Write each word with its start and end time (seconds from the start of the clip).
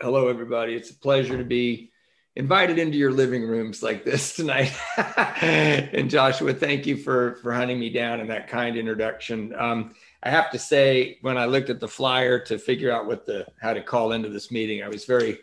hello, 0.00 0.28
everybody. 0.28 0.74
It's 0.74 0.90
a 0.90 0.94
pleasure 0.94 1.36
to 1.36 1.44
be 1.44 1.90
invited 2.36 2.78
into 2.78 2.96
your 2.96 3.12
living 3.12 3.46
rooms 3.46 3.82
like 3.82 4.04
this 4.04 4.34
tonight. 4.34 4.72
and 4.96 6.08
Joshua, 6.08 6.54
thank 6.54 6.86
you 6.86 6.96
for 6.96 7.36
for 7.42 7.52
hunting 7.52 7.78
me 7.78 7.90
down 7.90 8.20
and 8.20 8.30
that 8.30 8.48
kind 8.48 8.76
introduction. 8.76 9.54
Um, 9.56 9.94
I 10.22 10.30
have 10.30 10.50
to 10.52 10.58
say, 10.58 11.18
when 11.20 11.36
I 11.36 11.44
looked 11.46 11.70
at 11.70 11.80
the 11.80 11.88
flyer 11.88 12.38
to 12.46 12.58
figure 12.58 12.90
out 12.90 13.06
what 13.06 13.26
the 13.26 13.46
how 13.60 13.74
to 13.74 13.82
call 13.82 14.12
into 14.12 14.30
this 14.30 14.50
meeting, 14.50 14.82
I 14.82 14.88
was 14.88 15.04
very 15.04 15.38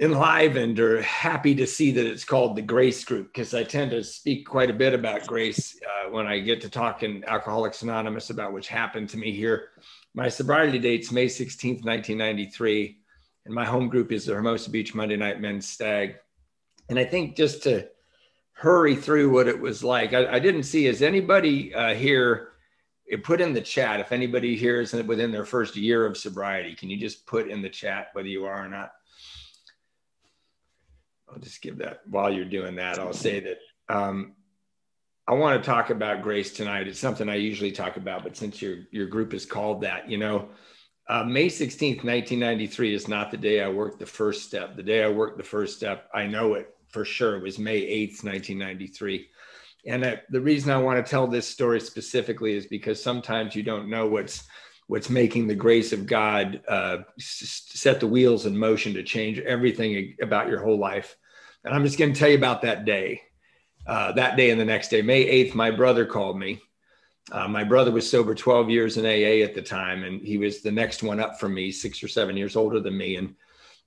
enlivened 0.00 0.78
or 0.78 1.02
happy 1.02 1.54
to 1.56 1.66
see 1.66 1.90
that 1.90 2.06
it's 2.06 2.24
called 2.24 2.56
the 2.56 2.62
Grace 2.62 3.04
Group 3.04 3.32
because 3.32 3.52
I 3.52 3.64
tend 3.64 3.90
to 3.90 4.04
speak 4.04 4.46
quite 4.46 4.70
a 4.70 4.74
bit 4.74 4.94
about 4.94 5.26
grace 5.26 5.78
uh, 5.82 6.10
when 6.10 6.26
I 6.26 6.38
get 6.38 6.60
to 6.60 6.70
talk 6.70 7.02
in 7.02 7.24
Alcoholics 7.24 7.82
Anonymous 7.82 8.30
about 8.30 8.52
which 8.52 8.68
happened 8.68 9.08
to 9.10 9.16
me 9.16 9.32
here. 9.32 9.70
My 10.14 10.28
sobriety 10.28 10.78
date's 10.78 11.10
May 11.10 11.26
16th, 11.26 11.84
1993 11.84 12.98
and 13.48 13.54
my 13.54 13.64
home 13.64 13.88
group 13.88 14.12
is 14.12 14.26
the 14.26 14.34
Hermosa 14.34 14.70
Beach 14.70 14.94
Monday 14.94 15.16
Night 15.16 15.40
Men's 15.40 15.66
Stag. 15.66 16.16
And 16.90 16.98
I 16.98 17.04
think 17.04 17.34
just 17.34 17.62
to 17.62 17.88
hurry 18.52 18.94
through 18.94 19.30
what 19.30 19.48
it 19.48 19.58
was 19.58 19.82
like, 19.82 20.12
I, 20.12 20.34
I 20.34 20.38
didn't 20.38 20.64
see, 20.64 20.86
is 20.86 21.00
anybody 21.00 21.74
uh, 21.74 21.94
here, 21.94 22.50
put 23.22 23.40
in 23.40 23.54
the 23.54 23.60
chat 23.62 24.00
if 24.00 24.12
anybody 24.12 24.54
here 24.54 24.82
is 24.82 24.92
within 24.92 25.32
their 25.32 25.46
first 25.46 25.76
year 25.76 26.04
of 26.04 26.18
sobriety. 26.18 26.74
Can 26.74 26.90
you 26.90 26.98
just 26.98 27.26
put 27.26 27.48
in 27.48 27.62
the 27.62 27.70
chat 27.70 28.08
whether 28.12 28.28
you 28.28 28.44
are 28.44 28.66
or 28.66 28.68
not? 28.68 28.92
I'll 31.30 31.40
just 31.40 31.62
give 31.62 31.78
that 31.78 32.00
while 32.06 32.32
you're 32.32 32.44
doing 32.44 32.76
that. 32.76 32.98
I'll 32.98 33.12
say 33.12 33.40
that 33.40 33.58
um, 33.88 34.34
I 35.26 35.34
want 35.34 35.62
to 35.62 35.66
talk 35.66 35.90
about 35.90 36.22
grace 36.22 36.52
tonight. 36.52 36.88
It's 36.88 36.98
something 36.98 37.28
I 37.28 37.34
usually 37.34 37.72
talk 37.72 37.96
about, 37.96 38.22
but 38.22 38.36
since 38.36 38.62
your 38.62 38.78
your 38.90 39.06
group 39.06 39.34
is 39.34 39.46
called 39.46 39.82
that, 39.82 40.08
you 40.08 40.18
know, 40.18 40.48
uh, 41.08 41.24
May 41.24 41.46
16th, 41.46 42.04
1993 42.04 42.94
is 42.94 43.08
not 43.08 43.30
the 43.30 43.36
day 43.36 43.62
I 43.62 43.68
worked 43.68 43.98
the 43.98 44.06
first 44.06 44.44
step. 44.44 44.76
The 44.76 44.82
day 44.82 45.02
I 45.02 45.08
worked 45.08 45.38
the 45.38 45.44
first 45.44 45.76
step, 45.76 46.08
I 46.14 46.26
know 46.26 46.54
it 46.54 46.74
for 46.88 47.04
sure, 47.04 47.36
it 47.36 47.42
was 47.42 47.58
May 47.58 47.80
8th, 47.80 48.24
1993. 48.24 49.28
And 49.86 50.04
I, 50.04 50.20
the 50.30 50.40
reason 50.40 50.70
I 50.70 50.78
want 50.78 51.04
to 51.04 51.08
tell 51.08 51.26
this 51.26 51.46
story 51.46 51.80
specifically 51.80 52.54
is 52.54 52.66
because 52.66 53.02
sometimes 53.02 53.54
you 53.54 53.62
don't 53.62 53.88
know 53.88 54.06
what's 54.06 54.44
what's 54.88 55.08
making 55.08 55.46
the 55.46 55.54
grace 55.54 55.92
of 55.92 56.06
God 56.06 56.60
uh, 56.66 56.98
set 57.18 58.00
the 58.00 58.06
wheels 58.06 58.46
in 58.46 58.56
motion 58.56 58.94
to 58.94 59.02
change 59.02 59.38
everything 59.38 60.16
about 60.20 60.48
your 60.48 60.62
whole 60.62 60.78
life. 60.78 61.16
And 61.64 61.74
I'm 61.74 61.84
just 61.84 61.98
going 61.98 62.12
to 62.12 62.18
tell 62.18 62.30
you 62.30 62.38
about 62.38 62.62
that 62.62 62.84
day. 62.84 63.22
Uh, 63.86 64.12
that 64.12 64.36
day 64.36 64.50
and 64.50 64.60
the 64.60 64.64
next 64.64 64.88
day, 64.88 65.00
May 65.00 65.44
8th, 65.44 65.54
my 65.54 65.70
brother 65.70 66.04
called 66.04 66.38
me 66.38 66.60
uh, 67.30 67.46
my 67.46 67.64
brother 67.64 67.90
was 67.90 68.08
sober 68.08 68.34
12 68.34 68.70
years 68.70 68.96
in 68.96 69.04
AA 69.04 69.44
at 69.44 69.54
the 69.54 69.62
time, 69.62 70.04
and 70.04 70.20
he 70.22 70.38
was 70.38 70.62
the 70.62 70.72
next 70.72 71.02
one 71.02 71.20
up 71.20 71.38
from 71.38 71.54
me, 71.54 71.70
six 71.70 72.02
or 72.02 72.08
seven 72.08 72.36
years 72.36 72.56
older 72.56 72.80
than 72.80 72.96
me. 72.96 73.16
And 73.16 73.34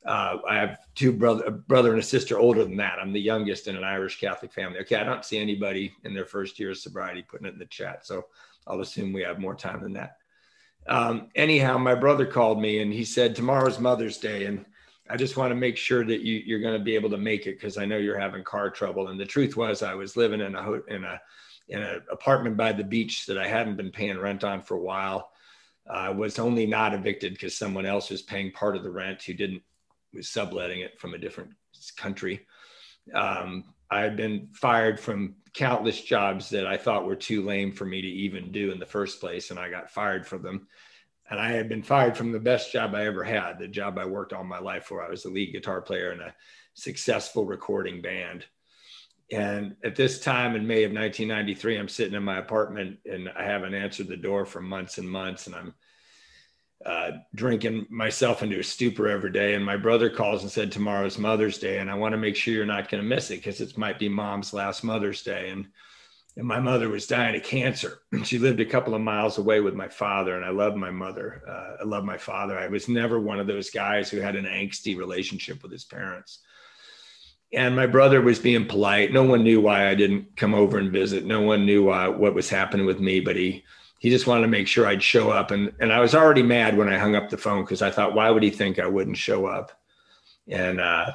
uh, 0.06 0.38
I 0.48 0.56
have 0.56 0.80
two 0.96 1.12
brother, 1.12 1.46
a 1.46 1.52
brother 1.52 1.92
and 1.92 2.00
a 2.00 2.04
sister 2.04 2.38
older 2.38 2.64
than 2.64 2.78
that. 2.78 3.00
I'm 3.00 3.14
the 3.14 3.22
youngest 3.22 3.68
in 3.68 3.76
an 3.76 3.84
Irish 3.84 4.20
Catholic 4.20 4.54
family. 4.54 4.80
Okay, 4.80 4.96
I 4.96 5.04
don't 5.04 5.26
see 5.26 5.40
anybody 5.40 5.92
in 6.04 6.14
their 6.14 6.26
first 6.26 6.60
year 6.60 6.72
of 6.72 6.78
sobriety 6.78 7.24
putting 7.24 7.48
it 7.48 7.54
in 7.54 7.60
the 7.60 7.66
chat, 7.66 8.06
so 8.06 8.26
I'll 8.68 8.82
assume 8.82 9.12
we 9.12 9.24
have 9.24 9.40
more 9.40 9.56
time 9.56 9.82
than 9.82 9.94
that. 9.94 10.18
Um, 10.88 11.30
anyhow, 11.36 11.78
my 11.78 11.96
brother 11.96 12.26
called 12.26 12.62
me 12.62 12.82
and 12.82 12.92
he 12.92 13.06
said, 13.06 13.36
"Tomorrow's 13.36 13.80
Mother's 13.80 14.18
Day, 14.18 14.46
and 14.46 14.66
I 15.10 15.18
just 15.18 15.38
want 15.38 15.52
to 15.52 15.56
make 15.56 15.78
sure 15.78 16.06
that 16.06 16.22
you, 16.22 16.42
you're 16.46 16.60
going 16.62 16.78
to 16.78 16.84
be 16.84 16.96
able 16.96 17.10
to 17.12 17.18
make 17.18 17.46
it 17.48 17.60
because 17.60 17.78
I 17.78 17.86
know 17.86 17.98
you're 17.98 18.20
having 18.20 18.44
car 18.44 18.70
trouble." 18.70 19.10
And 19.10 19.20
the 19.20 19.26
truth 19.26 19.56
was, 19.56 19.84
I 19.84 19.94
was 19.94 20.18
living 20.18 20.42
in 20.42 20.56
a 20.56 20.72
in 20.88 21.04
a 21.04 21.22
in 21.70 21.82
an 21.82 22.02
apartment 22.12 22.58
by 22.58 22.74
the 22.74 22.84
beach 22.84 23.26
that 23.28 23.38
I 23.38 23.48
hadn't 23.48 23.78
been 23.78 23.92
paying 23.92 24.20
rent 24.20 24.44
on 24.44 24.62
for 24.62 24.76
a 24.76 24.82
while. 24.82 25.32
I 25.90 26.08
uh, 26.08 26.14
was 26.14 26.38
only 26.40 26.66
not 26.66 26.94
evicted 26.94 27.34
because 27.34 27.58
someone 27.58 27.86
else 27.86 28.10
was 28.10 28.22
paying 28.22 28.52
part 28.52 28.76
of 28.76 28.84
the 28.84 28.92
rent 28.92 29.24
who 29.24 29.34
didn't 29.34 29.64
was 30.14 30.30
subletting 30.30 30.82
it 30.82 31.00
from 31.00 31.14
a 31.14 31.18
different 31.18 31.52
country. 31.96 32.46
Um, 33.14 33.74
I 33.90 34.02
had 34.02 34.16
been 34.16 34.50
fired 34.54 35.00
from 35.00 35.36
countless 35.54 36.02
jobs 36.02 36.50
that 36.50 36.66
I 36.66 36.78
thought 36.78 37.06
were 37.06 37.16
too 37.16 37.44
lame 37.44 37.72
for 37.72 37.86
me 37.86 38.02
to 38.02 38.08
even 38.08 38.52
do 38.52 38.72
in 38.72 38.80
the 38.80 38.86
first 38.86 39.20
place, 39.20 39.52
and 39.52 39.60
I 39.60 39.70
got 39.70 39.92
fired 39.92 40.26
from 40.26 40.42
them. 40.42 40.68
And 41.30 41.40
I 41.40 41.52
had 41.52 41.70
been 41.70 41.84
fired 41.84 42.18
from 42.18 42.32
the 42.32 42.40
best 42.40 42.72
job 42.74 42.94
I 42.94 43.06
ever 43.06 43.24
had, 43.24 43.58
the 43.58 43.68
job 43.68 43.98
I 43.98 44.06
worked 44.06 44.34
all 44.34 44.44
my 44.44 44.60
life 44.60 44.86
for. 44.86 45.02
I 45.02 45.10
was 45.10 45.24
the 45.24 45.30
lead 45.30 45.54
guitar 45.54 45.82
player 45.82 46.12
in 46.12 46.20
a 46.20 46.34
successful 46.74 47.46
recording 47.46 48.02
band. 48.02 48.46
And 49.32 49.78
at 49.84 49.96
this 49.96 50.20
time 50.20 50.56
in 50.56 50.68
May 50.68 50.84
of 50.84 50.92
1993, 50.92 51.78
I'm 51.78 51.88
sitting 51.88 52.16
in 52.16 52.24
my 52.24 52.38
apartment 52.38 53.00
and 53.06 53.30
I 53.30 53.44
haven't 53.46 53.74
answered 53.74 54.10
the 54.10 54.18
door 54.18 54.46
for 54.46 54.62
months 54.62 54.98
and 54.98 55.10
months. 55.10 55.48
And 55.48 55.56
I'm 55.56 55.74
uh, 56.86 57.12
drinking 57.36 57.88
myself 57.90 58.44
into 58.44 58.60
a 58.60 58.64
stupor 58.64 59.08
every 59.08 59.32
day. 59.32 59.56
And 59.56 59.66
my 59.66 59.78
brother 59.78 60.10
calls 60.10 60.42
and 60.42 60.52
said, 60.52 60.72
Tomorrow's 60.72 61.18
Mother's 61.18 61.58
Day. 61.58 61.80
And 61.80 61.90
I 61.90 61.96
want 61.96 62.14
to 62.14 62.18
make 62.18 62.36
sure 62.36 62.54
you're 62.54 62.66
not 62.66 62.90
going 62.90 63.02
to 63.02 63.08
miss 63.08 63.32
it 63.32 63.38
because 63.38 63.62
it 63.62 63.78
might 63.78 64.00
be 64.00 64.10
mom's 64.10 64.54
last 64.54 64.84
Mother's 64.84 65.24
Day. 65.24 65.50
And, 65.50 65.68
and 66.38 66.48
my 66.48 66.60
mother 66.60 66.90
was 66.90 67.08
dying 67.08 67.36
of 67.36 67.44
cancer. 67.44 68.00
She 68.24 68.40
lived 68.40 68.60
a 68.60 68.66
couple 68.66 68.96
of 68.96 69.02
miles 69.02 69.38
away 69.38 69.60
with 69.60 69.74
my 69.74 69.88
father. 69.88 70.36
And 70.36 70.46
I 70.46 70.50
love 70.50 70.76
my 70.76 70.92
mother. 70.92 71.44
Uh, 71.48 71.84
I 71.84 71.86
love 71.86 72.04
my 72.04 72.18
father. 72.18 72.58
I 72.58 72.68
was 72.68 72.88
never 72.88 73.20
one 73.20 73.40
of 73.40 73.48
those 73.48 73.70
guys 73.70 74.10
who 74.10 74.20
had 74.20 74.36
an 74.36 74.46
angsty 74.46 74.98
relationship 74.98 75.64
with 75.64 75.72
his 75.72 75.86
parents 75.86 76.40
and 77.54 77.76
my 77.76 77.86
brother 77.86 78.22
was 78.22 78.40
being 78.40 78.66
polite. 78.66 79.12
No 79.12 79.24
one 79.24 79.44
knew 79.44 79.60
why 79.60 79.90
I 79.90 79.96
didn't 79.96 80.38
come 80.38 80.54
over 80.54 80.78
and 80.78 80.92
visit. 80.92 81.26
No 81.26 81.42
one 81.42 81.66
knew 81.66 81.90
uh, 81.90 82.10
what 82.10 82.34
was 82.34 82.50
happening 82.50 82.86
with 82.86 83.00
me, 83.00 83.20
but 83.20 83.36
he 83.36 83.64
he 84.02 84.10
just 84.10 84.26
wanted 84.26 84.42
to 84.42 84.48
make 84.48 84.68
sure 84.68 84.88
I'd 84.88 85.04
show 85.04 85.30
up. 85.30 85.52
And 85.52 85.72
and 85.80 85.94
I 85.94 86.00
was 86.00 86.16
already 86.16 86.42
mad 86.42 86.76
when 86.76 86.90
I 86.90 86.98
hung 86.98 87.16
up 87.16 87.30
the 87.30 87.38
phone 87.38 87.64
because 87.64 87.84
I 87.84 87.92
thought, 87.92 88.16
why 88.16 88.32
would 88.32 88.42
he 88.42 88.50
think 88.50 88.80
I 88.80 88.88
wouldn't 88.88 89.16
show 89.16 89.46
up? 89.46 89.72
And 90.48 90.82
uh, 90.82 91.12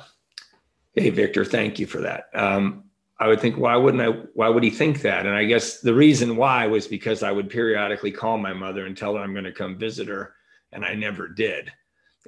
hey, 0.94 1.10
Victor, 1.10 1.44
thank 1.44 1.80
you 1.80 1.86
for 1.86 2.00
that. 2.02 2.26
Um, 2.32 2.84
I 3.19 3.26
would 3.26 3.41
think, 3.41 3.56
why 3.56 3.75
wouldn't 3.75 4.02
I? 4.02 4.22
Why 4.34 4.48
would 4.48 4.62
he 4.62 4.70
think 4.70 5.02
that? 5.02 5.26
And 5.26 5.34
I 5.34 5.44
guess 5.44 5.80
the 5.80 5.94
reason 5.94 6.36
why 6.36 6.69
was 6.69 6.86
because 6.86 7.25
I 7.25 7.32
would 7.32 7.50
periodically 7.50 8.12
call 8.12 8.38
my 8.38 8.52
mother 8.52 8.86
and 8.86 8.96
tell 8.96 9.16
her 9.16 9.20
I'm 9.20 9.32
going 9.32 9.44
to 9.44 9.52
come 9.52 9.76
visit 9.76 10.06
her, 10.06 10.34
and 10.70 10.84
I 10.84 10.94
never 10.94 11.26
did. 11.26 11.72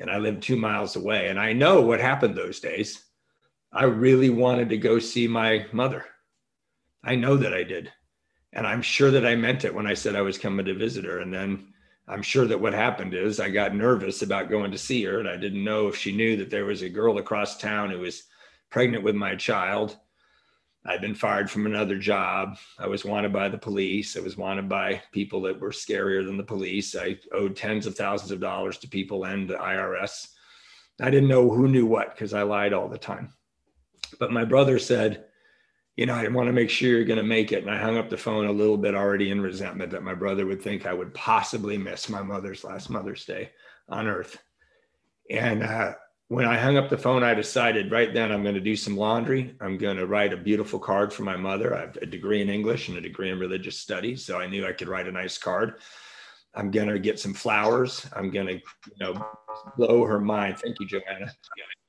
And 0.00 0.10
I 0.10 0.18
lived 0.18 0.42
two 0.42 0.56
miles 0.56 0.96
away, 0.96 1.28
and 1.28 1.38
I 1.38 1.52
know 1.52 1.82
what 1.82 2.00
happened 2.00 2.36
those 2.36 2.58
days 2.58 3.04
I 3.72 3.84
really 3.84 4.30
wanted 4.30 4.70
to 4.70 4.78
go 4.78 4.98
see 4.98 5.28
my 5.28 5.66
mother. 5.72 6.04
I 7.04 7.16
know 7.16 7.36
that 7.36 7.52
I 7.52 7.62
did. 7.64 7.92
And 8.52 8.66
I'm 8.66 8.82
sure 8.82 9.10
that 9.10 9.26
I 9.26 9.36
meant 9.36 9.64
it 9.64 9.74
when 9.74 9.86
I 9.86 9.94
said 9.94 10.16
I 10.16 10.22
was 10.22 10.38
coming 10.38 10.66
to 10.66 10.74
visit 10.74 11.04
her. 11.04 11.18
And 11.18 11.32
then 11.32 11.72
I'm 12.06 12.22
sure 12.22 12.46
that 12.46 12.60
what 12.60 12.72
happened 12.72 13.14
is 13.14 13.40
I 13.40 13.50
got 13.50 13.74
nervous 13.74 14.22
about 14.22 14.48
going 14.48 14.70
to 14.70 14.78
see 14.78 15.04
her. 15.04 15.20
And 15.20 15.28
I 15.28 15.36
didn't 15.36 15.64
know 15.64 15.88
if 15.88 15.96
she 15.96 16.12
knew 16.12 16.36
that 16.38 16.50
there 16.50 16.64
was 16.64 16.82
a 16.82 16.88
girl 16.88 17.18
across 17.18 17.58
town 17.58 17.90
who 17.90 17.98
was 17.98 18.24
pregnant 18.70 19.04
with 19.04 19.14
my 19.14 19.34
child. 19.34 19.96
I'd 20.86 21.02
been 21.02 21.14
fired 21.14 21.50
from 21.50 21.66
another 21.66 21.98
job. 21.98 22.56
I 22.78 22.86
was 22.86 23.04
wanted 23.04 23.32
by 23.32 23.50
the 23.50 23.58
police. 23.58 24.16
I 24.16 24.20
was 24.20 24.38
wanted 24.38 24.68
by 24.68 25.02
people 25.12 25.42
that 25.42 25.60
were 25.60 25.70
scarier 25.70 26.24
than 26.24 26.38
the 26.38 26.44
police. 26.44 26.96
I 26.96 27.18
owed 27.32 27.56
tens 27.56 27.86
of 27.86 27.94
thousands 27.94 28.30
of 28.30 28.40
dollars 28.40 28.78
to 28.78 28.88
people 28.88 29.24
and 29.24 29.48
the 29.48 29.54
IRS. 29.54 30.28
I 31.00 31.10
didn't 31.10 31.28
know 31.28 31.50
who 31.50 31.68
knew 31.68 31.84
what 31.84 32.14
because 32.14 32.32
I 32.32 32.42
lied 32.42 32.72
all 32.72 32.88
the 32.88 32.96
time. 32.98 33.34
But 34.18 34.32
my 34.32 34.44
brother 34.44 34.78
said, 34.78 35.26
you 35.98 36.06
know, 36.06 36.14
I 36.14 36.28
want 36.28 36.46
to 36.46 36.52
make 36.52 36.70
sure 36.70 36.90
you're 36.90 37.04
going 37.04 37.18
to 37.18 37.24
make 37.24 37.50
it. 37.50 37.64
And 37.64 37.70
I 37.72 37.76
hung 37.76 37.98
up 37.98 38.08
the 38.08 38.16
phone 38.16 38.46
a 38.46 38.52
little 38.52 38.76
bit 38.76 38.94
already 38.94 39.32
in 39.32 39.40
resentment 39.40 39.90
that 39.90 40.04
my 40.04 40.14
brother 40.14 40.46
would 40.46 40.62
think 40.62 40.86
I 40.86 40.92
would 40.92 41.12
possibly 41.12 41.76
miss 41.76 42.08
my 42.08 42.22
mother's 42.22 42.62
last 42.62 42.88
Mother's 42.88 43.24
Day 43.24 43.50
on 43.88 44.06
Earth. 44.06 44.40
And 45.28 45.64
uh, 45.64 45.94
when 46.28 46.44
I 46.44 46.56
hung 46.56 46.76
up 46.76 46.88
the 46.88 46.96
phone, 46.96 47.24
I 47.24 47.34
decided 47.34 47.90
right 47.90 48.14
then 48.14 48.30
I'm 48.30 48.44
going 48.44 48.54
to 48.54 48.60
do 48.60 48.76
some 48.76 48.96
laundry. 48.96 49.56
I'm 49.60 49.76
going 49.76 49.96
to 49.96 50.06
write 50.06 50.32
a 50.32 50.36
beautiful 50.36 50.78
card 50.78 51.12
for 51.12 51.24
my 51.24 51.36
mother. 51.36 51.74
I 51.74 51.80
have 51.80 51.96
a 52.00 52.06
degree 52.06 52.42
in 52.42 52.48
English 52.48 52.88
and 52.88 52.96
a 52.96 53.00
degree 53.00 53.30
in 53.32 53.40
religious 53.40 53.80
studies. 53.80 54.24
So 54.24 54.38
I 54.38 54.46
knew 54.46 54.64
I 54.64 54.72
could 54.72 54.88
write 54.88 55.08
a 55.08 55.12
nice 55.12 55.36
card. 55.36 55.80
I'm 56.54 56.70
going 56.70 56.90
to 56.90 57.00
get 57.00 57.18
some 57.18 57.34
flowers. 57.34 58.06
I'm 58.12 58.30
going 58.30 58.46
to, 58.46 58.54
you 58.54 58.60
know, 59.00 59.26
blow 59.76 60.04
her 60.04 60.20
mind. 60.20 60.58
Thank 60.58 60.78
you, 60.78 60.86
Joanna. 60.86 61.32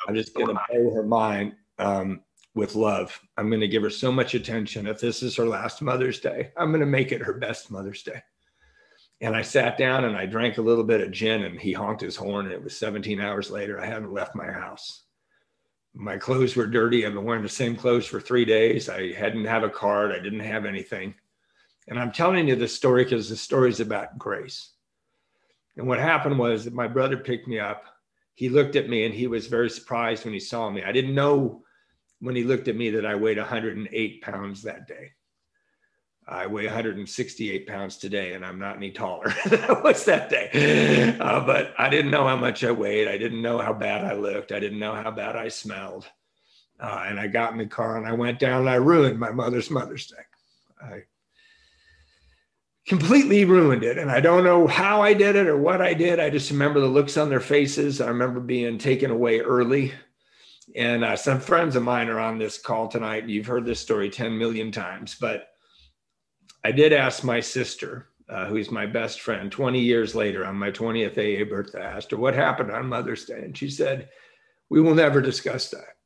I'm 0.07 0.15
just 0.15 0.33
going 0.33 0.47
to 0.47 0.59
blow 0.71 0.95
her 0.95 1.03
mind 1.03 1.53
um, 1.77 2.21
with 2.55 2.75
love. 2.75 3.19
I'm 3.37 3.49
going 3.49 3.61
to 3.61 3.67
give 3.67 3.83
her 3.83 3.89
so 3.89 4.11
much 4.11 4.33
attention. 4.33 4.87
If 4.87 4.99
this 4.99 5.23
is 5.23 5.35
her 5.35 5.45
last 5.45 5.81
Mother's 5.81 6.19
Day, 6.19 6.51
I'm 6.57 6.69
going 6.69 6.81
to 6.81 6.85
make 6.85 7.11
it 7.11 7.21
her 7.21 7.33
best 7.33 7.71
Mother's 7.71 8.03
Day. 8.03 8.21
And 9.21 9.35
I 9.35 9.41
sat 9.41 9.77
down 9.77 10.05
and 10.05 10.15
I 10.15 10.25
drank 10.25 10.57
a 10.57 10.61
little 10.61 10.83
bit 10.83 11.01
of 11.01 11.11
gin 11.11 11.43
and 11.43 11.59
he 11.59 11.73
honked 11.73 12.01
his 12.01 12.15
horn. 12.15 12.45
And 12.45 12.53
it 12.53 12.63
was 12.63 12.77
17 12.77 13.19
hours 13.19 13.51
later. 13.51 13.79
I 13.79 13.85
hadn't 13.85 14.13
left 14.13 14.35
my 14.35 14.49
house. 14.49 15.03
My 15.93 16.17
clothes 16.17 16.55
were 16.55 16.67
dirty. 16.67 17.05
I've 17.05 17.13
been 17.13 17.25
wearing 17.25 17.43
the 17.43 17.49
same 17.49 17.75
clothes 17.75 18.05
for 18.05 18.21
three 18.21 18.45
days. 18.45 18.87
I 18.89 19.11
hadn't 19.11 19.45
had 19.45 19.63
a 19.63 19.69
card. 19.69 20.11
I 20.11 20.19
didn't 20.19 20.39
have 20.39 20.65
anything. 20.65 21.15
And 21.87 21.99
I'm 21.99 22.11
telling 22.11 22.47
you 22.47 22.55
this 22.55 22.75
story 22.75 23.03
because 23.03 23.29
the 23.29 23.35
story 23.35 23.69
is 23.69 23.79
about 23.79 24.17
grace. 24.17 24.71
And 25.75 25.87
what 25.87 25.99
happened 25.99 26.37
was 26.37 26.63
that 26.65 26.73
my 26.73 26.87
brother 26.87 27.17
picked 27.17 27.47
me 27.47 27.59
up. 27.59 27.83
He 28.35 28.47
looked 28.47 28.75
at 28.75 28.89
me 28.89 29.05
and 29.05 29.13
he 29.13 29.27
was 29.27 29.47
very 29.47 29.69
surprised 29.69 30.23
when 30.23 30.33
he 30.33 30.39
saw 30.39 30.69
me. 30.69 30.83
I 30.83 30.91
didn't 30.91 31.15
know 31.15 31.63
when 32.19 32.35
he 32.35 32.43
looked 32.43 32.67
at 32.67 32.75
me 32.75 32.91
that 32.91 33.05
I 33.05 33.15
weighed 33.15 33.37
108 33.37 34.21
pounds 34.21 34.63
that 34.63 34.87
day. 34.87 35.11
I 36.27 36.45
weigh 36.45 36.65
168 36.65 37.67
pounds 37.67 37.97
today, 37.97 38.33
and 38.33 38.45
I'm 38.45 38.59
not 38.59 38.75
any 38.75 38.91
taller 38.91 39.33
than 39.45 39.63
I 39.63 39.81
was 39.81 40.05
that 40.05 40.29
day. 40.29 41.17
Uh, 41.19 41.43
but 41.43 41.73
I 41.77 41.89
didn't 41.89 42.11
know 42.11 42.27
how 42.27 42.35
much 42.35 42.63
I 42.63 42.71
weighed. 42.71 43.07
I 43.07 43.17
didn't 43.17 43.41
know 43.41 43.57
how 43.57 43.73
bad 43.73 44.05
I 44.05 44.13
looked. 44.13 44.51
I 44.51 44.59
didn't 44.59 44.79
know 44.79 44.93
how 44.93 45.09
bad 45.09 45.35
I 45.35 45.47
smelled. 45.47 46.05
Uh, 46.79 47.05
and 47.07 47.19
I 47.19 47.27
got 47.27 47.51
in 47.51 47.57
the 47.57 47.65
car 47.65 47.97
and 47.97 48.07
I 48.07 48.13
went 48.13 48.39
down 48.39 48.61
and 48.61 48.69
I 48.69 48.75
ruined 48.75 49.19
my 49.19 49.31
mother's 49.31 49.69
Mother's 49.69 50.07
Day. 50.07 50.23
I 50.81 51.03
completely 52.87 53.43
ruined 53.43 53.83
it. 53.83 53.97
And 53.97 54.09
I 54.09 54.19
don't 54.19 54.43
know 54.43 54.65
how 54.65 55.01
I 55.01 55.13
did 55.13 55.35
it 55.35 55.47
or 55.47 55.57
what 55.57 55.81
I 55.81 55.93
did. 55.93 56.19
I 56.19 56.29
just 56.29 56.51
remember 56.51 56.79
the 56.79 56.87
looks 56.87 57.17
on 57.17 57.29
their 57.29 57.39
faces. 57.39 58.01
I 58.01 58.07
remember 58.07 58.39
being 58.39 58.77
taken 58.77 59.11
away 59.11 59.39
early. 59.39 59.93
And 60.75 61.03
uh, 61.03 61.15
some 61.15 61.39
friends 61.39 61.75
of 61.75 61.83
mine 61.83 62.09
are 62.09 62.19
on 62.19 62.37
this 62.37 62.57
call 62.57 62.87
tonight. 62.87 63.27
You've 63.27 63.47
heard 63.47 63.65
this 63.65 63.79
story 63.79 64.09
10 64.09 64.37
million 64.37 64.71
times, 64.71 65.15
but 65.19 65.47
I 66.63 66.71
did 66.71 66.93
ask 66.93 67.23
my 67.23 67.39
sister, 67.39 68.09
uh, 68.29 68.45
who's 68.45 68.69
my 68.69 68.85
best 68.85 69.21
friend, 69.21 69.51
20 69.51 69.79
years 69.79 70.13
later 70.13 70.45
on 70.45 70.55
my 70.55 70.69
20th 70.69 71.17
AA 71.17 71.49
birthday, 71.49 71.81
I 71.81 71.91
asked 71.91 72.11
her 72.11 72.17
what 72.17 72.35
happened 72.35 72.71
on 72.71 72.87
Mother's 72.87 73.25
Day. 73.25 73.41
And 73.43 73.57
she 73.57 73.69
said, 73.69 74.09
We 74.69 74.81
will 74.81 74.93
never 74.93 75.21
discuss 75.21 75.69
that. 75.71 75.97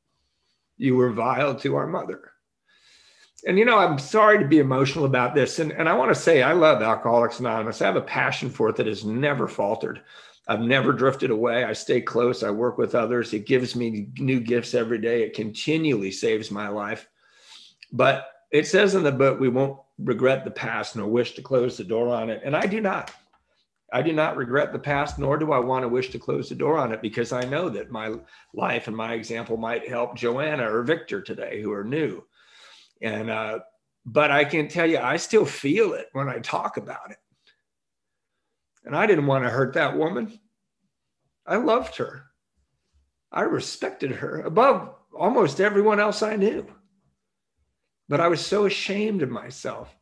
You 0.78 0.96
were 0.96 1.12
vile 1.12 1.56
to 1.56 1.76
our 1.76 1.88
mother. 1.88 2.32
And, 3.46 3.60
you 3.60 3.66
know, 3.66 3.78
I'm 3.78 4.00
sorry 4.00 4.40
to 4.40 4.48
be 4.48 4.60
emotional 4.60 5.04
about 5.04 5.36
this. 5.36 5.60
And, 5.60 5.74
and 5.74 5.90
I 5.90 5.94
want 5.94 6.14
to 6.14 6.20
say, 6.20 6.42
I 6.42 6.54
love 6.54 6.82
Alcoholics 6.82 7.42
Anonymous. 7.42 7.82
I 7.82 7.88
have 7.88 7.98
a 7.98 8.02
passion 8.02 8.50
for 8.50 8.70
it 8.70 8.78
that 8.78 8.88
has 8.88 9.04
never 9.04 9.48
faltered. 9.50 10.02
I've 10.48 10.62
never 10.62 10.92
drifted 10.92 11.32
away. 11.32 11.64
I 11.64 11.74
stay 11.74 12.02
close. 12.02 12.44
I 12.44 12.50
work 12.50 12.78
with 12.78 12.96
others. 12.96 13.34
It 13.34 13.46
gives 13.46 13.76
me 13.76 14.08
new 14.18 14.40
gifts 14.40 14.74
every 14.74 15.00
day. 15.00 15.24
It 15.24 15.34
continually 15.34 16.12
saves 16.12 16.52
my 16.52 16.68
life. 16.68 17.08
But 17.92 18.28
it 18.52 18.68
says 18.68 18.96
in 18.96 19.04
the 19.04 19.12
book, 19.12 19.40
we 19.40 19.50
won't 19.50 19.80
regret 20.00 20.44
the 20.44 20.52
past 20.52 20.96
nor 20.96 21.08
wish 21.08 21.34
to 21.36 21.42
close 21.42 21.78
the 21.78 21.84
door 21.84 22.10
on 22.10 22.30
it. 22.30 22.42
And 22.44 22.56
I 22.56 22.66
do 22.66 22.82
not. 22.82 23.12
I 23.94 24.02
do 24.02 24.12
not 24.12 24.38
regret 24.38 24.74
the 24.74 24.80
past, 24.80 25.20
nor 25.20 25.38
do 25.38 25.52
I 25.52 25.60
want 25.60 25.84
to 25.84 25.88
wish 25.88 26.10
to 26.10 26.20
close 26.20 26.50
the 26.50 26.56
door 26.56 26.78
on 26.78 26.92
it 26.92 27.02
because 27.02 27.32
I 27.32 27.46
know 27.46 27.70
that 27.70 27.92
my 27.92 28.16
life 28.54 28.88
and 28.88 28.98
my 28.98 29.14
example 29.14 29.56
might 29.56 29.88
help 29.88 30.16
Joanna 30.16 30.70
or 30.70 30.82
Victor 30.82 31.22
today 31.22 31.62
who 31.62 31.72
are 31.72 31.84
new. 31.84 32.24
And, 33.02 33.30
uh, 33.30 33.60
but 34.06 34.32
I 34.32 34.46
can 34.46 34.68
tell 34.68 34.90
you, 34.90 34.98
I 34.98 35.18
still 35.18 35.46
feel 35.46 35.94
it 35.94 36.08
when 36.14 36.28
I 36.28 36.40
talk 36.40 36.78
about 36.78 37.12
it. 37.12 37.18
And 38.86 38.96
I 38.96 39.06
didn't 39.06 39.28
want 39.28 39.44
to 39.44 39.50
hurt 39.50 39.74
that 39.74 39.98
woman. 39.98 40.40
I 41.46 41.58
loved 41.58 41.96
her. 41.98 42.26
I 43.32 43.42
respected 43.42 44.12
her 44.12 44.42
above 44.42 44.94
almost 45.18 45.62
everyone 45.62 46.00
else 46.00 46.22
I 46.22 46.36
knew. 46.36 46.68
But 48.10 48.20
I 48.20 48.28
was 48.28 48.46
so 48.46 48.66
ashamed 48.66 49.22
of 49.22 49.30
myself. 49.30 49.96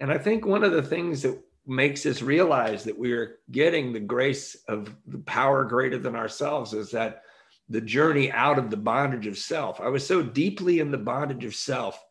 And 0.00 0.10
I 0.12 0.18
think 0.18 0.46
one 0.46 0.64
of 0.64 0.72
the 0.72 0.82
things 0.82 1.22
that 1.22 1.38
makes 1.66 2.06
us 2.06 2.22
realize 2.22 2.84
that 2.84 2.98
we 2.98 3.12
are 3.12 3.38
getting 3.50 3.92
the 3.92 4.00
grace 4.00 4.56
of 4.68 4.94
the 5.06 5.18
power 5.18 5.64
greater 5.64 5.98
than 5.98 6.16
ourselves 6.16 6.72
is 6.72 6.90
that 6.92 7.22
the 7.68 7.80
journey 7.80 8.32
out 8.32 8.58
of 8.58 8.70
the 8.70 8.76
bondage 8.76 9.26
of 9.26 9.36
self. 9.36 9.80
I 9.80 9.88
was 9.88 10.06
so 10.06 10.22
deeply 10.22 10.80
in 10.80 10.90
the 10.90 10.96
bondage 10.96 11.44
of 11.44 11.54
self 11.54 12.02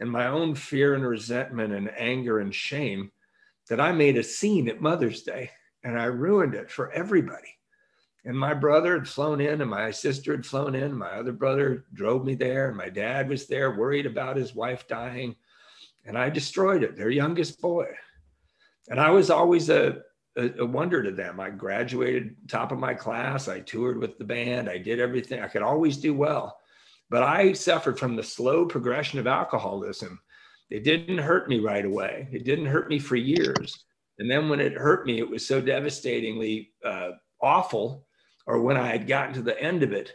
and 0.00 0.10
my 0.10 0.26
own 0.26 0.56
fear 0.56 0.94
and 0.94 1.06
resentment 1.06 1.72
and 1.72 1.90
anger 1.96 2.40
and 2.40 2.52
shame 2.52 3.12
that 3.68 3.80
I 3.80 3.92
made 3.92 4.16
a 4.16 4.24
scene 4.24 4.68
at 4.68 4.80
Mother's 4.80 5.22
Day 5.22 5.50
and 5.84 5.98
I 5.98 6.04
ruined 6.04 6.54
it 6.54 6.70
for 6.70 6.90
everybody. 6.90 7.58
And 8.24 8.38
my 8.38 8.54
brother 8.54 8.94
had 8.94 9.06
flown 9.06 9.40
in, 9.40 9.60
and 9.60 9.70
my 9.70 9.90
sister 9.90 10.32
had 10.32 10.46
flown 10.46 10.74
in. 10.74 10.96
My 10.96 11.10
other 11.10 11.32
brother 11.32 11.84
drove 11.92 12.24
me 12.24 12.34
there, 12.34 12.68
and 12.68 12.76
my 12.76 12.88
dad 12.88 13.28
was 13.28 13.46
there, 13.46 13.76
worried 13.76 14.06
about 14.06 14.36
his 14.36 14.54
wife 14.54 14.88
dying. 14.88 15.36
And 16.06 16.16
I 16.16 16.30
destroyed 16.30 16.82
it, 16.82 16.96
their 16.96 17.10
youngest 17.10 17.60
boy. 17.60 17.86
And 18.88 18.98
I 18.98 19.10
was 19.10 19.30
always 19.30 19.68
a, 19.68 19.98
a, 20.36 20.50
a 20.60 20.66
wonder 20.66 21.02
to 21.02 21.10
them. 21.10 21.38
I 21.38 21.50
graduated 21.50 22.36
top 22.48 22.72
of 22.72 22.78
my 22.78 22.94
class. 22.94 23.46
I 23.46 23.60
toured 23.60 23.98
with 23.98 24.16
the 24.16 24.24
band. 24.24 24.70
I 24.70 24.78
did 24.78 25.00
everything. 25.00 25.40
I 25.40 25.48
could 25.48 25.62
always 25.62 25.98
do 25.98 26.14
well. 26.14 26.58
But 27.10 27.22
I 27.22 27.52
suffered 27.52 27.98
from 27.98 28.16
the 28.16 28.22
slow 28.22 28.64
progression 28.64 29.18
of 29.18 29.26
alcoholism. 29.26 30.18
It 30.70 30.82
didn't 30.82 31.18
hurt 31.18 31.48
me 31.48 31.58
right 31.60 31.84
away, 31.84 32.28
it 32.32 32.44
didn't 32.44 32.66
hurt 32.66 32.88
me 32.88 32.98
for 32.98 33.16
years. 33.16 33.84
And 34.18 34.30
then 34.30 34.48
when 34.48 34.60
it 34.60 34.74
hurt 34.74 35.06
me, 35.06 35.18
it 35.18 35.28
was 35.28 35.46
so 35.46 35.60
devastatingly 35.60 36.70
uh, 36.84 37.10
awful 37.40 38.06
or 38.46 38.60
when 38.60 38.76
I 38.76 38.88
had 38.88 39.06
gotten 39.06 39.34
to 39.34 39.42
the 39.42 39.60
end 39.60 39.82
of 39.82 39.92
it, 39.92 40.14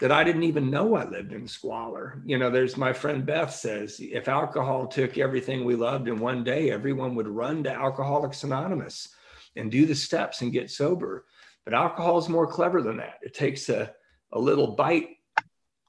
that 0.00 0.12
I 0.12 0.24
didn't 0.24 0.42
even 0.42 0.70
know 0.70 0.96
I 0.96 1.04
lived 1.04 1.32
in 1.32 1.46
squalor. 1.46 2.22
You 2.26 2.38
know, 2.38 2.50
there's 2.50 2.76
my 2.76 2.92
friend 2.92 3.24
Beth 3.24 3.54
says 3.54 4.00
if 4.00 4.28
alcohol 4.28 4.86
took 4.86 5.16
everything 5.16 5.64
we 5.64 5.76
loved 5.76 6.08
in 6.08 6.18
one 6.18 6.42
day, 6.42 6.70
everyone 6.70 7.14
would 7.14 7.28
run 7.28 7.62
to 7.64 7.70
Alcoholics 7.70 8.42
Anonymous 8.42 9.08
and 9.54 9.70
do 9.70 9.86
the 9.86 9.94
steps 9.94 10.40
and 10.40 10.52
get 10.52 10.70
sober. 10.70 11.26
But 11.64 11.74
alcohol 11.74 12.18
is 12.18 12.28
more 12.28 12.48
clever 12.48 12.82
than 12.82 12.96
that. 12.96 13.20
It 13.22 13.34
takes 13.34 13.68
a, 13.68 13.94
a 14.32 14.38
little 14.38 14.74
bite 14.74 15.10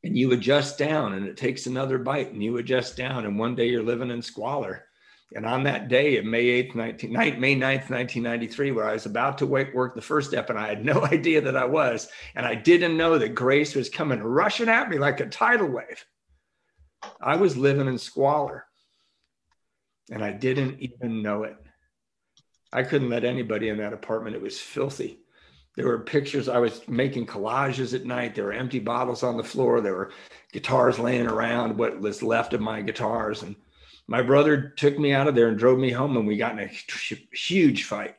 and 0.03 0.17
you 0.17 0.33
adjust 0.33 0.77
down, 0.77 1.13
and 1.13 1.25
it 1.25 1.37
takes 1.37 1.65
another 1.65 1.97
bite 1.97 2.33
and 2.33 2.43
you 2.43 2.57
adjust 2.57 2.97
down. 2.97 3.25
And 3.25 3.39
one 3.39 3.55
day 3.55 3.69
you're 3.69 3.81
living 3.81 4.11
in 4.11 4.21
squalor. 4.21 4.85
And 5.35 5.45
on 5.45 5.63
that 5.63 5.87
day 5.87 6.17
of 6.17 6.25
May 6.25 6.63
8th, 6.63 6.75
19, 6.75 7.11
May 7.11 7.55
9th, 7.55 7.89
1993, 7.89 8.71
where 8.71 8.87
I 8.87 8.93
was 8.93 9.05
about 9.05 9.39
to 9.39 9.47
work 9.47 9.95
the 9.95 10.01
first 10.01 10.29
step 10.29 10.49
and 10.49 10.59
I 10.59 10.67
had 10.67 10.85
no 10.85 11.05
idea 11.11 11.41
that 11.41 11.57
I 11.57 11.65
was, 11.65 12.07
and 12.35 12.45
I 12.45 12.55
didn't 12.55 12.97
know 12.97 13.17
that 13.17 13.35
grace 13.35 13.75
was 13.75 13.89
coming 13.89 14.19
rushing 14.21 14.69
at 14.69 14.89
me 14.89 14.97
like 14.97 15.19
a 15.19 15.25
tidal 15.25 15.67
wave. 15.67 16.05
I 17.21 17.35
was 17.35 17.57
living 17.57 17.87
in 17.87 17.97
squalor 17.97 18.65
and 20.09 20.23
I 20.23 20.31
didn't 20.31 20.79
even 20.79 21.21
know 21.21 21.43
it. 21.43 21.57
I 22.71 22.83
couldn't 22.83 23.09
let 23.09 23.23
anybody 23.23 23.69
in 23.69 23.77
that 23.77 23.93
apartment. 23.93 24.35
It 24.35 24.41
was 24.41 24.59
filthy. 24.59 25.19
There 25.75 25.87
were 25.87 25.99
pictures. 25.99 26.49
I 26.49 26.59
was 26.59 26.87
making 26.87 27.25
collages 27.25 27.93
at 27.93 28.05
night. 28.05 28.35
There 28.35 28.45
were 28.45 28.53
empty 28.53 28.79
bottles 28.79 29.23
on 29.23 29.37
the 29.37 29.43
floor. 29.43 29.81
There 29.81 29.95
were 29.95 30.11
guitars 30.51 30.99
laying 30.99 31.27
around, 31.27 31.77
what 31.77 31.99
was 31.99 32.21
left 32.21 32.53
of 32.53 32.61
my 32.61 32.81
guitars. 32.81 33.41
And 33.41 33.55
my 34.07 34.21
brother 34.21 34.73
took 34.75 34.99
me 34.99 35.13
out 35.13 35.27
of 35.27 35.35
there 35.35 35.47
and 35.47 35.57
drove 35.57 35.79
me 35.79 35.91
home, 35.91 36.17
and 36.17 36.27
we 36.27 36.37
got 36.37 36.59
in 36.59 36.59
a 36.59 37.35
huge 37.35 37.85
fight. 37.85 38.15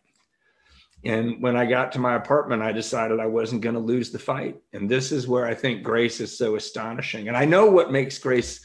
And 1.04 1.42
when 1.42 1.56
I 1.56 1.66
got 1.66 1.92
to 1.92 1.98
my 1.98 2.14
apartment, 2.14 2.62
I 2.62 2.72
decided 2.72 3.20
I 3.20 3.26
wasn't 3.26 3.60
going 3.60 3.74
to 3.74 3.80
lose 3.80 4.10
the 4.10 4.18
fight. 4.18 4.56
And 4.72 4.88
this 4.88 5.12
is 5.12 5.28
where 5.28 5.46
I 5.46 5.52
think 5.52 5.82
grace 5.82 6.20
is 6.20 6.36
so 6.36 6.56
astonishing. 6.56 7.28
And 7.28 7.36
I 7.36 7.44
know 7.44 7.66
what 7.66 7.92
makes 7.92 8.18
grace 8.18 8.64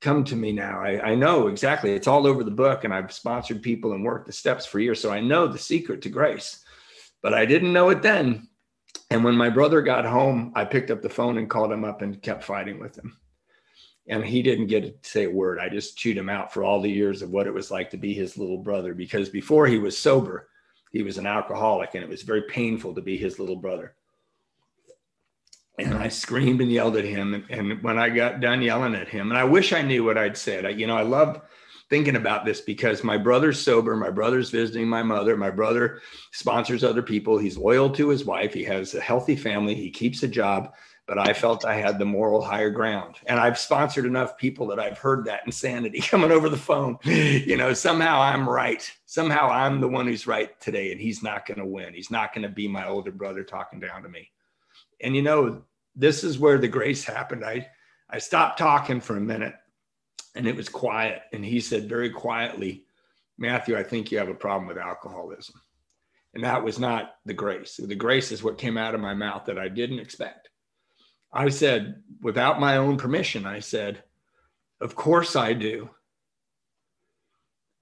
come 0.00 0.24
to 0.24 0.36
me 0.36 0.52
now. 0.52 0.80
I, 0.80 1.10
I, 1.10 1.14
know 1.14 1.48
exactly. 1.48 1.92
It's 1.92 2.06
all 2.06 2.26
over 2.26 2.44
the 2.44 2.50
book, 2.50 2.84
and 2.84 2.94
I've 2.94 3.12
sponsored 3.12 3.62
people 3.62 3.92
and 3.92 4.04
worked 4.04 4.26
the 4.26 4.32
steps 4.32 4.64
for 4.64 4.78
years. 4.78 5.00
So 5.00 5.10
I 5.10 5.20
know 5.20 5.46
the 5.46 5.58
secret 5.58 6.00
to 6.02 6.08
grace, 6.08 6.64
but 7.22 7.34
I 7.34 7.44
didn't 7.44 7.72
know 7.72 7.90
it 7.90 8.02
then. 8.02 8.48
And 9.10 9.22
when 9.22 9.36
my 9.36 9.50
brother 9.50 9.82
got 9.82 10.06
home, 10.06 10.52
I 10.54 10.64
picked 10.64 10.90
up 10.90 11.02
the 11.02 11.10
phone 11.10 11.36
and 11.38 11.50
called 11.50 11.72
him 11.72 11.84
up 11.84 12.00
and 12.00 12.22
kept 12.22 12.44
fighting 12.44 12.78
with 12.78 12.96
him 12.96 13.16
and 14.08 14.24
he 14.24 14.42
didn't 14.42 14.68
get 14.68 15.02
to 15.02 15.08
say 15.08 15.24
a 15.24 15.30
word. 15.30 15.58
I 15.58 15.68
just 15.68 15.96
chewed 15.96 16.16
him 16.16 16.28
out 16.28 16.52
for 16.52 16.62
all 16.62 16.80
the 16.80 16.90
years 16.90 17.22
of 17.22 17.30
what 17.30 17.46
it 17.46 17.54
was 17.54 17.70
like 17.70 17.90
to 17.90 17.96
be 17.96 18.14
his 18.14 18.38
little 18.38 18.58
brother 18.58 18.94
because 18.94 19.28
before 19.28 19.66
he 19.66 19.78
was 19.78 19.98
sober, 19.98 20.48
he 20.92 21.02
was 21.02 21.18
an 21.18 21.26
alcoholic 21.26 21.94
and 21.94 22.04
it 22.04 22.08
was 22.08 22.22
very 22.22 22.42
painful 22.42 22.94
to 22.94 23.02
be 23.02 23.16
his 23.16 23.38
little 23.38 23.56
brother. 23.56 23.94
And 25.78 25.94
I 25.94 26.08
screamed 26.08 26.60
and 26.60 26.72
yelled 26.72 26.96
at 26.96 27.04
him. 27.04 27.34
And, 27.34 27.44
and 27.50 27.82
when 27.82 27.98
I 27.98 28.08
got 28.08 28.40
done 28.40 28.62
yelling 28.62 28.94
at 28.94 29.08
him, 29.08 29.30
and 29.30 29.38
I 29.38 29.44
wish 29.44 29.72
I 29.72 29.82
knew 29.82 30.04
what 30.04 30.16
I'd 30.16 30.36
said, 30.36 30.64
I, 30.64 30.70
you 30.70 30.86
know, 30.86 30.96
I 30.96 31.02
love 31.02 31.42
thinking 31.90 32.16
about 32.16 32.44
this 32.44 32.60
because 32.60 33.04
my 33.04 33.18
brother's 33.18 33.60
sober, 33.60 33.94
my 33.94 34.10
brother's 34.10 34.50
visiting 34.50 34.88
my 34.88 35.02
mother, 35.02 35.36
my 35.36 35.50
brother 35.50 36.00
sponsors 36.32 36.82
other 36.82 37.02
people, 37.02 37.38
he's 37.38 37.58
loyal 37.58 37.90
to 37.90 38.08
his 38.08 38.24
wife, 38.24 38.54
he 38.54 38.64
has 38.64 38.94
a 38.94 39.00
healthy 39.00 39.36
family, 39.36 39.74
he 39.74 39.90
keeps 39.90 40.22
a 40.22 40.28
job 40.28 40.74
but 41.06 41.18
I 41.18 41.32
felt 41.32 41.64
I 41.64 41.76
had 41.76 41.98
the 41.98 42.04
moral 42.04 42.42
higher 42.42 42.70
ground. 42.70 43.16
And 43.26 43.38
I've 43.38 43.58
sponsored 43.58 44.06
enough 44.06 44.36
people 44.36 44.66
that 44.68 44.80
I've 44.80 44.98
heard 44.98 45.24
that 45.24 45.42
insanity 45.46 46.00
coming 46.02 46.32
over 46.32 46.48
the 46.48 46.56
phone. 46.56 46.98
You 47.04 47.56
know, 47.56 47.72
somehow 47.72 48.20
I'm 48.20 48.48
right. 48.48 48.90
Somehow 49.06 49.48
I'm 49.48 49.80
the 49.80 49.88
one 49.88 50.06
who's 50.06 50.26
right 50.26 50.58
today, 50.60 50.92
and 50.92 51.00
he's 51.00 51.22
not 51.22 51.46
going 51.46 51.58
to 51.58 51.66
win. 51.66 51.94
He's 51.94 52.10
not 52.10 52.34
going 52.34 52.42
to 52.42 52.48
be 52.48 52.66
my 52.66 52.88
older 52.88 53.12
brother 53.12 53.44
talking 53.44 53.80
down 53.80 54.02
to 54.02 54.08
me. 54.08 54.30
And 55.00 55.14
you 55.14 55.22
know, 55.22 55.62
this 55.94 56.24
is 56.24 56.38
where 56.38 56.58
the 56.58 56.68
grace 56.68 57.04
happened. 57.04 57.44
I 57.44 57.68
I 58.08 58.18
stopped 58.18 58.58
talking 58.58 59.00
for 59.00 59.16
a 59.16 59.20
minute 59.20 59.54
and 60.36 60.46
it 60.46 60.54
was 60.54 60.68
quiet. 60.68 61.22
And 61.32 61.44
he 61.44 61.60
said 61.60 61.88
very 61.88 62.10
quietly, 62.10 62.84
Matthew, 63.38 63.76
I 63.76 63.82
think 63.82 64.10
you 64.10 64.18
have 64.18 64.28
a 64.28 64.34
problem 64.34 64.68
with 64.68 64.78
alcoholism. 64.78 65.60
And 66.34 66.44
that 66.44 66.62
was 66.62 66.78
not 66.78 67.16
the 67.24 67.34
grace. 67.34 67.80
The 67.82 67.94
grace 67.94 68.30
is 68.30 68.42
what 68.42 68.58
came 68.58 68.76
out 68.76 68.94
of 68.94 69.00
my 69.00 69.14
mouth 69.14 69.46
that 69.46 69.58
I 69.58 69.68
didn't 69.68 69.98
expect. 69.98 70.45
I 71.36 71.50
said, 71.50 72.02
without 72.22 72.60
my 72.60 72.78
own 72.78 72.96
permission, 72.96 73.44
I 73.44 73.60
said, 73.60 74.02
Of 74.80 74.94
course 74.94 75.36
I 75.36 75.52
do. 75.52 75.90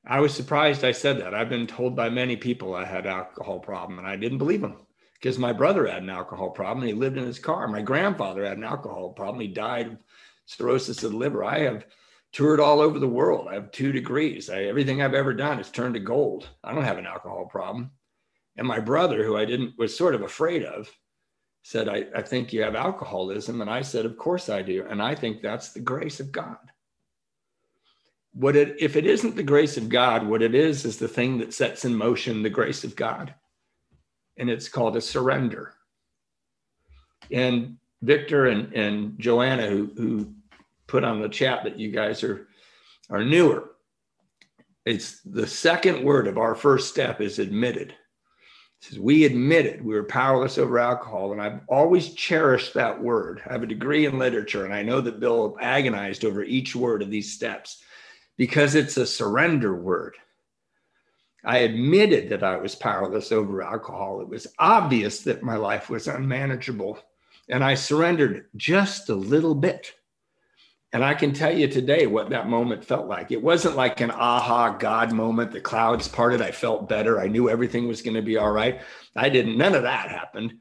I 0.04 0.20
was 0.20 0.34
surprised 0.34 0.84
I 0.84 0.92
said 0.92 1.20
that. 1.20 1.34
I've 1.34 1.48
been 1.48 1.66
told 1.66 1.94
by 1.94 2.10
many 2.10 2.36
people 2.36 2.74
I 2.74 2.84
had 2.84 3.06
alcohol 3.06 3.60
problem, 3.60 3.98
and 3.98 4.08
I 4.08 4.16
didn't 4.16 4.38
believe 4.38 4.60
them 4.60 4.76
because 5.14 5.38
my 5.38 5.52
brother 5.52 5.86
had 5.86 6.02
an 6.02 6.10
alcohol 6.10 6.50
problem 6.50 6.84
he 6.84 6.92
lived 6.92 7.16
in 7.16 7.24
his 7.24 7.38
car. 7.38 7.68
My 7.68 7.80
grandfather 7.80 8.44
had 8.44 8.58
an 8.58 8.64
alcohol 8.64 9.10
problem. 9.10 9.40
He 9.40 9.48
died 9.48 9.86
of 9.86 9.98
cirrhosis 10.46 11.02
of 11.04 11.12
the 11.12 11.16
liver. 11.16 11.44
I 11.44 11.60
have 11.60 11.86
toured 12.32 12.60
all 12.60 12.80
over 12.80 12.98
the 12.98 13.08
world. 13.08 13.46
I 13.48 13.54
have 13.54 13.70
two 13.70 13.92
degrees. 13.92 14.50
I, 14.50 14.64
everything 14.64 15.00
I've 15.00 15.14
ever 15.14 15.32
done 15.32 15.58
has 15.58 15.70
turned 15.70 15.94
to 15.94 16.00
gold. 16.00 16.48
I 16.64 16.74
don't 16.74 16.84
have 16.84 16.98
an 16.98 17.06
alcohol 17.06 17.46
problem. 17.46 17.92
And 18.56 18.66
my 18.66 18.80
brother, 18.80 19.24
who 19.24 19.36
I 19.36 19.44
didn't 19.44 19.78
was 19.78 19.96
sort 19.96 20.14
of 20.14 20.22
afraid 20.22 20.64
of, 20.64 20.90
said, 21.64 21.88
I, 21.88 22.04
I 22.14 22.20
think 22.20 22.52
you 22.52 22.62
have 22.62 22.76
alcoholism. 22.76 23.62
And 23.62 23.70
I 23.70 23.80
said, 23.80 24.04
Of 24.04 24.18
course 24.18 24.50
I 24.50 24.60
do. 24.60 24.86
And 24.88 25.02
I 25.02 25.14
think 25.14 25.40
that's 25.40 25.72
the 25.72 25.80
grace 25.80 26.20
of 26.20 26.30
God. 26.30 26.58
What 28.34 28.54
it 28.54 28.76
if 28.78 28.96
it 28.96 29.06
isn't 29.06 29.34
the 29.34 29.42
grace 29.42 29.78
of 29.78 29.88
God, 29.88 30.26
what 30.26 30.42
it 30.42 30.54
is 30.54 30.84
is 30.84 30.98
the 30.98 31.08
thing 31.08 31.38
that 31.38 31.54
sets 31.54 31.86
in 31.86 31.94
motion 31.94 32.42
the 32.42 32.50
grace 32.50 32.84
of 32.84 32.94
God. 32.94 33.34
And 34.36 34.50
it's 34.50 34.68
called 34.68 34.96
a 34.96 35.00
surrender. 35.00 35.74
And 37.32 37.78
Victor 38.02 38.46
and, 38.46 38.72
and 38.74 39.18
Joanna, 39.18 39.66
who, 39.66 39.90
who 39.96 40.34
put 40.86 41.02
on 41.02 41.22
the 41.22 41.28
chat 41.30 41.64
that 41.64 41.78
you 41.78 41.90
guys 41.90 42.22
are 42.22 42.46
are 43.08 43.24
newer. 43.24 43.70
It's 44.84 45.22
the 45.22 45.46
second 45.46 46.04
word 46.04 46.26
of 46.26 46.36
our 46.36 46.54
first 46.54 46.90
step 46.90 47.22
is 47.22 47.38
admitted. 47.38 47.94
Says 48.84 48.98
we 48.98 49.24
admitted 49.24 49.82
we 49.82 49.94
were 49.94 50.04
powerless 50.04 50.58
over 50.58 50.78
alcohol, 50.78 51.32
and 51.32 51.40
I've 51.40 51.60
always 51.68 52.12
cherished 52.12 52.74
that 52.74 53.02
word. 53.02 53.40
I 53.48 53.52
have 53.52 53.62
a 53.62 53.66
degree 53.66 54.04
in 54.04 54.18
literature, 54.18 54.66
and 54.66 54.74
I 54.74 54.82
know 54.82 55.00
that 55.00 55.20
Bill 55.20 55.56
agonized 55.58 56.22
over 56.22 56.44
each 56.44 56.76
word 56.76 57.00
of 57.00 57.08
these 57.08 57.32
steps 57.32 57.82
because 58.36 58.74
it's 58.74 58.98
a 58.98 59.06
surrender 59.06 59.74
word. 59.74 60.16
I 61.46 61.60
admitted 61.60 62.28
that 62.28 62.42
I 62.42 62.58
was 62.58 62.74
powerless 62.74 63.32
over 63.32 63.62
alcohol. 63.62 64.20
It 64.20 64.28
was 64.28 64.48
obvious 64.58 65.20
that 65.20 65.42
my 65.42 65.56
life 65.56 65.88
was 65.88 66.06
unmanageable, 66.06 66.98
and 67.48 67.64
I 67.64 67.76
surrendered 67.76 68.48
just 68.54 69.08
a 69.08 69.14
little 69.14 69.54
bit. 69.54 69.94
And 70.94 71.04
I 71.04 71.12
can 71.12 71.32
tell 71.32 71.52
you 71.52 71.66
today 71.66 72.06
what 72.06 72.30
that 72.30 72.48
moment 72.48 72.84
felt 72.84 73.08
like. 73.08 73.32
It 73.32 73.42
wasn't 73.42 73.74
like 73.74 74.00
an 74.00 74.12
aha 74.12 74.76
God 74.78 75.12
moment. 75.12 75.50
The 75.50 75.60
clouds 75.60 76.06
parted. 76.06 76.40
I 76.40 76.52
felt 76.52 76.88
better. 76.88 77.20
I 77.20 77.26
knew 77.26 77.50
everything 77.50 77.88
was 77.88 78.00
going 78.00 78.14
to 78.14 78.22
be 78.22 78.36
all 78.36 78.52
right. 78.52 78.80
I 79.16 79.28
didn't, 79.28 79.58
none 79.58 79.74
of 79.74 79.82
that 79.82 80.08
happened. 80.08 80.54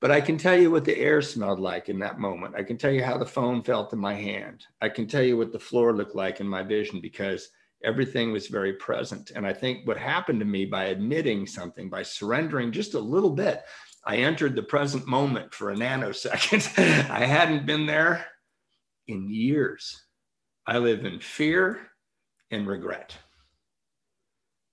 But 0.00 0.10
I 0.10 0.22
can 0.22 0.38
tell 0.38 0.58
you 0.58 0.70
what 0.70 0.86
the 0.86 0.96
air 0.96 1.20
smelled 1.20 1.60
like 1.60 1.90
in 1.90 1.98
that 1.98 2.18
moment. 2.18 2.54
I 2.56 2.62
can 2.62 2.78
tell 2.78 2.90
you 2.90 3.04
how 3.04 3.18
the 3.18 3.26
phone 3.26 3.62
felt 3.62 3.92
in 3.92 3.98
my 3.98 4.14
hand. 4.14 4.64
I 4.80 4.88
can 4.88 5.06
tell 5.06 5.22
you 5.22 5.36
what 5.36 5.52
the 5.52 5.60
floor 5.60 5.94
looked 5.94 6.14
like 6.14 6.40
in 6.40 6.48
my 6.48 6.62
vision 6.62 7.02
because 7.02 7.50
everything 7.84 8.32
was 8.32 8.46
very 8.46 8.72
present. 8.72 9.32
And 9.36 9.46
I 9.46 9.52
think 9.52 9.86
what 9.86 9.98
happened 9.98 10.40
to 10.40 10.46
me 10.46 10.64
by 10.64 10.84
admitting 10.84 11.46
something, 11.46 11.90
by 11.90 12.04
surrendering 12.04 12.72
just 12.72 12.94
a 12.94 12.98
little 12.98 13.32
bit, 13.32 13.62
I 14.06 14.16
entered 14.16 14.56
the 14.56 14.62
present 14.62 15.06
moment 15.06 15.52
for 15.52 15.72
a 15.72 15.76
nanosecond. 15.76 16.78
I 17.10 17.26
hadn't 17.26 17.66
been 17.66 17.84
there 17.84 18.24
in 19.08 19.28
years. 19.30 20.02
I 20.66 20.78
live 20.78 21.04
in 21.04 21.20
fear 21.20 21.88
and 22.50 22.66
regret. 22.66 23.16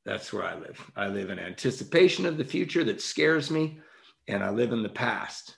That's 0.06 0.34
where 0.34 0.46
I 0.46 0.56
live. 0.56 0.92
I 0.96 1.08
live 1.08 1.30
in 1.30 1.40
anticipation 1.40 2.26
of 2.26 2.38
the 2.38 2.46
future 2.46 2.84
that 2.86 3.02
scares 3.02 3.52
me, 3.52 3.80
and 4.28 4.44
I 4.44 4.50
live 4.50 4.72
in 4.72 4.84
the 4.84 4.90
past. 4.90 5.58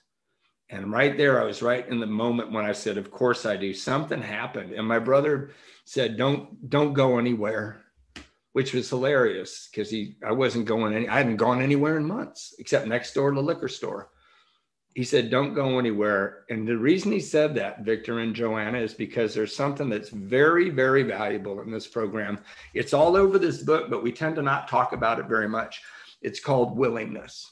And 0.70 0.92
right 0.92 1.16
there, 1.16 1.40
I 1.40 1.44
was 1.44 1.62
right 1.62 1.86
in 1.88 2.00
the 2.00 2.06
moment 2.06 2.52
when 2.52 2.64
I 2.64 2.72
said, 2.72 2.98
Of 2.98 3.10
course 3.10 3.46
I 3.46 3.56
do. 3.56 3.72
Something 3.72 4.20
happened. 4.20 4.72
And 4.72 4.86
my 4.86 4.98
brother 4.98 5.52
said, 5.84 6.16
Don't 6.16 6.68
don't 6.68 6.94
go 6.94 7.18
anywhere, 7.18 7.84
which 8.52 8.74
was 8.74 8.88
hilarious 8.90 9.68
because 9.70 9.90
he 9.90 10.16
I 10.26 10.32
wasn't 10.32 10.66
going 10.66 10.94
any, 10.94 11.08
I 11.08 11.18
hadn't 11.18 11.36
gone 11.36 11.62
anywhere 11.62 11.96
in 11.96 12.04
months 12.04 12.54
except 12.58 12.86
next 12.86 13.14
door 13.14 13.30
to 13.30 13.34
the 13.36 13.42
liquor 13.42 13.68
store 13.68 14.10
he 14.94 15.02
said, 15.02 15.28
Don't 15.28 15.54
go 15.54 15.78
anywhere. 15.78 16.44
And 16.50 16.66
the 16.66 16.78
reason 16.78 17.10
he 17.10 17.20
said 17.20 17.54
that, 17.56 17.80
Victor 17.80 18.20
and 18.20 18.34
Joanna, 18.34 18.78
is 18.78 18.94
because 18.94 19.34
there's 19.34 19.54
something 19.54 19.88
that's 19.88 20.10
very, 20.10 20.70
very 20.70 21.02
valuable 21.02 21.60
in 21.60 21.70
this 21.70 21.88
program. 21.88 22.38
It's 22.74 22.94
all 22.94 23.16
over 23.16 23.38
this 23.38 23.62
book, 23.62 23.90
but 23.90 24.04
we 24.04 24.12
tend 24.12 24.36
to 24.36 24.42
not 24.42 24.68
talk 24.68 24.92
about 24.92 25.18
it 25.18 25.26
very 25.26 25.48
much. 25.48 25.82
It's 26.22 26.40
called 26.40 26.78
willingness. 26.78 27.50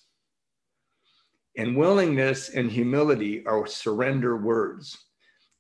And 1.57 1.77
willingness 1.77 2.49
and 2.51 2.71
humility 2.71 3.45
are 3.45 3.67
surrender 3.67 4.37
words. 4.37 4.97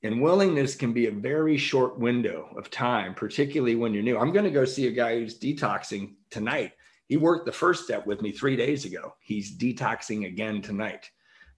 And 0.04 0.22
willingness 0.22 0.74
can 0.74 0.92
be 0.92 1.06
a 1.06 1.12
very 1.12 1.56
short 1.56 1.98
window 1.98 2.48
of 2.56 2.70
time, 2.70 3.14
particularly 3.14 3.74
when 3.74 3.92
you're 3.92 4.02
new. 4.02 4.18
I'm 4.18 4.32
going 4.32 4.44
to 4.44 4.50
go 4.50 4.64
see 4.64 4.86
a 4.86 4.92
guy 4.92 5.18
who's 5.18 5.38
detoxing 5.38 6.14
tonight. 6.30 6.72
He 7.08 7.16
worked 7.16 7.44
the 7.44 7.52
first 7.52 7.84
step 7.84 8.06
with 8.06 8.22
me 8.22 8.32
three 8.32 8.56
days 8.56 8.84
ago. 8.84 9.14
He's 9.20 9.56
detoxing 9.56 10.26
again 10.26 10.62
tonight 10.62 11.10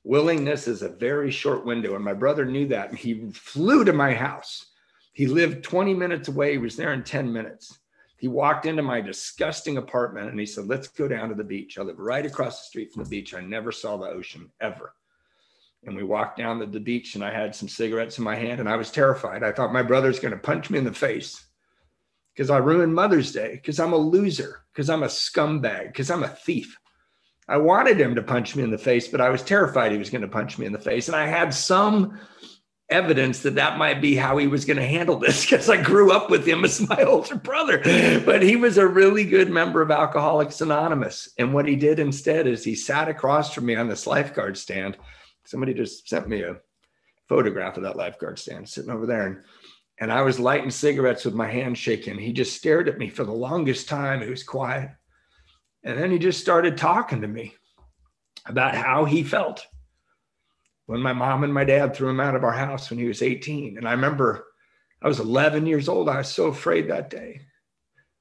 willingness 0.05 0.69
is 0.69 0.83
a 0.83 0.89
very 0.89 1.31
short 1.31 1.65
window. 1.65 1.97
And 1.97 2.05
my 2.05 2.13
brother 2.13 2.45
knew 2.45 2.69
that. 2.69 2.95
He 2.95 3.31
flew 3.33 3.85
to 3.85 3.93
my 3.93 4.15
house. 4.15 4.67
He 5.15 5.27
lived 5.27 5.65
20 5.65 5.95
minutes 5.95 6.29
away. 6.29 6.53
He 6.53 6.59
was 6.59 6.77
there 6.77 6.93
in 6.93 7.03
10 7.03 7.33
minutes. 7.33 7.79
He 8.19 8.29
walked 8.29 8.67
into 8.67 8.83
my 8.83 9.01
disgusting 9.01 9.77
apartment 9.77 10.31
and 10.31 10.39
he 10.39 10.47
said, 10.47 10.67
Let's 10.67 10.89
go 10.89 11.09
down 11.09 11.29
to 11.29 11.35
the 11.35 11.45
beach. 11.45 11.79
I 11.79 11.83
live 11.83 11.99
right 11.99 12.25
across 12.25 12.61
the 12.61 12.67
street 12.67 12.93
from 12.93 13.05
the 13.05 13.11
beach. 13.11 13.35
I 13.35 13.41
never 13.41 13.73
saw 13.73 13.97
the 13.97 14.07
ocean 14.07 14.51
ever. 14.61 14.95
And 15.85 15.97
we 15.97 16.05
walked 16.05 16.39
down 16.39 16.61
to 16.61 16.67
the 16.67 16.81
beach 16.81 17.15
and 17.15 17.25
I 17.25 17.33
had 17.33 17.55
some 17.55 17.69
cigarettes 17.69 18.19
in 18.19 18.25
my 18.25 18.37
hand 18.37 18.61
and 18.61 18.69
I 18.69 18.77
was 18.77 18.91
terrified. 18.91 19.43
I 19.43 19.53
thought 19.53 19.73
my 19.73 19.83
brother's 19.83 20.21
going 20.21 20.33
to 20.33 20.39
punch 20.39 20.71
me 20.71 20.79
in 20.79 20.85
the 20.85 20.93
face 20.93 21.45
because 22.35 22.51
I 22.51 22.57
ruined 22.59 22.95
Mother's 22.95 23.33
Day, 23.33 23.53
because 23.55 23.79
I'm 23.79 23.93
a 23.93 23.99
loser, 23.99 24.65
because 24.73 24.91
I'm 24.91 25.05
a 25.05 25.09
scumbag, 25.09 25.89
because 25.89 26.11
I'm 26.11 26.25
a 26.25 26.29
thief. 26.29 26.79
I 27.49 27.59
wanted 27.59 28.01
him 28.01 28.15
to 28.15 28.23
punch 28.23 28.57
me 28.57 28.63
in 28.63 28.71
the 28.71 28.79
face, 28.79 29.09
but 29.09 29.21
I 29.21 29.29
was 29.29 29.43
terrified 29.43 29.93
he 29.93 29.99
was 29.99 30.11
going 30.11 30.23
to 30.23 30.29
punch 30.29 30.59
me 30.59 30.67
in 30.67 30.73
the 30.73 30.79
face. 30.79 31.09
And 31.09 31.17
I 31.17 31.27
had 31.27 31.53
some 31.53 32.19
evidence 32.91 33.41
that 33.41 33.55
that 33.55 33.79
might 33.79 34.01
be 34.01 34.15
how 34.15 34.37
he 34.37 34.47
was 34.47 34.65
going 34.65 34.77
to 34.77 34.87
handle 34.87 35.19
this 35.19 35.45
because 35.51 35.69
I 35.69 35.83
grew 35.83 36.13
up 36.13 36.31
with 36.31 36.47
him 36.47 36.65
as 36.65 36.87
my 36.89 37.03
older 37.07 37.37
brother. 37.37 37.81
But 38.25 38.43
he 38.43 38.57
was 38.57 38.79
a 38.79 38.87
really 38.87 39.25
good 39.25 39.51
member 39.51 39.83
of 39.83 39.91
Alcoholics 39.91 40.61
Anonymous. 40.61 41.29
And 41.39 41.53
what 41.53 41.67
he 41.67 41.77
did 41.77 41.99
instead 41.99 42.47
is 42.47 42.65
he 42.65 42.75
sat 42.75 43.09
across 43.09 43.53
from 43.53 43.67
me 43.67 43.77
on 43.77 43.89
this 43.89 44.07
lifeguard 44.07 44.57
stand. 44.57 44.97
Somebody 45.45 45.75
just 45.75 46.09
sent 46.09 46.29
me 46.29 46.43
a 46.43 46.57
photograph 47.29 47.77
of 47.77 47.83
that 47.83 47.97
lifeguard 47.97 48.39
stand 48.39 48.69
sitting 48.69 48.91
over 48.91 49.07
there. 49.07 49.27
And, 49.27 49.43
and 49.99 50.13
I 50.13 50.23
was 50.23 50.41
lighting 50.41 50.71
cigarettes 50.71 51.25
with 51.25 51.35
my 51.35 51.49
hand 51.49 51.77
shaking. 51.77 52.19
He 52.19 52.33
just 52.33 52.57
stared 52.57 52.89
at 52.89 52.99
me 52.99 53.09
for 53.09 53.25
the 53.25 53.33
longest 53.33 53.89
time. 53.89 54.23
He 54.23 54.31
was 54.31 54.43
quiet. 54.43 54.91
And 55.85 55.99
then 55.99 56.11
he 56.11 56.19
just 56.19 56.41
started 56.41 56.79
talking 56.79 57.21
to 57.21 57.29
me 57.29 57.55
about 58.47 58.75
how 58.75 59.05
he 59.05 59.23
felt 59.23 59.67
when 60.87 61.01
my 61.01 61.13
mom 61.13 61.45
and 61.45 61.53
my 61.53 61.65
dad 61.65 61.95
threw 61.95 62.09
him 62.09 62.21
out 62.21 62.35
of 62.35 62.45
our 62.45 62.53
house 62.53 62.91
when 62.91 62.99
he 62.99 63.07
was 63.07 63.23
18. 63.23 63.79
And 63.79 63.87
I 63.87 63.93
remember 63.93 64.47
I 65.03 65.09
was 65.09 65.21
11 65.21 65.67
years 65.67 65.89
old. 65.89 66.09
I 66.09 66.19
was 66.19 66.29
so 66.29 66.47
afraid 66.47 66.89
that 66.89 67.11
day. 67.11 67.43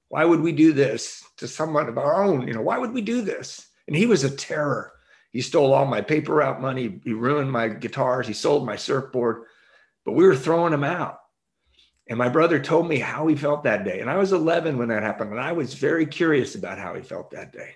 Why 0.09 0.25
would 0.25 0.41
we 0.41 0.51
do 0.51 0.73
this 0.73 1.23
to 1.37 1.47
someone 1.47 1.87
of 1.87 1.97
our 1.97 2.23
own? 2.23 2.47
You 2.47 2.53
know, 2.53 2.61
why 2.61 2.77
would 2.77 2.91
we 2.91 3.01
do 3.01 3.21
this? 3.21 3.67
And 3.87 3.95
he 3.95 4.05
was 4.05 4.23
a 4.23 4.29
terror. 4.29 4.91
He 5.31 5.41
stole 5.41 5.73
all 5.73 5.85
my 5.85 6.01
paper 6.01 6.35
route 6.35 6.61
money. 6.61 6.99
He 7.03 7.13
ruined 7.13 7.51
my 7.51 7.69
guitars. 7.69 8.27
He 8.27 8.33
sold 8.33 8.65
my 8.65 8.75
surfboard, 8.75 9.43
but 10.05 10.11
we 10.11 10.25
were 10.25 10.35
throwing 10.35 10.73
him 10.73 10.83
out. 10.83 11.17
And 12.07 12.17
my 12.17 12.29
brother 12.29 12.59
told 12.59 12.87
me 12.87 12.99
how 12.99 13.27
he 13.27 13.35
felt 13.35 13.63
that 13.63 13.85
day. 13.85 14.01
And 14.01 14.09
I 14.09 14.17
was 14.17 14.33
11 14.33 14.77
when 14.77 14.89
that 14.89 15.03
happened. 15.03 15.31
And 15.31 15.39
I 15.39 15.53
was 15.53 15.73
very 15.73 16.05
curious 16.05 16.55
about 16.55 16.77
how 16.77 16.93
he 16.95 17.01
felt 17.01 17.31
that 17.31 17.53
day. 17.53 17.75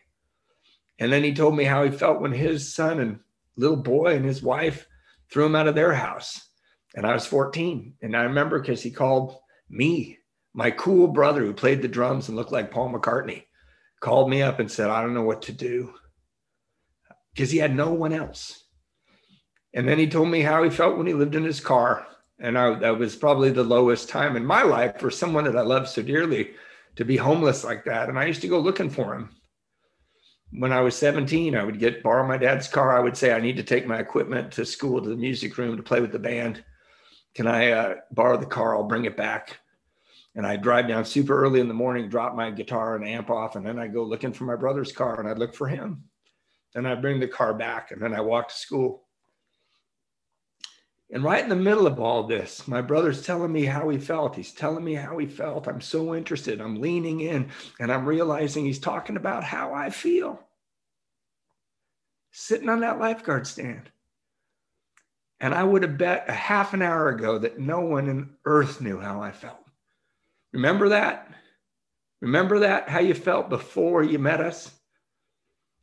And 1.00 1.12
then 1.12 1.24
he 1.24 1.34
told 1.34 1.56
me 1.56 1.64
how 1.64 1.84
he 1.84 1.92
felt 1.92 2.20
when 2.22 2.34
his 2.34 2.74
son 2.74 3.00
and 3.00 3.20
little 3.56 3.78
boy 3.78 4.16
and 4.16 4.26
his 4.26 4.44
wife 4.44 4.88
threw 5.32 5.46
him 5.46 5.56
out 5.56 5.68
of 5.68 5.76
their 5.76 5.94
house. 5.94 6.50
And 6.96 7.06
I 7.06 7.14
was 7.14 7.26
14. 7.26 7.94
And 8.02 8.18
I 8.18 8.24
remember 8.24 8.60
because 8.60 8.82
he 8.82 8.92
called 8.92 9.38
me, 9.70 10.18
my 10.54 10.72
cool 10.72 11.08
brother 11.08 11.42
who 11.42 11.54
played 11.54 11.82
the 11.82 11.88
drums 11.88 12.28
and 12.28 12.36
looked 12.36 12.52
like 12.52 12.72
Paul 12.72 12.92
McCartney, 12.92 13.44
called 14.00 14.30
me 14.30 14.42
up 14.42 14.60
and 14.60 14.72
said, 14.72 14.90
I 14.90 15.02
don't 15.02 15.14
know 15.14 15.24
what 15.24 15.44
to 15.44 15.52
do 15.52 15.94
because 17.34 17.52
he 17.52 17.60
had 17.60 17.76
no 17.76 17.94
one 17.94 18.14
else. 18.14 18.66
And 19.74 19.88
then 19.88 20.00
he 20.00 20.08
told 20.08 20.30
me 20.30 20.42
how 20.42 20.64
he 20.64 20.70
felt 20.70 20.98
when 20.98 21.08
he 21.08 21.14
lived 21.14 21.36
in 21.36 21.44
his 21.44 21.60
car 21.60 22.08
and 22.40 22.58
I, 22.58 22.76
that 22.76 22.98
was 22.98 23.16
probably 23.16 23.50
the 23.50 23.64
lowest 23.64 24.10
time 24.10 24.36
in 24.36 24.46
my 24.46 24.64
life 24.64 25.00
for 25.00 25.10
someone 25.10 25.44
that 25.46 25.58
I 25.58 25.62
love 25.62 25.88
so 25.88 26.02
dearly 26.02 26.52
to 26.96 27.06
be 27.06 27.18
homeless 27.18 27.64
like 27.64 27.86
that. 27.86 28.10
And 28.10 28.20
I 28.20 28.26
used 28.26 28.42
to 28.42 28.48
go 28.48 28.60
looking 28.60 28.90
for 28.90 29.16
him. 29.16 29.30
When 30.52 30.72
I 30.72 30.82
was 30.82 30.96
17, 30.96 31.56
I 31.56 31.64
would 31.64 31.80
get 31.80 32.04
borrow 32.04 32.28
my 32.28 32.38
dad's 32.38 32.68
car. 32.68 32.96
I 32.96 33.02
would 33.02 33.18
say, 33.18 33.34
I 33.34 33.42
need 33.42 33.58
to 33.58 33.64
take 33.64 33.88
my 33.88 34.00
equipment 34.00 34.52
to 34.54 34.66
school, 34.66 35.02
to 35.02 35.10
the 35.10 35.16
music 35.16 35.58
room 35.58 35.76
to 35.76 35.84
play 35.84 36.00
with 36.00 36.12
the 36.12 36.20
band. 36.20 36.64
Can 37.36 37.48
I 37.48 37.72
uh, 37.72 37.96
borrow 38.12 38.38
the 38.38 38.46
car? 38.46 38.76
I'll 38.76 38.84
bring 38.84 39.06
it 39.06 39.18
back. 39.18 39.60
And 40.36 40.46
I'd 40.46 40.62
drive 40.62 40.88
down 40.88 41.04
super 41.04 41.38
early 41.38 41.60
in 41.60 41.68
the 41.68 41.74
morning, 41.74 42.08
drop 42.08 42.36
my 42.36 42.52
guitar 42.52 42.96
and 42.96 43.08
amp 43.08 43.30
off, 43.32 43.56
and 43.56 43.66
then 43.66 43.80
I'd 43.80 43.94
go 43.94 44.04
looking 44.04 44.32
for 44.32 44.44
my 44.44 44.56
brother's 44.56 44.92
car 44.92 45.20
and 45.20 45.28
I'd 45.28 45.40
look 45.40 45.56
for 45.56 45.68
him. 45.68 46.04
Then 46.74 46.86
I'd 46.86 47.02
bring 47.02 47.20
the 47.20 47.28
car 47.28 47.56
back 47.56 47.92
and 47.92 48.02
then 48.02 48.14
I 48.14 48.22
walk 48.22 48.50
to 48.50 48.56
school. 48.56 49.07
And 51.10 51.24
right 51.24 51.42
in 51.42 51.50
the 51.50 51.56
middle 51.56 51.88
of 51.88 52.00
all 52.00 52.24
this, 52.24 52.68
my 52.68 52.82
brother's 52.82 53.26
telling 53.26 53.52
me 53.52 53.64
how 53.64 53.88
he 53.90 53.98
felt. 53.98 54.36
He's 54.36 54.52
telling 54.52 54.84
me 54.84 54.94
how 54.94 55.18
he 55.18 55.26
felt. 55.26 55.68
I'm 55.68 55.80
so 55.80 56.14
interested. 56.14 56.60
I'm 56.60 56.82
leaning 56.82 57.22
in 57.22 57.50
and 57.80 57.92
I'm 57.92 58.06
realizing 58.06 58.66
he's 58.66 58.80
talking 58.80 59.16
about 59.16 59.46
how 59.46 59.74
I 59.74 59.90
feel. 59.90 60.42
Sitting 62.32 62.68
on 62.68 62.82
that 62.82 63.00
lifeguard 63.00 63.48
stand. 63.48 63.90
And 65.40 65.54
I 65.54 65.64
would 65.64 65.84
have 65.84 65.98
bet 65.98 66.26
a 66.28 66.34
half 66.34 66.74
an 66.74 66.82
hour 66.82 67.10
ago 67.10 67.38
that 67.40 67.60
no 67.60 67.80
one 67.80 68.10
on 68.10 68.30
earth 68.44 68.82
knew 68.82 69.00
how 69.00 69.22
I 69.22 69.32
felt. 69.32 69.64
Remember 70.52 70.90
that? 70.90 71.32
Remember 72.20 72.60
that, 72.60 72.90
how 72.90 73.00
you 73.00 73.14
felt 73.14 73.50
before 73.50 74.04
you 74.04 74.18
met 74.18 74.42
us? 74.42 74.72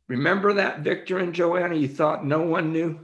Remember 0.07 0.53
that, 0.53 0.81
Victor 0.81 1.17
and 1.17 1.33
Joanna, 1.33 1.75
you 1.75 1.87
thought 1.87 2.25
no 2.25 2.41
one 2.41 2.73
knew? 2.73 2.99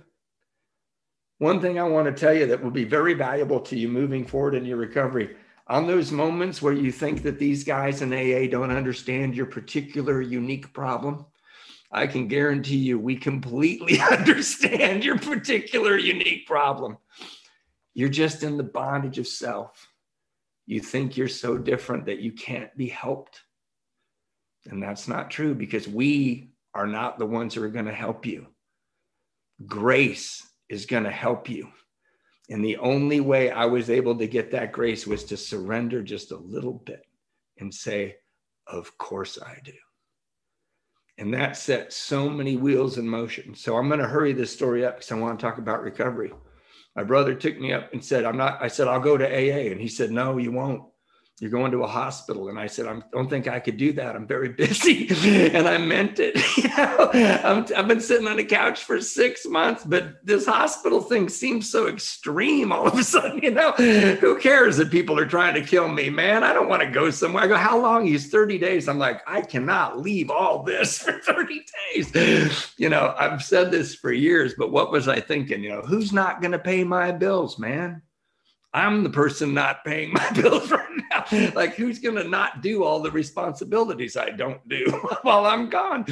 One 1.41 1.59
thing 1.59 1.79
I 1.79 1.83
want 1.83 2.05
to 2.05 2.13
tell 2.13 2.35
you 2.35 2.45
that 2.45 2.63
will 2.63 2.69
be 2.69 2.83
very 2.83 3.15
valuable 3.15 3.59
to 3.61 3.75
you 3.75 3.87
moving 3.87 4.23
forward 4.23 4.53
in 4.53 4.63
your 4.63 4.77
recovery 4.77 5.35
on 5.65 5.87
those 5.87 6.11
moments 6.11 6.61
where 6.61 6.71
you 6.71 6.91
think 6.91 7.23
that 7.23 7.39
these 7.39 7.63
guys 7.63 8.03
in 8.03 8.13
AA 8.13 8.47
don't 8.47 8.69
understand 8.69 9.33
your 9.33 9.47
particular 9.47 10.21
unique 10.21 10.71
problem, 10.71 11.25
I 11.91 12.05
can 12.05 12.27
guarantee 12.27 12.77
you 12.77 12.99
we 12.99 13.15
completely 13.15 13.99
understand 14.11 15.03
your 15.03 15.17
particular 15.17 15.97
unique 15.97 16.45
problem. 16.45 16.99
You're 17.95 18.09
just 18.09 18.43
in 18.43 18.55
the 18.55 18.63
bondage 18.63 19.17
of 19.17 19.25
self. 19.25 19.89
You 20.67 20.79
think 20.79 21.17
you're 21.17 21.27
so 21.27 21.57
different 21.57 22.05
that 22.05 22.19
you 22.19 22.33
can't 22.33 22.77
be 22.77 22.87
helped. 22.87 23.41
And 24.69 24.83
that's 24.83 25.07
not 25.07 25.31
true 25.31 25.55
because 25.55 25.87
we 25.87 26.51
are 26.75 26.85
not 26.85 27.17
the 27.17 27.25
ones 27.25 27.55
who 27.55 27.63
are 27.63 27.69
going 27.69 27.85
to 27.85 27.91
help 27.91 28.27
you. 28.27 28.45
Grace 29.65 30.47
is 30.71 30.85
going 30.85 31.03
to 31.03 31.11
help 31.11 31.49
you. 31.49 31.67
And 32.49 32.63
the 32.63 32.77
only 32.77 33.19
way 33.19 33.51
I 33.51 33.65
was 33.65 33.89
able 33.89 34.17
to 34.17 34.27
get 34.27 34.51
that 34.51 34.71
grace 34.71 35.05
was 35.05 35.25
to 35.25 35.37
surrender 35.37 36.01
just 36.01 36.31
a 36.31 36.37
little 36.37 36.81
bit 36.85 37.05
and 37.59 37.73
say, 37.73 38.15
Of 38.65 38.97
course 38.97 39.37
I 39.41 39.57
do. 39.63 39.73
And 41.17 41.33
that 41.33 41.57
set 41.57 41.93
so 41.93 42.29
many 42.29 42.55
wheels 42.55 42.97
in 42.97 43.07
motion. 43.07 43.53
So 43.53 43.77
I'm 43.77 43.89
going 43.89 43.99
to 43.99 44.07
hurry 44.07 44.33
this 44.33 44.51
story 44.51 44.85
up 44.85 44.95
because 44.95 45.11
I 45.11 45.15
want 45.15 45.39
to 45.39 45.45
talk 45.45 45.59
about 45.59 45.83
recovery. 45.83 46.31
My 46.95 47.03
brother 47.03 47.35
took 47.35 47.59
me 47.59 47.73
up 47.73 47.93
and 47.93 48.03
said, 48.03 48.25
I'm 48.25 48.37
not, 48.37 48.61
I 48.61 48.67
said, 48.67 48.87
I'll 48.87 48.99
go 48.99 49.17
to 49.17 49.25
AA. 49.25 49.71
And 49.71 49.79
he 49.79 49.89
said, 49.89 50.11
No, 50.11 50.37
you 50.37 50.51
won't 50.51 50.83
you're 51.41 51.49
going 51.49 51.71
to 51.71 51.83
a 51.83 51.87
hospital. 51.87 52.49
And 52.49 52.59
I 52.59 52.67
said, 52.67 52.85
I 52.85 53.01
don't 53.11 53.27
think 53.27 53.47
I 53.47 53.59
could 53.59 53.75
do 53.75 53.91
that. 53.93 54.15
I'm 54.15 54.27
very 54.27 54.49
busy. 54.53 55.07
and 55.55 55.67
I 55.67 55.79
meant 55.79 56.19
it. 56.19 56.35
you 56.57 56.69
know, 56.69 57.09
i 57.11 57.75
have 57.75 57.87
been 57.87 57.99
sitting 57.99 58.27
on 58.27 58.37
a 58.37 58.43
couch 58.43 58.83
for 58.83 59.01
six 59.01 59.47
months, 59.47 59.83
but 59.83 60.23
this 60.23 60.45
hospital 60.45 61.01
thing 61.01 61.29
seems 61.29 61.67
so 61.67 61.87
extreme 61.87 62.71
all 62.71 62.85
of 62.85 62.97
a 62.97 63.03
sudden. 63.03 63.39
You 63.41 63.49
know, 63.49 63.71
who 63.71 64.39
cares 64.39 64.77
that 64.77 64.91
people 64.91 65.17
are 65.17 65.25
trying 65.25 65.55
to 65.55 65.65
kill 65.65 65.87
me, 65.87 66.11
man? 66.11 66.43
I 66.43 66.53
don't 66.53 66.69
want 66.69 66.83
to 66.83 66.91
go 66.91 67.09
somewhere. 67.09 67.43
I 67.43 67.47
go, 67.47 67.55
how 67.55 67.81
long? 67.81 68.05
He's 68.05 68.29
30 68.29 68.59
days. 68.59 68.87
I'm 68.87 68.99
like, 68.99 69.21
I 69.25 69.41
cannot 69.41 69.99
leave 69.99 70.29
all 70.29 70.61
this 70.61 70.99
for 71.01 71.13
30 71.13 71.65
days. 71.95 72.71
you 72.77 72.89
know, 72.89 73.15
I've 73.17 73.43
said 73.43 73.71
this 73.71 73.95
for 73.95 74.11
years, 74.11 74.53
but 74.55 74.71
what 74.71 74.91
was 74.91 75.07
I 75.07 75.19
thinking? 75.19 75.63
You 75.63 75.69
know, 75.69 75.81
who's 75.81 76.13
not 76.13 76.39
going 76.39 76.51
to 76.51 76.59
pay 76.59 76.83
my 76.83 77.11
bills, 77.11 77.57
man? 77.57 78.03
I'm 78.73 79.03
the 79.03 79.09
person 79.09 79.53
not 79.53 79.83
paying 79.83 80.13
my 80.13 80.29
bills 80.35 80.71
right 80.71 81.01
now. 81.11 81.51
Like, 81.53 81.75
who's 81.75 81.99
going 81.99 82.15
to 82.15 82.23
not 82.23 82.61
do 82.61 82.83
all 82.83 83.01
the 83.01 83.11
responsibilities 83.11 84.15
I 84.15 84.29
don't 84.29 84.65
do 84.69 84.85
while 85.23 85.45
I'm 85.45 85.69
gone? 85.69 86.05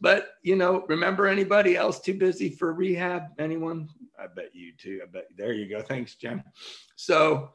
But, 0.00 0.28
you 0.42 0.56
know, 0.56 0.84
remember 0.88 1.26
anybody 1.26 1.76
else 1.76 2.00
too 2.00 2.14
busy 2.14 2.50
for 2.50 2.72
rehab? 2.72 3.24
Anyone? 3.38 3.88
I 4.18 4.26
bet 4.26 4.54
you 4.54 4.72
too. 4.76 5.00
I 5.02 5.06
bet. 5.06 5.28
There 5.36 5.52
you 5.52 5.68
go. 5.68 5.82
Thanks, 5.82 6.14
Jim. 6.14 6.42
So 6.96 7.50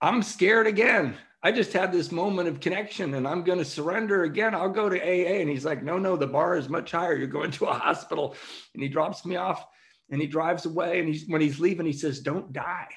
I'm 0.00 0.22
scared 0.22 0.66
again. 0.66 1.16
I 1.42 1.52
just 1.52 1.72
had 1.72 1.92
this 1.92 2.10
moment 2.10 2.48
of 2.48 2.60
connection 2.60 3.14
and 3.14 3.28
I'm 3.28 3.44
going 3.44 3.58
to 3.58 3.64
surrender 3.64 4.24
again. 4.24 4.54
I'll 4.54 4.70
go 4.70 4.88
to 4.88 4.98
AA. 5.00 5.40
And 5.40 5.50
he's 5.50 5.64
like, 5.64 5.82
no, 5.82 5.98
no, 5.98 6.16
the 6.16 6.26
bar 6.26 6.56
is 6.56 6.68
much 6.68 6.90
higher. 6.90 7.14
You're 7.14 7.28
going 7.28 7.50
to 7.52 7.66
a 7.66 7.74
hospital. 7.74 8.34
And 8.74 8.82
he 8.82 8.88
drops 8.88 9.24
me 9.24 9.36
off 9.36 9.66
and 10.10 10.20
he 10.20 10.26
drives 10.26 10.66
away 10.66 10.98
and 10.98 11.08
he's 11.08 11.26
when 11.26 11.40
he's 11.40 11.60
leaving 11.60 11.86
he 11.86 11.92
says 11.92 12.20
don't 12.20 12.52
die. 12.52 12.88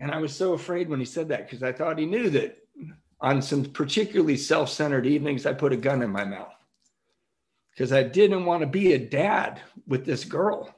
And 0.00 0.10
i 0.10 0.18
was 0.18 0.34
so 0.34 0.52
afraid 0.52 0.88
when 0.88 1.00
he 1.00 1.06
said 1.06 1.28
that 1.28 1.48
because 1.48 1.62
i 1.62 1.72
thought 1.72 1.98
he 1.98 2.06
knew 2.06 2.30
that 2.30 2.58
on 3.20 3.40
some 3.40 3.64
particularly 3.64 4.36
self-centered 4.36 5.06
evenings 5.06 5.46
i 5.46 5.52
put 5.52 5.72
a 5.72 5.76
gun 5.76 6.02
in 6.02 6.10
my 6.10 6.24
mouth. 6.24 6.52
Because 7.70 7.92
i 7.92 8.02
didn't 8.02 8.44
want 8.44 8.60
to 8.60 8.66
be 8.66 8.92
a 8.92 8.98
dad 8.98 9.60
with 9.86 10.04
this 10.04 10.24
girl 10.24 10.74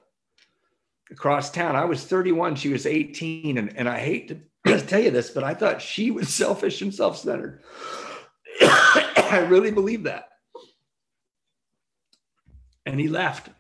across 1.11 1.51
town. 1.51 1.77
I 1.77 1.85
was 1.85 2.05
31 2.05 2.57
she 2.57 2.71
was 2.71 2.87
18 2.87 3.59
and, 3.59 3.77
and 3.77 3.89
i 3.89 3.99
hate 3.99 4.29
to 4.65 4.81
tell 4.87 5.01
you 5.01 5.11
this 5.11 5.31
but 5.31 5.45
i 5.45 5.55
thought 5.55 5.83
she 5.83 6.11
was 6.11 6.33
selfish 6.35 6.83
and 6.83 6.95
self-centered. 6.95 7.63
I 8.61 9.47
really 9.49 9.71
believe 9.71 10.05
that. 10.05 10.29
And 12.87 13.01
he 13.01 13.09
left 13.09 13.51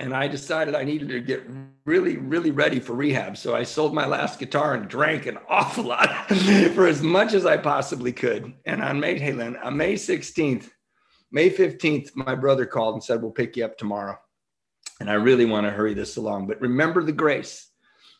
and 0.00 0.14
I 0.14 0.28
decided 0.28 0.74
I 0.74 0.82
needed 0.82 1.08
to 1.10 1.20
get 1.20 1.44
really, 1.84 2.16
really 2.16 2.50
ready 2.50 2.80
for 2.80 2.94
rehab. 2.94 3.36
So 3.36 3.54
I 3.54 3.64
sold 3.64 3.94
my 3.94 4.06
last 4.06 4.38
guitar 4.38 4.74
and 4.74 4.88
drank 4.88 5.26
an 5.26 5.38
awful 5.48 5.84
lot 5.84 6.26
for 6.74 6.86
as 6.86 7.02
much 7.02 7.34
as 7.34 7.44
I 7.44 7.58
possibly 7.58 8.12
could. 8.12 8.54
And 8.64 8.82
on 8.82 8.98
May, 8.98 9.18
hey 9.18 9.32
Lynn, 9.32 9.56
on 9.58 9.76
May 9.76 9.94
16th, 9.94 10.70
May 11.30 11.50
15th, 11.50 12.16
my 12.16 12.34
brother 12.34 12.64
called 12.64 12.94
and 12.94 13.04
said, 13.04 13.22
We'll 13.22 13.30
pick 13.30 13.56
you 13.56 13.64
up 13.64 13.76
tomorrow. 13.76 14.18
And 15.00 15.10
I 15.10 15.14
really 15.14 15.44
want 15.44 15.66
to 15.66 15.70
hurry 15.70 15.94
this 15.94 16.16
along, 16.16 16.48
but 16.48 16.60
remember 16.60 17.02
the 17.02 17.12
grace. 17.12 17.68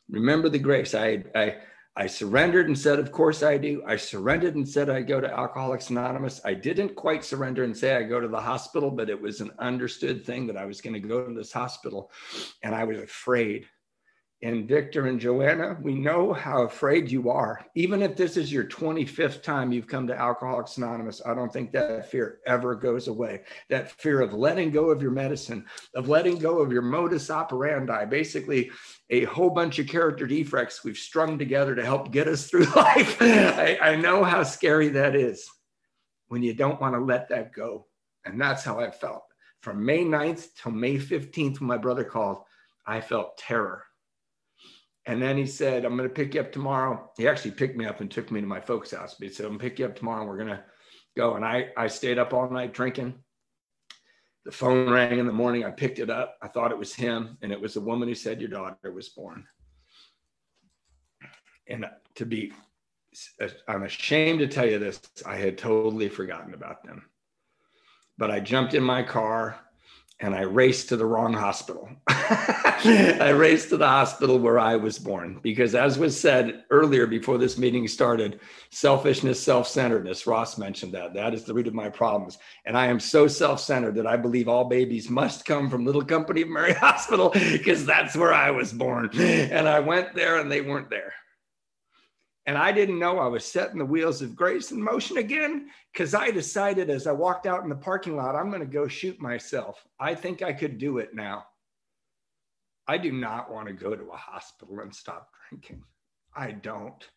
Remember 0.08 0.48
the 0.48 0.58
grace. 0.58 0.94
I, 0.94 1.24
I, 1.34 1.56
I 2.00 2.06
surrendered 2.06 2.66
and 2.66 2.78
said, 2.78 2.98
Of 2.98 3.12
course 3.12 3.42
I 3.42 3.58
do. 3.58 3.82
I 3.86 3.96
surrendered 3.96 4.54
and 4.54 4.66
said, 4.66 4.88
I 4.88 5.02
go 5.02 5.20
to 5.20 5.30
Alcoholics 5.30 5.90
Anonymous. 5.90 6.40
I 6.46 6.54
didn't 6.54 6.96
quite 6.96 7.26
surrender 7.26 7.62
and 7.62 7.76
say 7.76 7.94
I 7.94 8.04
go 8.04 8.18
to 8.20 8.26
the 8.26 8.40
hospital, 8.40 8.90
but 8.90 9.10
it 9.10 9.20
was 9.20 9.42
an 9.42 9.50
understood 9.58 10.24
thing 10.24 10.46
that 10.46 10.56
I 10.56 10.64
was 10.64 10.80
going 10.80 10.94
to 10.94 11.06
go 11.06 11.26
to 11.26 11.34
this 11.34 11.52
hospital. 11.52 12.10
And 12.62 12.74
I 12.74 12.84
was 12.84 12.96
afraid 12.96 13.66
and 14.42 14.66
Victor 14.66 15.06
and 15.06 15.20
Joanna, 15.20 15.76
we 15.82 15.94
know 15.94 16.32
how 16.32 16.62
afraid 16.62 17.10
you 17.10 17.28
are. 17.28 17.60
Even 17.74 18.00
if 18.00 18.16
this 18.16 18.38
is 18.38 18.50
your 18.50 18.64
25th 18.64 19.42
time 19.42 19.70
you've 19.70 19.86
come 19.86 20.06
to 20.06 20.18
Alcoholics 20.18 20.78
Anonymous, 20.78 21.20
I 21.26 21.34
don't 21.34 21.52
think 21.52 21.72
that 21.72 22.10
fear 22.10 22.38
ever 22.46 22.74
goes 22.74 23.08
away. 23.08 23.42
That 23.68 23.90
fear 24.00 24.22
of 24.22 24.32
letting 24.32 24.70
go 24.70 24.88
of 24.88 25.02
your 25.02 25.10
medicine, 25.10 25.66
of 25.94 26.08
letting 26.08 26.38
go 26.38 26.60
of 26.60 26.72
your 26.72 26.80
modus 26.80 27.30
operandi, 27.30 28.06
basically 28.06 28.70
a 29.10 29.24
whole 29.24 29.50
bunch 29.50 29.78
of 29.78 29.88
character 29.88 30.26
defects 30.26 30.84
we've 30.84 30.96
strung 30.96 31.38
together 31.38 31.74
to 31.74 31.84
help 31.84 32.10
get 32.10 32.26
us 32.26 32.48
through 32.48 32.64
life. 32.76 33.20
I, 33.20 33.78
I 33.82 33.96
know 33.96 34.24
how 34.24 34.42
scary 34.42 34.88
that 34.90 35.14
is 35.14 35.46
when 36.28 36.42
you 36.42 36.54
don't 36.54 36.80
want 36.80 36.94
to 36.94 37.00
let 37.00 37.28
that 37.28 37.52
go. 37.52 37.86
And 38.24 38.40
that's 38.40 38.64
how 38.64 38.80
I 38.80 38.90
felt. 38.90 39.22
From 39.60 39.84
May 39.84 40.02
9th 40.02 40.48
till 40.54 40.72
May 40.72 40.96
15th, 40.96 41.60
when 41.60 41.68
my 41.68 41.76
brother 41.76 42.04
called, 42.04 42.38
I 42.86 43.02
felt 43.02 43.36
terror. 43.36 43.84
And 45.06 45.20
then 45.20 45.36
he 45.36 45.46
said, 45.46 45.84
I'm 45.84 45.96
going 45.96 46.08
to 46.08 46.14
pick 46.14 46.34
you 46.34 46.40
up 46.40 46.52
tomorrow. 46.52 47.10
He 47.16 47.26
actually 47.26 47.52
picked 47.52 47.76
me 47.76 47.86
up 47.86 48.00
and 48.00 48.10
took 48.10 48.30
me 48.30 48.40
to 48.40 48.46
my 48.46 48.60
folks' 48.60 48.92
house. 48.92 49.14
But 49.18 49.28
he 49.28 49.34
said, 49.34 49.46
I'm 49.46 49.52
going 49.52 49.60
to 49.60 49.64
pick 49.64 49.78
you 49.78 49.86
up 49.86 49.96
tomorrow 49.96 50.20
and 50.20 50.28
we're 50.28 50.36
going 50.36 50.48
to 50.48 50.62
go. 51.16 51.36
And 51.36 51.44
I, 51.44 51.68
I 51.76 51.86
stayed 51.86 52.18
up 52.18 52.34
all 52.34 52.50
night 52.50 52.74
drinking. 52.74 53.14
The 54.44 54.52
phone 54.52 54.90
rang 54.90 55.18
in 55.18 55.26
the 55.26 55.32
morning. 55.32 55.64
I 55.64 55.70
picked 55.70 55.98
it 55.98 56.10
up. 56.10 56.36
I 56.42 56.48
thought 56.48 56.70
it 56.70 56.78
was 56.78 56.94
him. 56.94 57.38
And 57.42 57.50
it 57.50 57.60
was 57.60 57.74
the 57.74 57.80
woman 57.80 58.08
who 58.08 58.14
said, 58.14 58.40
Your 58.40 58.50
daughter 58.50 58.92
was 58.92 59.08
born. 59.08 59.46
And 61.68 61.86
to 62.16 62.26
be, 62.26 62.52
uh, 63.40 63.48
I'm 63.68 63.84
ashamed 63.84 64.40
to 64.40 64.48
tell 64.48 64.68
you 64.68 64.78
this, 64.78 65.00
I 65.24 65.36
had 65.36 65.56
totally 65.56 66.08
forgotten 66.08 66.52
about 66.52 66.84
them. 66.84 67.06
But 68.18 68.30
I 68.30 68.40
jumped 68.40 68.74
in 68.74 68.82
my 68.82 69.02
car 69.02 69.58
and 70.20 70.34
I 70.34 70.42
raced 70.42 70.88
to 70.90 70.96
the 70.96 71.06
wrong 71.06 71.32
hospital. 71.32 71.88
I 72.08 73.30
raced 73.30 73.68
to 73.70 73.76
the 73.76 73.86
hospital 73.86 74.38
where 74.38 74.58
I 74.58 74.76
was 74.76 74.98
born 74.98 75.38
because, 75.42 75.74
as 75.74 75.98
was 75.98 76.18
said 76.18 76.64
earlier 76.70 77.06
before 77.06 77.36
this 77.36 77.58
meeting 77.58 77.86
started, 77.86 78.40
selfishness, 78.70 79.42
self 79.42 79.68
centeredness, 79.68 80.26
Ross 80.26 80.56
mentioned 80.56 80.94
that. 80.94 81.12
That 81.12 81.34
is 81.34 81.44
the 81.44 81.52
root 81.52 81.66
of 81.66 81.74
my 81.74 81.90
problems. 81.90 82.38
And 82.64 82.78
I 82.78 82.86
am 82.86 82.98
so 82.98 83.26
self 83.26 83.60
centered 83.60 83.96
that 83.96 84.06
I 84.06 84.16
believe 84.16 84.48
all 84.48 84.64
babies 84.64 85.10
must 85.10 85.44
come 85.44 85.68
from 85.68 85.84
Little 85.84 86.04
Company 86.04 86.42
of 86.42 86.48
Mary 86.48 86.72
Hospital 86.80 87.30
because 87.30 87.84
that's 87.84 88.16
where 88.16 88.32
I 88.32 88.50
was 88.50 88.72
born. 88.72 89.10
And 89.18 89.68
I 89.68 89.80
went 89.80 90.14
there 90.14 90.38
and 90.38 90.50
they 90.50 90.62
weren't 90.62 90.88
there. 90.88 91.12
And 92.50 92.58
I 92.58 92.72
didn't 92.72 92.98
know 92.98 93.20
I 93.20 93.28
was 93.28 93.44
setting 93.44 93.78
the 93.78 93.84
wheels 93.84 94.22
of 94.22 94.34
grace 94.34 94.72
in 94.72 94.82
motion 94.82 95.18
again 95.18 95.68
because 95.92 96.14
I 96.14 96.32
decided 96.32 96.90
as 96.90 97.06
I 97.06 97.12
walked 97.12 97.46
out 97.46 97.62
in 97.62 97.68
the 97.68 97.76
parking 97.76 98.16
lot, 98.16 98.34
I'm 98.34 98.48
going 98.48 98.58
to 98.58 98.66
go 98.66 98.88
shoot 98.88 99.20
myself. 99.20 99.86
I 100.00 100.16
think 100.16 100.42
I 100.42 100.52
could 100.52 100.76
do 100.76 100.98
it 100.98 101.14
now. 101.14 101.44
I 102.88 102.98
do 102.98 103.12
not 103.12 103.52
want 103.52 103.68
to 103.68 103.72
go 103.72 103.94
to 103.94 104.10
a 104.10 104.16
hospital 104.16 104.80
and 104.80 104.92
stop 104.92 105.28
drinking. 105.48 105.84
I 106.34 106.50
don't. 106.50 107.08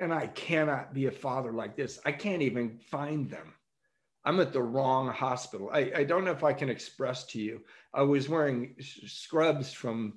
And 0.00 0.12
I 0.12 0.26
cannot 0.26 0.92
be 0.92 1.06
a 1.06 1.12
father 1.12 1.52
like 1.52 1.76
this. 1.76 2.00
I 2.04 2.10
can't 2.10 2.42
even 2.42 2.80
find 2.90 3.30
them. 3.30 3.54
I'm 4.24 4.40
at 4.40 4.52
the 4.52 4.64
wrong 4.64 5.06
hospital. 5.06 5.70
I, 5.72 5.92
I 5.98 6.02
don't 6.02 6.24
know 6.24 6.32
if 6.32 6.42
I 6.42 6.54
can 6.54 6.68
express 6.68 7.24
to 7.26 7.40
you. 7.40 7.60
I 7.94 8.02
was 8.02 8.28
wearing 8.28 8.74
scrubs 8.80 9.72
from 9.72 10.14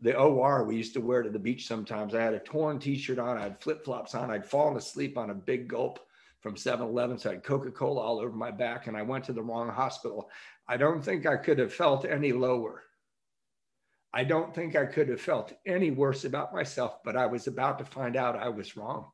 the 0.00 0.16
OR 0.16 0.64
we 0.64 0.76
used 0.76 0.94
to 0.94 1.00
wear 1.00 1.22
to 1.22 1.30
the 1.30 1.38
beach 1.38 1.66
sometimes. 1.66 2.14
I 2.14 2.22
had 2.22 2.34
a 2.34 2.38
torn 2.38 2.78
t-shirt 2.78 3.18
on, 3.18 3.38
I 3.38 3.42
had 3.42 3.60
flip-flops 3.60 4.14
on, 4.14 4.30
I'd 4.30 4.44
fallen 4.44 4.76
asleep 4.76 5.16
on 5.16 5.30
a 5.30 5.34
big 5.34 5.68
gulp 5.68 6.00
from 6.40 6.54
7-Eleven, 6.54 7.18
so 7.18 7.30
I 7.30 7.34
had 7.34 7.44
Coca-Cola 7.44 8.00
all 8.00 8.20
over 8.20 8.36
my 8.36 8.50
back, 8.50 8.86
and 8.86 8.96
I 8.96 9.02
went 9.02 9.24
to 9.24 9.32
the 9.32 9.42
wrong 9.42 9.68
hospital. 9.68 10.30
I 10.68 10.76
don't 10.76 11.02
think 11.02 11.26
I 11.26 11.36
could 11.36 11.58
have 11.58 11.72
felt 11.72 12.04
any 12.04 12.32
lower. 12.32 12.82
I 14.12 14.24
don't 14.24 14.54
think 14.54 14.76
I 14.76 14.86
could 14.86 15.08
have 15.08 15.20
felt 15.20 15.52
any 15.66 15.90
worse 15.90 16.24
about 16.24 16.54
myself, 16.54 17.02
but 17.04 17.16
I 17.16 17.26
was 17.26 17.46
about 17.46 17.78
to 17.78 17.84
find 17.84 18.16
out 18.16 18.36
I 18.36 18.48
was 18.48 18.76
wrong. 18.76 19.10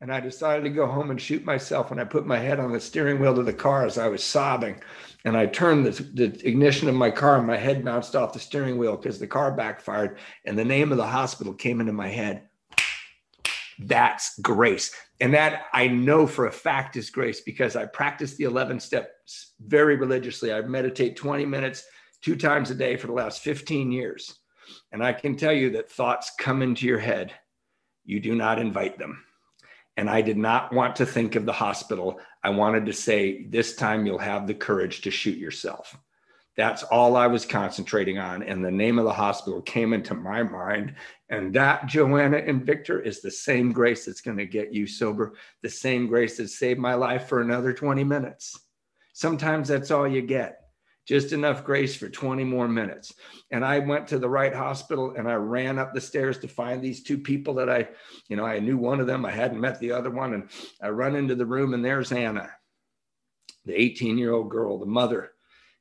And 0.00 0.12
I 0.12 0.20
decided 0.20 0.62
to 0.62 0.70
go 0.70 0.86
home 0.86 1.10
and 1.10 1.20
shoot 1.20 1.44
myself. 1.44 1.90
And 1.90 2.00
I 2.00 2.04
put 2.04 2.26
my 2.26 2.38
head 2.38 2.60
on 2.60 2.72
the 2.72 2.80
steering 2.80 3.18
wheel 3.18 3.34
to 3.34 3.42
the 3.42 3.52
car 3.52 3.84
as 3.84 3.98
I 3.98 4.06
was 4.06 4.22
sobbing. 4.22 4.80
And 5.24 5.36
I 5.36 5.46
turned 5.46 5.86
the, 5.86 6.02
the 6.02 6.48
ignition 6.48 6.88
of 6.88 6.94
my 6.94 7.10
car 7.10 7.36
and 7.38 7.46
my 7.46 7.56
head 7.56 7.84
bounced 7.84 8.14
off 8.14 8.32
the 8.32 8.38
steering 8.38 8.78
wheel 8.78 8.96
because 8.96 9.18
the 9.18 9.26
car 9.26 9.50
backfired. 9.50 10.18
And 10.44 10.56
the 10.56 10.64
name 10.64 10.92
of 10.92 10.98
the 10.98 11.06
hospital 11.06 11.52
came 11.52 11.80
into 11.80 11.92
my 11.92 12.08
head. 12.08 12.42
That's 13.80 14.38
grace. 14.38 14.94
And 15.20 15.34
that 15.34 15.66
I 15.72 15.88
know 15.88 16.26
for 16.26 16.46
a 16.46 16.52
fact 16.52 16.96
is 16.96 17.10
grace 17.10 17.40
because 17.40 17.74
I 17.74 17.86
practice 17.86 18.36
the 18.36 18.44
11 18.44 18.78
steps 18.80 19.54
very 19.60 19.96
religiously. 19.96 20.52
I 20.52 20.60
meditate 20.62 21.16
20 21.16 21.44
minutes 21.44 21.84
two 22.22 22.36
times 22.36 22.70
a 22.70 22.74
day 22.74 22.96
for 22.96 23.08
the 23.08 23.12
last 23.12 23.42
15 23.42 23.90
years. 23.90 24.36
And 24.92 25.02
I 25.02 25.12
can 25.12 25.36
tell 25.36 25.52
you 25.52 25.70
that 25.70 25.90
thoughts 25.90 26.32
come 26.38 26.62
into 26.62 26.86
your 26.86 26.98
head. 26.98 27.32
You 28.04 28.20
do 28.20 28.34
not 28.34 28.58
invite 28.58 28.98
them. 28.98 29.24
And 29.98 30.08
I 30.08 30.22
did 30.22 30.38
not 30.38 30.72
want 30.72 30.94
to 30.96 31.06
think 31.06 31.34
of 31.34 31.44
the 31.44 31.52
hospital. 31.52 32.20
I 32.44 32.50
wanted 32.50 32.86
to 32.86 32.92
say, 32.92 33.46
this 33.48 33.74
time 33.74 34.06
you'll 34.06 34.18
have 34.18 34.46
the 34.46 34.54
courage 34.54 35.00
to 35.00 35.10
shoot 35.10 35.36
yourself. 35.36 35.98
That's 36.56 36.84
all 36.84 37.16
I 37.16 37.26
was 37.26 37.44
concentrating 37.44 38.16
on. 38.16 38.44
And 38.44 38.64
the 38.64 38.70
name 38.70 39.00
of 39.00 39.04
the 39.06 39.12
hospital 39.12 39.60
came 39.60 39.92
into 39.92 40.14
my 40.14 40.44
mind. 40.44 40.94
And 41.30 41.52
that, 41.54 41.86
Joanna 41.86 42.36
and 42.36 42.64
Victor, 42.64 43.00
is 43.00 43.20
the 43.20 43.30
same 43.32 43.72
grace 43.72 44.04
that's 44.04 44.20
going 44.20 44.36
to 44.36 44.46
get 44.46 44.72
you 44.72 44.86
sober, 44.86 45.34
the 45.62 45.68
same 45.68 46.06
grace 46.06 46.36
that 46.36 46.46
saved 46.46 46.78
my 46.78 46.94
life 46.94 47.26
for 47.26 47.40
another 47.40 47.72
20 47.72 48.04
minutes. 48.04 48.56
Sometimes 49.14 49.66
that's 49.66 49.90
all 49.90 50.06
you 50.06 50.22
get, 50.22 50.67
just 51.08 51.32
enough 51.32 51.64
grace 51.64 51.96
for 51.96 52.10
20 52.10 52.44
more 52.44 52.68
minutes. 52.68 53.14
And 53.50 53.64
I 53.64 53.78
went 53.78 54.06
to 54.08 54.18
the 54.18 54.28
right 54.28 54.54
hospital 54.54 55.14
and 55.16 55.26
I 55.26 55.34
ran 55.34 55.78
up 55.78 55.94
the 55.94 56.02
stairs 56.02 56.38
to 56.40 56.48
find 56.48 56.82
these 56.82 57.02
two 57.02 57.16
people 57.16 57.54
that 57.54 57.70
I, 57.70 57.88
you 58.28 58.36
know, 58.36 58.44
I 58.44 58.58
knew 58.58 58.76
one 58.76 59.00
of 59.00 59.06
them, 59.06 59.24
I 59.24 59.30
hadn't 59.30 59.60
met 59.60 59.80
the 59.80 59.92
other 59.92 60.10
one. 60.10 60.34
And 60.34 60.50
I 60.82 60.90
run 60.90 61.16
into 61.16 61.34
the 61.34 61.46
room 61.46 61.72
and 61.72 61.82
there's 61.82 62.12
Anna, 62.12 62.50
the 63.64 63.74
18 63.74 64.18
year 64.18 64.34
old 64.34 64.50
girl, 64.50 64.78
the 64.78 64.86
mother 64.86 65.32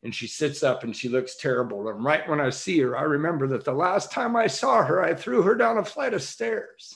and 0.04 0.14
she 0.14 0.28
sits 0.28 0.64
up 0.64 0.84
and 0.84 0.96
she 0.96 1.10
looks 1.10 1.36
terrible. 1.36 1.90
And 1.90 2.04
right 2.04 2.28
when 2.30 2.40
I 2.40 2.50
see 2.52 2.80
her, 2.80 2.98
I 2.98 3.02
remember 3.02 3.48
that 3.48 3.66
the 3.66 3.74
last 3.74 4.12
time 4.12 4.36
I 4.36 4.48
saw 4.48 4.84
her, 4.84 5.04
I 5.04 5.14
threw 5.14 5.42
her 5.42 5.56
down 5.56 5.78
a 5.78 5.84
flight 5.84 6.14
of 6.14 6.22
stairs. 6.22 6.96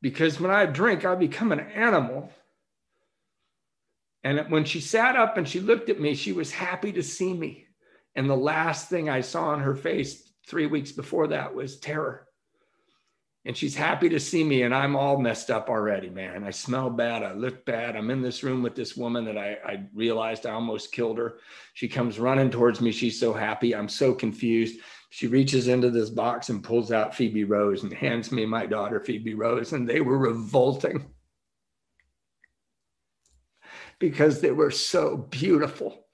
Because 0.00 0.38
when 0.38 0.50
I 0.50 0.66
drink, 0.66 1.04
I 1.04 1.14
become 1.14 1.50
an 1.50 1.60
animal. 1.60 2.30
And 4.24 4.50
when 4.50 4.64
she 4.64 4.80
sat 4.80 5.16
up 5.16 5.36
and 5.36 5.48
she 5.48 5.60
looked 5.60 5.90
at 5.90 6.00
me, 6.00 6.14
she 6.14 6.32
was 6.32 6.50
happy 6.50 6.92
to 6.92 7.02
see 7.02 7.32
me. 7.32 7.66
And 8.14 8.28
the 8.28 8.36
last 8.36 8.88
thing 8.88 9.08
I 9.08 9.20
saw 9.20 9.50
on 9.50 9.60
her 9.60 9.76
face 9.76 10.32
three 10.46 10.66
weeks 10.66 10.92
before 10.92 11.28
that 11.28 11.54
was 11.54 11.78
terror. 11.78 12.26
And 13.44 13.56
she's 13.56 13.76
happy 13.76 14.08
to 14.10 14.20
see 14.20 14.44
me 14.44 14.62
and 14.62 14.74
i'm 14.74 14.96
all 14.96 15.16
messed 15.16 15.50
up 15.50 15.70
already 15.70 16.10
man. 16.10 16.44
I 16.44 16.50
smell 16.50 16.90
bad 16.90 17.22
i 17.22 17.32
look 17.32 17.64
bad. 17.64 17.96
I'm 17.96 18.10
in 18.10 18.20
this 18.20 18.42
room 18.42 18.62
with 18.62 18.74
this 18.74 18.96
woman 18.96 19.24
that 19.24 19.38
I, 19.38 19.56
I, 19.64 19.86
realized 19.94 20.46
i 20.46 20.50
almost 20.50 20.92
killed 20.92 21.18
her. 21.18 21.38
She 21.74 21.88
comes 21.88 22.18
running 22.18 22.50
towards 22.50 22.80
me. 22.80 22.90
She's 22.90 23.18
so 23.18 23.32
happy. 23.32 23.74
I'm 23.74 23.88
so 23.88 24.12
confused. 24.12 24.80
She 25.10 25.28
reaches 25.28 25.68
into 25.68 25.90
this 25.90 26.10
box 26.10 26.48
and 26.50 26.62
pulls 26.62 26.92
out 26.92 27.14
phoebe 27.14 27.44
rose 27.44 27.84
and 27.84 27.92
hands 27.92 28.32
me 28.32 28.44
my 28.44 28.66
daughter 28.66 29.00
phoebe 29.00 29.34
rose 29.34 29.72
and 29.72 29.88
they 29.88 30.00
were 30.00 30.18
revolting 30.18 31.08
because 33.98 34.40
they 34.40 34.50
were 34.50 34.70
so 34.70 35.16
beautiful 35.16 36.04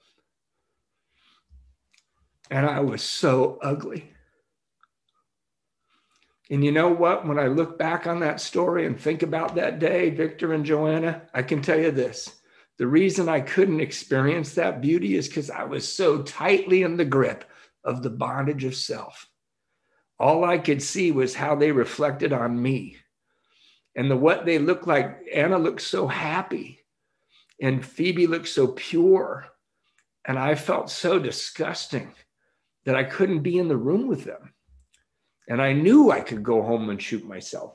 and 2.51 2.66
i 2.66 2.81
was 2.81 3.03
so 3.03 3.59
ugly 3.62 4.14
and 6.51 6.64
you 6.64 6.73
know 6.73 6.90
what? 6.90 7.27
When 7.27 7.38
I 7.38 7.47
look 7.47 7.79
back 7.79 8.07
on 8.07 8.20
that 8.20 8.40
story 8.40 8.87
and 8.87 9.01
think 9.01 9.23
about 9.23 9.55
that 9.55 9.79
day, 9.79 10.11
Victor 10.11 10.53
and 10.53 10.64
Joanna, 10.64 11.23
I 11.33 11.42
can 11.42 11.62
tell 11.62 11.81
you 11.81 11.90
this. 11.90 12.38
The 12.77 12.87
reason 12.87 13.29
I 13.29 13.40
couldn't 13.40 13.81
experience 13.81 14.55
that 14.55 14.81
beauty 14.81 15.16
is 15.16 15.29
because 15.29 15.49
I 15.49 15.64
was 15.64 15.90
so 15.90 16.23
tightly 16.23 16.83
in 16.83 16.97
the 16.97 17.05
grip 17.05 17.44
of 17.83 18.03
the 18.03 18.11
bondage 18.11 18.64
of 18.64 18.75
self. 18.75 19.29
All 20.18 20.44
I 20.44 20.59
could 20.59 20.83
see 20.83 21.12
was 21.12 21.35
how 21.35 21.55
they 21.55 21.73
reflected 21.73 22.33
on 22.33 22.61
me 22.61 22.97
and 23.97 24.11
the 24.11 24.16
what 24.16 24.44
they 24.44 24.59
looked 24.59 24.87
like. 24.87 25.20
Anna 25.33 25.59
looked 25.59 25.83
so 25.83 26.07
happy 26.07 26.84
and 27.64 27.83
Phoebe 27.83 28.27
looked 28.27 28.48
so 28.48 28.68
pure. 28.68 29.46
And 30.27 30.38
I 30.38 30.55
felt 30.55 30.90
so 30.90 31.18
disgusting 31.18 32.12
that 32.85 32.94
I 32.94 33.05
couldn't 33.05 33.40
be 33.40 33.59
in 33.59 33.68
the 33.68 33.77
room 33.77 34.07
with 34.07 34.24
them. 34.24 34.53
And 35.48 35.62
I 35.62 35.72
knew 35.72 36.11
I 36.11 36.20
could 36.20 36.42
go 36.42 36.62
home 36.62 36.90
and 36.90 37.00
shoot 37.00 37.24
myself. 37.27 37.74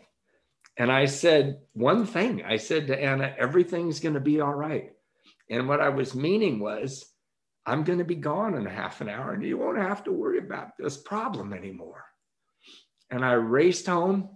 And 0.77 0.91
I 0.91 1.05
said 1.05 1.61
one 1.73 2.05
thing 2.05 2.43
I 2.45 2.57
said 2.57 2.85
to 2.87 3.01
Anna, 3.01 3.33
everything's 3.37 3.99
going 3.99 4.13
to 4.13 4.19
be 4.19 4.41
all 4.41 4.53
right. 4.53 4.91
And 5.49 5.67
what 5.67 5.81
I 5.81 5.89
was 5.89 6.13
meaning 6.13 6.59
was, 6.59 7.05
I'm 7.65 7.83
going 7.83 7.99
to 7.99 8.05
be 8.05 8.15
gone 8.15 8.53
in 8.53 8.67
a 8.67 8.71
half 8.71 9.01
an 9.01 9.09
hour 9.09 9.33
and 9.33 9.43
you 9.43 9.57
won't 9.57 9.79
have 9.79 10.03
to 10.03 10.11
worry 10.11 10.37
about 10.37 10.77
this 10.77 10.97
problem 10.97 11.51
anymore. 11.51 12.05
And 13.09 13.25
I 13.25 13.33
raced 13.33 13.87
home 13.87 14.29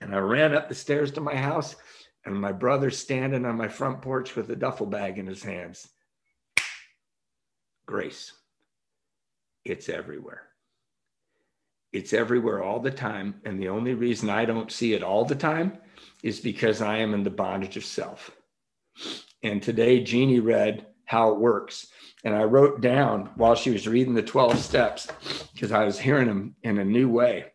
and 0.00 0.14
I 0.14 0.18
ran 0.18 0.54
up 0.54 0.70
the 0.70 0.74
stairs 0.74 1.10
to 1.12 1.20
my 1.20 1.36
house 1.36 1.76
and 2.26 2.38
my 2.38 2.50
brother 2.50 2.90
standing 2.90 3.44
on 3.46 3.56
my 3.56 3.68
front 3.68 4.02
porch 4.02 4.34
with 4.34 4.50
a 4.50 4.56
duffel 4.56 4.86
bag 4.86 5.18
in 5.18 5.26
his 5.26 5.44
hands. 5.44 5.88
Grace, 7.86 8.32
it's 9.64 9.88
everywhere. 9.88 10.42
It's 11.92 12.12
everywhere 12.12 12.62
all 12.62 12.80
the 12.80 12.90
time. 12.90 13.40
And 13.44 13.62
the 13.62 13.68
only 13.68 13.94
reason 13.94 14.28
I 14.28 14.44
don't 14.44 14.72
see 14.72 14.92
it 14.92 15.04
all 15.04 15.24
the 15.24 15.36
time 15.36 15.78
is 16.24 16.40
because 16.40 16.82
I 16.82 16.98
am 16.98 17.14
in 17.14 17.22
the 17.22 17.30
bondage 17.30 17.76
of 17.76 17.84
self. 17.84 18.32
And 19.44 19.62
today, 19.62 20.02
Jeannie 20.02 20.40
read 20.40 20.86
how 21.04 21.30
it 21.32 21.38
works. 21.38 21.86
And 22.24 22.34
I 22.34 22.42
wrote 22.42 22.80
down 22.80 23.30
while 23.36 23.54
she 23.54 23.70
was 23.70 23.86
reading 23.86 24.14
the 24.14 24.22
12 24.22 24.58
steps, 24.58 25.06
because 25.54 25.70
I 25.70 25.84
was 25.84 26.00
hearing 26.00 26.26
them 26.26 26.56
in 26.64 26.78
a 26.78 26.84
new 26.84 27.08
way. 27.08 27.52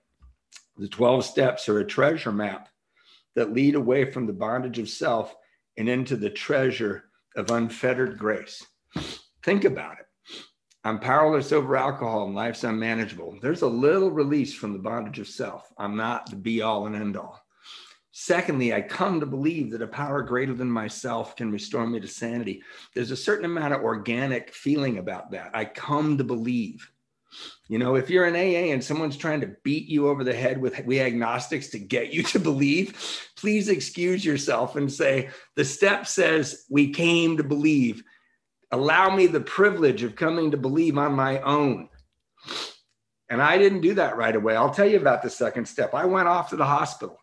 The 0.77 0.88
12 0.88 1.25
steps 1.25 1.67
are 1.67 1.79
a 1.79 1.86
treasure 1.86 2.31
map 2.31 2.69
that 3.35 3.53
lead 3.53 3.75
away 3.75 4.11
from 4.11 4.25
the 4.25 4.33
bondage 4.33 4.79
of 4.79 4.89
self 4.89 5.35
and 5.77 5.87
into 5.87 6.15
the 6.15 6.29
treasure 6.29 7.05
of 7.35 7.51
unfettered 7.51 8.17
grace. 8.17 8.65
Think 9.43 9.65
about 9.65 9.97
it. 9.99 10.05
I'm 10.83 10.99
powerless 10.99 11.51
over 11.51 11.77
alcohol 11.77 12.25
and 12.25 12.35
life's 12.35 12.63
unmanageable. 12.63 13.37
There's 13.41 13.61
a 13.61 13.67
little 13.67 14.09
release 14.09 14.53
from 14.53 14.73
the 14.73 14.79
bondage 14.79 15.19
of 15.19 15.27
self. 15.27 15.71
I'm 15.77 15.95
not 15.95 16.29
the 16.29 16.35
be 16.35 16.61
all 16.61 16.87
and 16.87 16.95
end 16.95 17.17
all. 17.17 17.39
Secondly, 18.11 18.73
I 18.73 18.81
come 18.81 19.19
to 19.19 19.25
believe 19.25 19.71
that 19.71 19.81
a 19.81 19.87
power 19.87 20.21
greater 20.21 20.53
than 20.53 20.69
myself 20.69 21.35
can 21.35 21.51
restore 21.51 21.87
me 21.87 21.99
to 21.99 22.07
sanity. 22.07 22.61
There's 22.93 23.11
a 23.11 23.15
certain 23.15 23.45
amount 23.45 23.73
of 23.73 23.83
organic 23.83 24.53
feeling 24.53 24.97
about 24.97 25.31
that. 25.31 25.51
I 25.53 25.65
come 25.65 26.17
to 26.17 26.23
believe. 26.23 26.91
You 27.71 27.79
know, 27.79 27.95
if 27.95 28.10
you're 28.10 28.25
an 28.25 28.36
AA 28.36 28.73
and 28.73 28.84
someone's 28.84 29.15
trying 29.15 29.39
to 29.39 29.55
beat 29.63 29.88
you 29.88 30.10
over 30.10 30.25
the 30.25 30.34
head 30.34 30.60
with 30.60 30.77
we 30.86 30.99
agnostics 30.99 31.69
to 31.69 31.79
get 31.79 32.12
you 32.12 32.21
to 32.23 32.38
believe, 32.38 33.29
please 33.38 33.69
excuse 33.69 34.25
yourself 34.25 34.75
and 34.75 34.91
say, 34.91 35.29
the 35.55 35.63
step 35.63 36.05
says 36.05 36.65
we 36.69 36.89
came 36.89 37.38
to 37.38 37.45
believe 37.45 38.03
allow 38.73 39.15
me 39.15 39.25
the 39.25 39.39
privilege 39.39 40.03
of 40.03 40.17
coming 40.17 40.51
to 40.51 40.57
believe 40.57 40.97
on 40.97 41.13
my 41.13 41.39
own. 41.39 41.88
And 43.29 43.41
I 43.41 43.57
didn't 43.57 43.79
do 43.79 43.93
that 43.93 44.17
right 44.17 44.36
away. 44.36 44.57
I'll 44.57 44.73
tell 44.73 44.86
you 44.86 44.97
about 44.97 45.21
the 45.21 45.29
second 45.29 45.65
step. 45.65 45.93
I 45.93 46.03
went 46.03 46.27
off 46.27 46.49
to 46.49 46.57
the 46.57 46.65
hospital. 46.65 47.20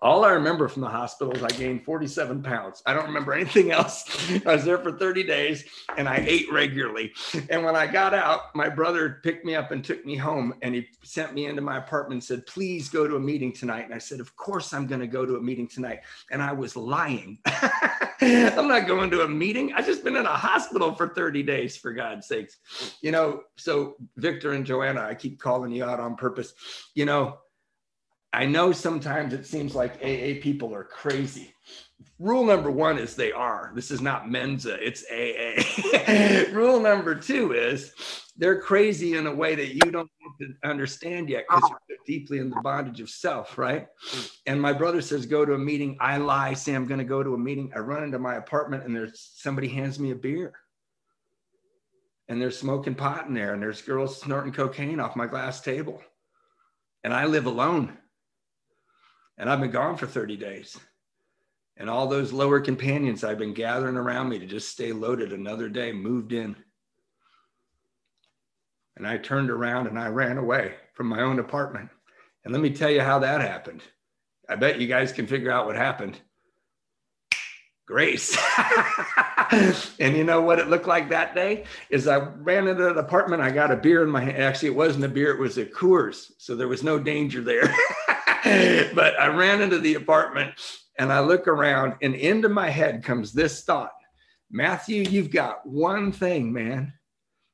All 0.00 0.24
I 0.24 0.30
remember 0.30 0.68
from 0.68 0.82
the 0.82 0.88
hospital 0.88 1.34
is 1.34 1.42
I 1.42 1.48
gained 1.48 1.84
47 1.84 2.40
pounds. 2.42 2.82
I 2.86 2.94
don't 2.94 3.06
remember 3.06 3.32
anything 3.32 3.72
else. 3.72 4.30
I 4.46 4.54
was 4.54 4.64
there 4.64 4.78
for 4.78 4.92
30 4.92 5.24
days 5.24 5.64
and 5.96 6.08
I 6.08 6.24
ate 6.24 6.46
regularly. 6.52 7.12
And 7.50 7.64
when 7.64 7.74
I 7.74 7.88
got 7.88 8.14
out, 8.14 8.54
my 8.54 8.68
brother 8.68 9.18
picked 9.24 9.44
me 9.44 9.56
up 9.56 9.72
and 9.72 9.84
took 9.84 10.06
me 10.06 10.14
home 10.14 10.54
and 10.62 10.76
he 10.76 10.86
sent 11.02 11.34
me 11.34 11.46
into 11.46 11.62
my 11.62 11.78
apartment 11.78 12.14
and 12.14 12.24
said, 12.24 12.46
Please 12.46 12.88
go 12.88 13.08
to 13.08 13.16
a 13.16 13.20
meeting 13.20 13.52
tonight. 13.52 13.86
And 13.86 13.94
I 13.94 13.98
said, 13.98 14.20
Of 14.20 14.36
course, 14.36 14.72
I'm 14.72 14.86
going 14.86 15.00
to 15.00 15.08
go 15.08 15.26
to 15.26 15.34
a 15.34 15.42
meeting 15.42 15.66
tonight. 15.66 16.00
And 16.30 16.40
I 16.40 16.52
was 16.52 16.76
lying. 16.76 17.38
I'm 18.20 18.68
not 18.68 18.86
going 18.86 19.10
to 19.10 19.22
a 19.22 19.28
meeting. 19.28 19.72
I've 19.72 19.86
just 19.86 20.04
been 20.04 20.16
in 20.16 20.26
a 20.26 20.28
hospital 20.28 20.94
for 20.94 21.08
30 21.08 21.42
days, 21.42 21.76
for 21.76 21.92
God's 21.92 22.28
sakes. 22.28 22.58
You 23.00 23.10
know, 23.10 23.42
so 23.56 23.96
Victor 24.16 24.52
and 24.52 24.64
Joanna, 24.64 25.02
I 25.02 25.14
keep 25.14 25.40
calling 25.40 25.72
you 25.72 25.84
out 25.84 25.98
on 25.98 26.14
purpose. 26.14 26.54
You 26.94 27.04
know, 27.04 27.38
I 28.32 28.44
know 28.44 28.72
sometimes 28.72 29.32
it 29.32 29.46
seems 29.46 29.74
like 29.74 29.96
AA 29.96 30.40
people 30.40 30.74
are 30.74 30.84
crazy. 30.84 31.54
Rule 32.18 32.44
number 32.44 32.70
one 32.70 32.98
is 32.98 33.14
they 33.14 33.32
are. 33.32 33.72
This 33.74 33.90
is 33.90 34.00
not 34.00 34.30
Mensa, 34.30 34.76
it's 34.80 35.04
AA. 35.10 36.52
Rule 36.52 36.80
number 36.80 37.14
two 37.14 37.52
is 37.52 37.92
they're 38.36 38.60
crazy 38.60 39.16
in 39.16 39.26
a 39.26 39.34
way 39.34 39.54
that 39.54 39.74
you 39.74 39.90
don't 39.90 40.10
understand 40.64 41.28
yet 41.28 41.44
because 41.48 41.70
you're 41.88 41.98
deeply 42.06 42.38
in 42.38 42.50
the 42.50 42.60
bondage 42.62 43.00
of 43.00 43.08
self, 43.08 43.56
right? 43.56 43.86
And 44.46 44.60
my 44.60 44.72
brother 44.72 45.00
says, 45.00 45.26
Go 45.26 45.44
to 45.44 45.54
a 45.54 45.58
meeting. 45.58 45.96
I 46.00 46.18
lie, 46.18 46.54
say 46.54 46.74
I'm 46.74 46.86
going 46.86 46.98
to 46.98 47.04
go 47.04 47.22
to 47.22 47.34
a 47.34 47.38
meeting. 47.38 47.72
I 47.74 47.78
run 47.78 48.04
into 48.04 48.18
my 48.18 48.34
apartment 48.34 48.84
and 48.84 48.94
there's 48.94 49.32
somebody 49.36 49.68
hands 49.68 49.98
me 49.98 50.10
a 50.10 50.16
beer. 50.16 50.52
And 52.28 52.40
they're 52.42 52.50
smoking 52.50 52.94
pot 52.94 53.26
in 53.26 53.32
there, 53.32 53.54
and 53.54 53.62
there's 53.62 53.80
girls 53.80 54.20
snorting 54.20 54.52
cocaine 54.52 55.00
off 55.00 55.16
my 55.16 55.26
glass 55.26 55.62
table. 55.62 56.02
And 57.02 57.14
I 57.14 57.24
live 57.24 57.46
alone 57.46 57.96
And 59.38 59.48
I've 59.48 59.60
been 59.60 59.70
gone 59.70 59.96
for 59.96 60.06
30 60.06 60.36
days. 60.36 60.76
And 61.76 61.88
all 61.88 62.08
those 62.08 62.32
lower 62.32 62.60
companions 62.60 63.22
I've 63.22 63.38
been 63.38 63.54
gathering 63.54 63.96
around 63.96 64.28
me 64.28 64.40
to 64.40 64.46
just 64.46 64.68
stay 64.68 64.92
loaded 64.92 65.32
another 65.32 65.68
day 65.68 65.92
moved 65.92 66.32
in. 66.32 66.56
And 68.96 69.06
I 69.06 69.16
turned 69.16 69.48
around 69.48 69.86
and 69.86 69.96
I 69.96 70.08
ran 70.08 70.38
away 70.38 70.74
from 70.94 71.06
my 71.06 71.22
own 71.22 71.38
apartment. 71.38 71.88
And 72.44 72.52
let 72.52 72.60
me 72.60 72.70
tell 72.70 72.90
you 72.90 73.00
how 73.00 73.20
that 73.20 73.40
happened. 73.40 73.82
I 74.48 74.56
bet 74.56 74.80
you 74.80 74.88
guys 74.88 75.12
can 75.12 75.28
figure 75.28 75.52
out 75.52 75.66
what 75.66 75.76
happened. 75.76 76.18
Grace. 77.86 78.36
and 80.00 80.16
you 80.16 80.24
know 80.24 80.40
what 80.40 80.58
it 80.58 80.68
looked 80.68 80.86
like 80.88 81.10
that 81.10 81.34
day 81.34 81.64
is 81.90 82.08
I 82.08 82.16
ran 82.16 82.66
into 82.66 82.90
an 82.90 82.98
apartment. 82.98 83.40
I 83.40 83.50
got 83.50 83.70
a 83.70 83.76
beer 83.76 84.02
in 84.02 84.10
my 84.10 84.20
hand. 84.20 84.42
Actually, 84.42 84.68
it 84.68 84.76
wasn't 84.76 85.04
a 85.04 85.08
beer; 85.08 85.32
it 85.32 85.40
was 85.40 85.56
a 85.56 85.64
Coors, 85.64 86.32
so 86.38 86.54
there 86.54 86.68
was 86.68 86.82
no 86.82 86.98
danger 86.98 87.40
there. 87.40 87.74
but 88.94 89.18
I 89.18 89.28
ran 89.28 89.62
into 89.62 89.78
the 89.78 89.94
apartment 89.94 90.54
and 90.98 91.12
I 91.12 91.20
look 91.20 91.46
around, 91.46 91.94
and 92.02 92.14
into 92.14 92.48
my 92.48 92.70
head 92.70 93.04
comes 93.04 93.32
this 93.32 93.62
thought: 93.62 93.92
Matthew, 94.50 95.02
you've 95.02 95.30
got 95.30 95.66
one 95.66 96.10
thing, 96.12 96.52
man. 96.52 96.92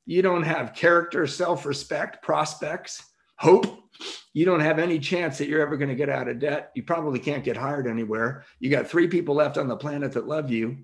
You 0.06 0.22
don't 0.22 0.42
have 0.42 0.74
character, 0.74 1.26
self-respect, 1.26 2.22
prospects, 2.22 3.02
hope 3.36 3.84
you 4.32 4.44
don't 4.44 4.60
have 4.60 4.78
any 4.78 4.98
chance 4.98 5.38
that 5.38 5.48
you're 5.48 5.62
ever 5.62 5.76
going 5.76 5.88
to 5.88 5.94
get 5.94 6.08
out 6.08 6.28
of 6.28 6.40
debt. 6.40 6.72
You 6.74 6.82
probably 6.82 7.20
can't 7.20 7.44
get 7.44 7.56
hired 7.56 7.86
anywhere. 7.86 8.44
You 8.58 8.70
got 8.70 8.88
three 8.88 9.06
people 9.06 9.36
left 9.36 9.58
on 9.58 9.68
the 9.68 9.76
planet 9.76 10.12
that 10.12 10.26
love 10.26 10.50
you, 10.50 10.78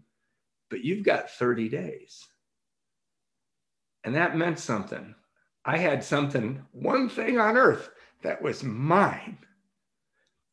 but 0.69 0.85
you've 0.85 1.05
got 1.05 1.31
30 1.31 1.69
days. 1.69 2.25
And 4.05 4.15
that 4.15 4.37
meant 4.37 4.59
something. 4.59 5.15
I 5.65 5.77
had 5.77 6.03
something, 6.05 6.65
one 6.73 7.09
thing 7.09 7.39
on 7.39 7.57
earth 7.57 7.91
that 8.23 8.41
was 8.41 8.63
mine. 8.63 9.39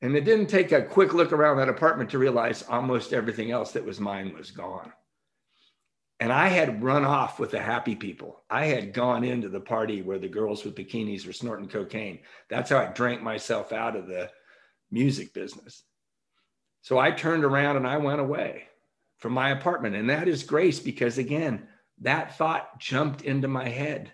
And 0.01 0.15
it 0.15 0.25
didn't 0.25 0.47
take 0.47 0.71
a 0.71 0.83
quick 0.83 1.13
look 1.13 1.31
around 1.31 1.57
that 1.57 1.69
apartment 1.69 2.09
to 2.11 2.19
realize 2.19 2.63
almost 2.63 3.13
everything 3.13 3.51
else 3.51 3.71
that 3.71 3.85
was 3.85 3.99
mine 3.99 4.33
was 4.37 4.51
gone. 4.51 4.93
And 6.19 6.31
I 6.31 6.47
had 6.47 6.83
run 6.83 7.05
off 7.05 7.39
with 7.39 7.51
the 7.51 7.59
happy 7.59 7.95
people. 7.95 8.43
I 8.49 8.65
had 8.65 8.93
gone 8.93 9.23
into 9.23 9.49
the 9.49 9.59
party 9.59 10.01
where 10.01 10.17
the 10.17 10.27
girls 10.27 10.63
with 10.63 10.75
bikinis 10.75 11.25
were 11.25 11.33
snorting 11.33 11.67
cocaine. 11.67 12.19
That's 12.49 12.71
how 12.71 12.79
I 12.79 12.85
drank 12.87 13.21
myself 13.21 13.71
out 13.71 13.95
of 13.95 14.07
the 14.07 14.29
music 14.91 15.33
business. 15.33 15.83
So 16.81 16.97
I 16.97 17.11
turned 17.11 17.43
around 17.43 17.77
and 17.77 17.87
I 17.87 17.97
went 17.97 18.21
away 18.21 18.63
from 19.17 19.33
my 19.33 19.49
apartment. 19.49 19.95
And 19.95 20.09
that 20.09 20.27
is 20.27 20.43
grace 20.43 20.79
because, 20.79 21.17
again, 21.17 21.67
that 22.01 22.37
thought 22.37 22.79
jumped 22.79 23.21
into 23.21 23.47
my 23.47 23.67
head. 23.67 24.11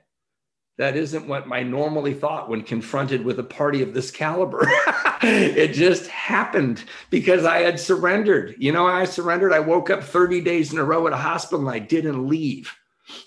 That 0.78 0.96
isn't 0.96 1.28
what 1.28 1.52
I 1.52 1.62
normally 1.62 2.16
thought 2.16 2.50
when 2.50 2.64
confronted 2.64 3.24
with 3.24 3.38
a 3.38 3.44
party 3.44 3.84
of 3.84 3.94
this 3.94 4.10
caliber. 4.10 4.68
it 5.22 5.74
just 5.74 6.08
happened 6.08 6.84
because 7.12 7.46
I 7.46 7.60
had 7.60 7.80
surrendered. 7.80 8.56
You 8.58 8.72
know, 8.72 8.88
I 8.88 9.06
surrendered. 9.06 9.54
I 9.54 9.60
woke 9.60 9.92
up 9.92 10.04
30 10.04 10.42
days 10.42 10.74
in 10.74 10.80
a 10.80 10.84
row 10.84 11.06
at 11.06 11.14
a 11.14 11.18
hospital 11.18 11.68
and 11.68 11.76
I 11.76 11.78
didn't 11.78 12.28
leave. 12.28 12.76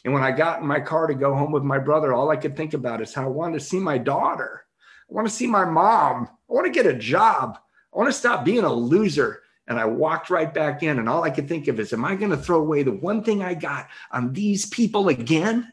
And 0.05 0.13
when 0.13 0.25
I 0.25 0.33
got 0.33 0.61
in 0.61 0.67
my 0.67 0.81
car 0.81 1.07
to 1.07 1.15
go 1.15 1.35
home 1.35 1.53
with 1.53 1.63
my 1.63 1.79
brother, 1.79 2.13
all 2.13 2.31
I 2.31 2.37
could 2.37 2.57
think 2.57 2.75
about 2.75 3.01
is 3.01 3.15
how 3.15 3.25
I 3.25 3.29
wanted 3.29 3.61
to 3.61 3.65
see 3.65 3.79
my 3.79 3.99
daughter. 3.99 4.65
I 5.09 5.15
want 5.15 5.29
to 5.29 5.35
see 5.35 5.47
my 5.47 5.65
mom. 5.65 6.29
I 6.51 6.53
want 6.53 6.67
to 6.67 6.73
get 6.73 6.87
a 6.87 6.99
job. 6.99 7.59
I 7.95 7.99
want 7.99 8.09
to 8.09 8.19
stop 8.19 8.45
being 8.45 8.65
a 8.65 8.73
loser. 8.73 9.43
And 9.69 9.79
I 9.79 9.85
walked 9.85 10.31
right 10.31 10.53
back 10.53 10.83
in, 10.83 10.99
and 10.99 11.09
all 11.09 11.25
I 11.25 11.31
could 11.31 11.49
think 11.49 11.67
of 11.67 11.81
is, 11.81 11.93
am 11.93 12.05
I 12.05 12.15
going 12.15 12.31
to 12.31 12.37
throw 12.37 12.61
away 12.61 12.85
the 12.85 12.93
one 12.93 13.23
thing 13.23 13.43
I 13.43 13.55
got 13.55 13.89
on 14.13 14.33
these 14.33 14.67
people 14.67 15.09
again? 15.09 15.73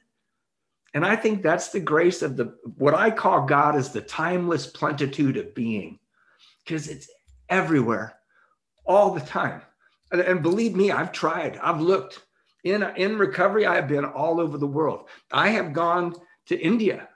And 0.93 1.05
I 1.05 1.15
think 1.15 1.41
that's 1.41 1.69
the 1.69 1.79
grace 1.79 2.21
of 2.21 2.37
the 2.37 2.55
what 2.77 2.93
I 2.93 3.09
call 3.09 3.45
God 3.45 3.75
is 3.75 3.89
the 3.89 4.01
timeless 4.01 4.67
plenitude 4.67 5.37
of 5.37 5.55
being 5.55 5.99
because 6.63 6.87
it's 6.87 7.09
everywhere 7.49 8.15
all 8.85 9.11
the 9.11 9.21
time. 9.21 9.61
And, 10.11 10.21
and, 10.21 10.43
believe 10.43 10.75
me, 10.75 10.91
I've 10.91 11.11
tried, 11.11 11.57
I've 11.57 11.81
looked. 11.81 12.23
In, 12.63 12.83
in 12.95 13.17
recovery, 13.17 13.65
I 13.65 13.75
have 13.75 13.89
been 13.89 14.05
all 14.05 14.39
over 14.39 14.57
the 14.57 14.67
world. 14.67 15.09
I 15.31 15.49
have 15.49 15.73
gone 15.73 16.15
to 16.45 16.57
India 16.57 17.09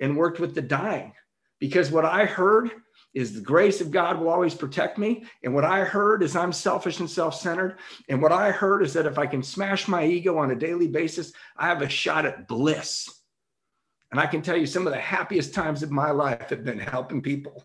and 0.00 0.16
worked 0.16 0.40
with 0.40 0.54
the 0.54 0.62
dying 0.62 1.12
because 1.58 1.90
what 1.90 2.06
I 2.06 2.24
heard 2.24 2.70
is 3.12 3.32
the 3.32 3.40
grace 3.40 3.80
of 3.80 3.90
God 3.90 4.18
will 4.18 4.28
always 4.28 4.54
protect 4.54 4.98
me. 4.98 5.24
And 5.42 5.54
what 5.54 5.64
I 5.64 5.80
heard 5.80 6.22
is 6.22 6.34
I'm 6.34 6.52
selfish 6.52 7.00
and 7.00 7.10
self 7.10 7.34
centered. 7.34 7.78
And 8.08 8.20
what 8.20 8.32
I 8.32 8.50
heard 8.50 8.82
is 8.82 8.92
that 8.94 9.06
if 9.06 9.18
I 9.18 9.26
can 9.26 9.42
smash 9.42 9.86
my 9.88 10.04
ego 10.04 10.38
on 10.38 10.50
a 10.50 10.56
daily 10.56 10.88
basis, 10.88 11.32
I 11.56 11.66
have 11.66 11.82
a 11.82 11.88
shot 11.88 12.26
at 12.26 12.48
bliss. 12.48 13.08
And 14.14 14.20
I 14.20 14.26
can 14.26 14.42
tell 14.42 14.56
you 14.56 14.64
some 14.64 14.86
of 14.86 14.92
the 14.92 15.00
happiest 15.00 15.52
times 15.52 15.82
of 15.82 15.90
my 15.90 16.12
life 16.12 16.50
have 16.50 16.62
been 16.62 16.78
helping 16.78 17.20
people 17.20 17.64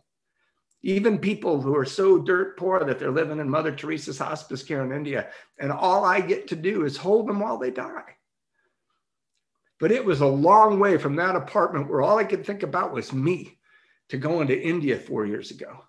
even 0.81 1.19
people 1.19 1.61
who 1.61 1.75
are 1.75 1.85
so 1.85 2.17
dirt 2.17 2.57
poor 2.57 2.83
that 2.83 2.99
they're 2.99 3.11
living 3.11 3.39
in 3.39 3.47
Mother 3.47 3.71
Teresa's 3.71 4.17
hospice 4.17 4.63
care 4.63 4.83
in 4.83 4.91
India. 4.91 5.29
And 5.59 5.71
all 5.71 6.05
I 6.05 6.21
get 6.21 6.47
to 6.47 6.55
do 6.55 6.85
is 6.85 6.95
hold 6.95 7.27
them 7.27 7.39
while 7.39 7.59
they 7.59 7.71
die. 7.71 8.15
But 9.79 9.91
it 9.91 10.03
was 10.03 10.21
a 10.21 10.27
long 10.27 10.79
way 10.79 10.97
from 10.97 11.15
that 11.17 11.35
apartment 11.35 11.87
where 11.87 12.01
all 12.01 12.17
I 12.17 12.23
could 12.23 12.43
think 12.43 12.63
about 12.63 12.93
was 12.93 13.13
me 13.13 13.59
to 14.09 14.17
going 14.17 14.47
to 14.47 14.59
India 14.59 14.97
four 14.97 15.25
years 15.25 15.51
ago. 15.51 15.83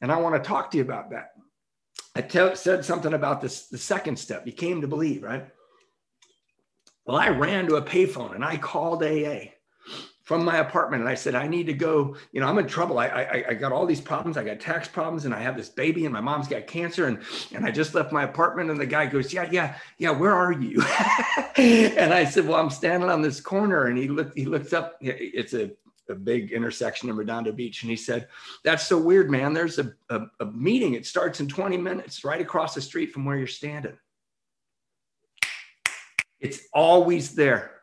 And 0.00 0.12
I 0.12 0.16
want 0.16 0.34
to 0.34 0.46
talk 0.46 0.70
to 0.72 0.76
you 0.76 0.82
about 0.82 1.10
that. 1.10 1.30
I 2.14 2.20
t- 2.22 2.54
said 2.56 2.84
something 2.84 3.14
about 3.14 3.40
this, 3.40 3.68
the 3.68 3.78
second 3.78 4.18
step. 4.18 4.46
You 4.46 4.52
came 4.52 4.80
to 4.80 4.88
believe, 4.88 5.22
right? 5.22 5.48
Well, 7.06 7.16
I 7.16 7.28
ran 7.28 7.66
to 7.68 7.76
a 7.76 7.82
payphone 7.82 8.34
and 8.34 8.44
I 8.44 8.56
called 8.56 9.02
AA 9.02 9.52
from 10.28 10.44
my 10.44 10.58
apartment 10.58 11.00
and 11.00 11.08
I 11.08 11.14
said, 11.14 11.34
I 11.34 11.48
need 11.48 11.64
to 11.68 11.72
go, 11.72 12.14
you 12.32 12.40
know, 12.42 12.48
I'm 12.48 12.58
in 12.58 12.66
trouble. 12.66 12.98
I, 12.98 13.06
I, 13.06 13.44
I 13.48 13.54
got 13.54 13.72
all 13.72 13.86
these 13.86 14.02
problems. 14.02 14.36
I 14.36 14.44
got 14.44 14.60
tax 14.60 14.86
problems 14.86 15.24
and 15.24 15.32
I 15.32 15.40
have 15.40 15.56
this 15.56 15.70
baby 15.70 16.04
and 16.04 16.12
my 16.12 16.20
mom's 16.20 16.46
got 16.46 16.66
cancer 16.66 17.06
and, 17.06 17.22
and 17.54 17.64
I 17.64 17.70
just 17.70 17.94
left 17.94 18.12
my 18.12 18.24
apartment. 18.24 18.70
And 18.70 18.78
the 18.78 18.84
guy 18.84 19.06
goes, 19.06 19.32
yeah, 19.32 19.48
yeah, 19.50 19.76
yeah. 19.96 20.10
Where 20.10 20.34
are 20.34 20.52
you? 20.52 20.82
and 21.56 22.12
I 22.12 22.26
said, 22.26 22.46
well, 22.46 22.60
I'm 22.60 22.68
standing 22.68 23.08
on 23.08 23.22
this 23.22 23.40
corner. 23.40 23.86
And 23.86 23.96
he 23.96 24.08
looked, 24.08 24.36
he 24.36 24.44
looks 24.44 24.74
up, 24.74 24.98
it's 25.00 25.54
a, 25.54 25.70
a 26.10 26.14
big 26.14 26.52
intersection 26.52 27.08
in 27.08 27.16
Redondo 27.16 27.50
Beach. 27.50 27.80
And 27.82 27.88
he 27.88 27.96
said, 27.96 28.28
that's 28.64 28.86
so 28.86 28.98
weird, 28.98 29.30
man. 29.30 29.54
There's 29.54 29.78
a, 29.78 29.94
a, 30.10 30.26
a 30.40 30.44
meeting. 30.44 30.92
It 30.92 31.06
starts 31.06 31.40
in 31.40 31.48
20 31.48 31.78
minutes 31.78 32.22
right 32.22 32.42
across 32.42 32.74
the 32.74 32.82
street 32.82 33.12
from 33.12 33.24
where 33.24 33.38
you're 33.38 33.46
standing. 33.46 33.96
It's 36.38 36.68
always 36.74 37.34
there 37.34 37.77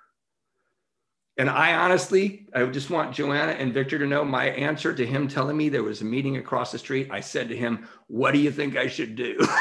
and 1.38 1.50
I 1.50 1.74
honestly, 1.74 2.48
I 2.54 2.66
just 2.66 2.90
want 2.90 3.14
Joanna 3.14 3.54
and 3.54 3.74
Victor 3.74 4.00
to 4.00 4.08
know 4.08 4.24
my 4.24 4.46
answer 4.46 4.94
to 4.94 5.06
him 5.06 5.28
telling 5.28 5.58
me 5.58 5.68
there 5.68 5.84
was 5.84 6.02
a 6.02 6.06
meeting 6.06 6.38
across 6.38 6.72
the 6.72 6.80
street. 6.80 7.10
I 7.12 7.20
said 7.20 7.50
to 7.50 7.58
him, 7.58 7.88
What 8.08 8.32
do 8.32 8.40
you 8.40 8.52
think 8.52 8.78
I 8.78 8.88
should 8.88 9.16
do? 9.16 9.46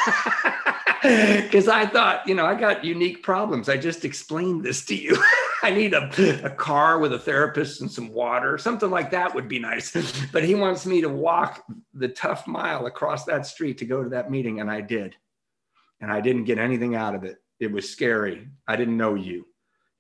Because 1.04 1.68
I 1.68 1.84
thought, 1.84 2.26
you 2.26 2.34
know, 2.34 2.46
I 2.46 2.54
got 2.54 2.82
unique 2.82 3.22
problems. 3.22 3.68
I 3.68 3.76
just 3.76 4.06
explained 4.06 4.64
this 4.64 4.86
to 4.86 4.94
you. 4.94 5.22
I 5.62 5.68
need 5.68 5.92
a, 5.92 6.46
a 6.46 6.48
car 6.48 6.98
with 6.98 7.12
a 7.12 7.18
therapist 7.18 7.82
and 7.82 7.92
some 7.92 8.08
water, 8.08 8.56
something 8.56 8.90
like 8.90 9.10
that 9.10 9.34
would 9.34 9.46
be 9.46 9.58
nice. 9.58 9.94
But 10.32 10.44
he 10.44 10.54
wants 10.54 10.86
me 10.86 11.02
to 11.02 11.10
walk 11.10 11.62
the 11.92 12.08
tough 12.08 12.46
mile 12.46 12.86
across 12.86 13.26
that 13.26 13.44
street 13.44 13.76
to 13.78 13.84
go 13.84 14.02
to 14.02 14.08
that 14.10 14.30
meeting. 14.30 14.60
And 14.60 14.70
I 14.70 14.80
did. 14.80 15.14
And 16.00 16.10
I 16.10 16.22
didn't 16.22 16.44
get 16.44 16.56
anything 16.56 16.94
out 16.94 17.14
of 17.14 17.22
it. 17.22 17.36
It 17.60 17.70
was 17.70 17.90
scary. 17.90 18.48
I 18.66 18.76
didn't 18.76 18.96
know 18.96 19.14
you 19.14 19.44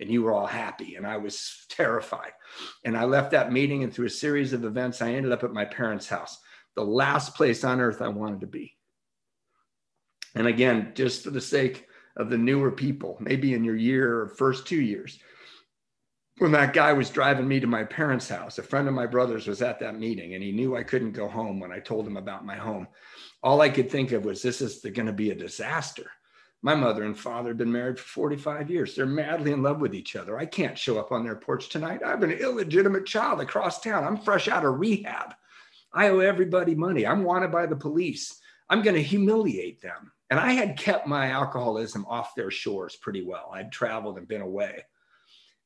and 0.04 0.12
you 0.12 0.22
were 0.22 0.32
all 0.32 0.46
happy 0.46 0.96
and 0.96 1.06
i 1.06 1.16
was 1.16 1.64
terrified. 1.70 2.32
And 2.84 2.96
i 2.96 3.04
left 3.04 3.32
that 3.32 3.52
meeting 3.52 3.82
and 3.82 3.92
through 3.92 4.06
a 4.06 4.10
series 4.10 4.52
of 4.52 4.64
events 4.64 5.02
i 5.02 5.12
ended 5.12 5.32
up 5.32 5.42
at 5.42 5.52
my 5.52 5.64
parents 5.64 6.08
house 6.08 6.38
the 6.76 6.84
last 6.84 7.34
place 7.34 7.64
on 7.64 7.80
earth 7.80 8.02
i 8.02 8.08
wanted 8.08 8.42
to 8.42 8.46
be. 8.46 8.76
And 10.34 10.46
again 10.46 10.92
just 10.94 11.24
for 11.24 11.30
the 11.30 11.40
sake 11.40 11.86
of 12.16 12.30
the 12.30 12.38
newer 12.38 12.70
people 12.70 13.16
maybe 13.18 13.54
in 13.54 13.64
your 13.64 13.76
year 13.76 14.20
or 14.20 14.28
first 14.28 14.66
two 14.66 14.80
years 14.80 15.18
when 16.38 16.52
that 16.52 16.74
guy 16.74 16.92
was 16.92 17.10
driving 17.10 17.48
me 17.48 17.58
to 17.60 17.66
my 17.66 17.84
parents 17.84 18.28
house 18.28 18.58
a 18.58 18.62
friend 18.62 18.86
of 18.86 18.94
my 18.94 19.06
brother's 19.06 19.46
was 19.46 19.62
at 19.62 19.80
that 19.80 19.98
meeting 19.98 20.34
and 20.34 20.42
he 20.42 20.52
knew 20.52 20.76
i 20.76 20.82
couldn't 20.82 21.12
go 21.12 21.28
home 21.28 21.58
when 21.58 21.72
i 21.72 21.78
told 21.78 22.06
him 22.06 22.18
about 22.18 22.44
my 22.44 22.56
home. 22.56 22.86
All 23.42 23.62
i 23.62 23.70
could 23.70 23.90
think 23.90 24.12
of 24.12 24.26
was 24.26 24.42
this 24.42 24.60
is 24.60 24.80
going 24.80 25.06
to 25.06 25.12
be 25.14 25.30
a 25.30 25.34
disaster 25.34 26.10
my 26.64 26.74
mother 26.74 27.02
and 27.02 27.16
father 27.16 27.50
have 27.50 27.58
been 27.58 27.70
married 27.70 27.98
for 27.98 28.08
45 28.08 28.70
years. 28.70 28.96
They're 28.96 29.04
madly 29.04 29.52
in 29.52 29.62
love 29.62 29.82
with 29.82 29.94
each 29.94 30.16
other. 30.16 30.38
I 30.38 30.46
can't 30.46 30.78
show 30.78 30.98
up 30.98 31.12
on 31.12 31.22
their 31.22 31.36
porch 31.36 31.68
tonight. 31.68 32.00
I 32.02 32.08
have 32.08 32.22
an 32.22 32.32
illegitimate 32.32 33.04
child 33.04 33.42
across 33.42 33.82
town. 33.82 34.02
I'm 34.02 34.16
fresh 34.16 34.48
out 34.48 34.64
of 34.64 34.80
rehab. 34.80 35.34
I 35.92 36.08
owe 36.08 36.20
everybody 36.20 36.74
money. 36.74 37.06
I'm 37.06 37.22
wanted 37.22 37.52
by 37.52 37.66
the 37.66 37.76
police. 37.76 38.40
I'm 38.70 38.80
going 38.80 38.96
to 38.96 39.02
humiliate 39.02 39.82
them. 39.82 40.10
And 40.30 40.40
I 40.40 40.52
had 40.52 40.78
kept 40.78 41.06
my 41.06 41.28
alcoholism 41.28 42.06
off 42.06 42.34
their 42.34 42.50
shores 42.50 42.96
pretty 42.96 43.22
well. 43.22 43.50
I'd 43.52 43.70
traveled 43.70 44.16
and 44.16 44.26
been 44.26 44.40
away. 44.40 44.84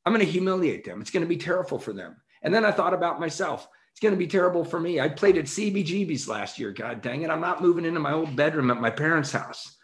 I'm 0.05 0.11
going 0.11 0.25
to 0.25 0.29
humiliate 0.29 0.83
them. 0.83 0.99
It's 0.99 1.11
going 1.11 1.23
to 1.23 1.29
be 1.29 1.37
terrible 1.37 1.79
for 1.79 1.93
them. 1.93 2.17
And 2.41 2.53
then 2.53 2.65
I 2.65 2.73
thought 2.73 2.93
about 2.93 3.21
myself. 3.21 3.69
It's 3.91 4.01
going 4.01 4.13
to 4.13 4.19
be 4.19 4.27
terrible 4.27 4.65
for 4.65 4.81
me. 4.81 4.99
I 4.99 5.07
played 5.07 5.37
at 5.37 5.45
CBGB's 5.45 6.27
last 6.27 6.59
year. 6.59 6.73
God 6.73 7.01
dang 7.01 7.21
it. 7.21 7.29
I'm 7.29 7.39
not 7.39 7.61
moving 7.61 7.85
into 7.85 8.01
my 8.01 8.11
old 8.11 8.35
bedroom 8.35 8.69
at 8.69 8.81
my 8.81 8.89
parents' 8.89 9.31
house. 9.31 9.77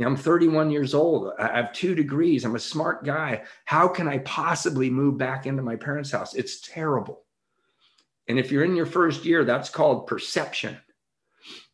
You 0.00 0.06
know, 0.06 0.12
I'm 0.12 0.16
31 0.16 0.70
years 0.70 0.94
old. 0.94 1.30
I 1.38 1.58
have 1.58 1.74
two 1.74 1.94
degrees. 1.94 2.46
I'm 2.46 2.56
a 2.56 2.58
smart 2.58 3.04
guy. 3.04 3.42
How 3.66 3.86
can 3.86 4.08
I 4.08 4.16
possibly 4.20 4.88
move 4.88 5.18
back 5.18 5.44
into 5.44 5.62
my 5.62 5.76
parents' 5.76 6.10
house? 6.10 6.34
It's 6.34 6.66
terrible. 6.66 7.26
And 8.26 8.38
if 8.38 8.50
you're 8.50 8.64
in 8.64 8.76
your 8.76 8.86
first 8.86 9.26
year, 9.26 9.44
that's 9.44 9.68
called 9.68 10.06
perception. 10.06 10.78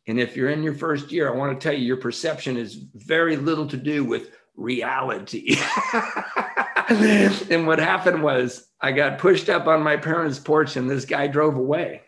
And 0.07 0.19
if 0.19 0.35
you're 0.35 0.49
in 0.49 0.61
your 0.61 0.73
first 0.73 1.09
year, 1.09 1.31
I 1.31 1.37
want 1.37 1.57
to 1.57 1.63
tell 1.63 1.73
you 1.73 1.85
your 1.85 1.95
perception 1.95 2.57
is 2.57 2.75
very 2.95 3.37
little 3.37 3.65
to 3.67 3.77
do 3.77 4.03
with 4.03 4.31
reality. 4.57 5.55
and 6.89 7.65
what 7.65 7.79
happened 7.79 8.21
was 8.21 8.67
I 8.81 8.91
got 8.91 9.19
pushed 9.19 9.47
up 9.47 9.67
on 9.67 9.81
my 9.83 9.95
parents' 9.95 10.37
porch 10.37 10.75
and 10.75 10.89
this 10.89 11.05
guy 11.05 11.27
drove 11.27 11.55
away. 11.55 12.01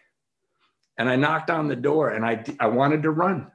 And 0.98 1.10
I 1.10 1.16
knocked 1.16 1.50
on 1.50 1.70
the 1.70 1.78
door 1.78 2.10
and 2.10 2.26
I, 2.26 2.44
I 2.60 2.68
wanted 2.68 3.04
to 3.04 3.12
run. 3.12 3.50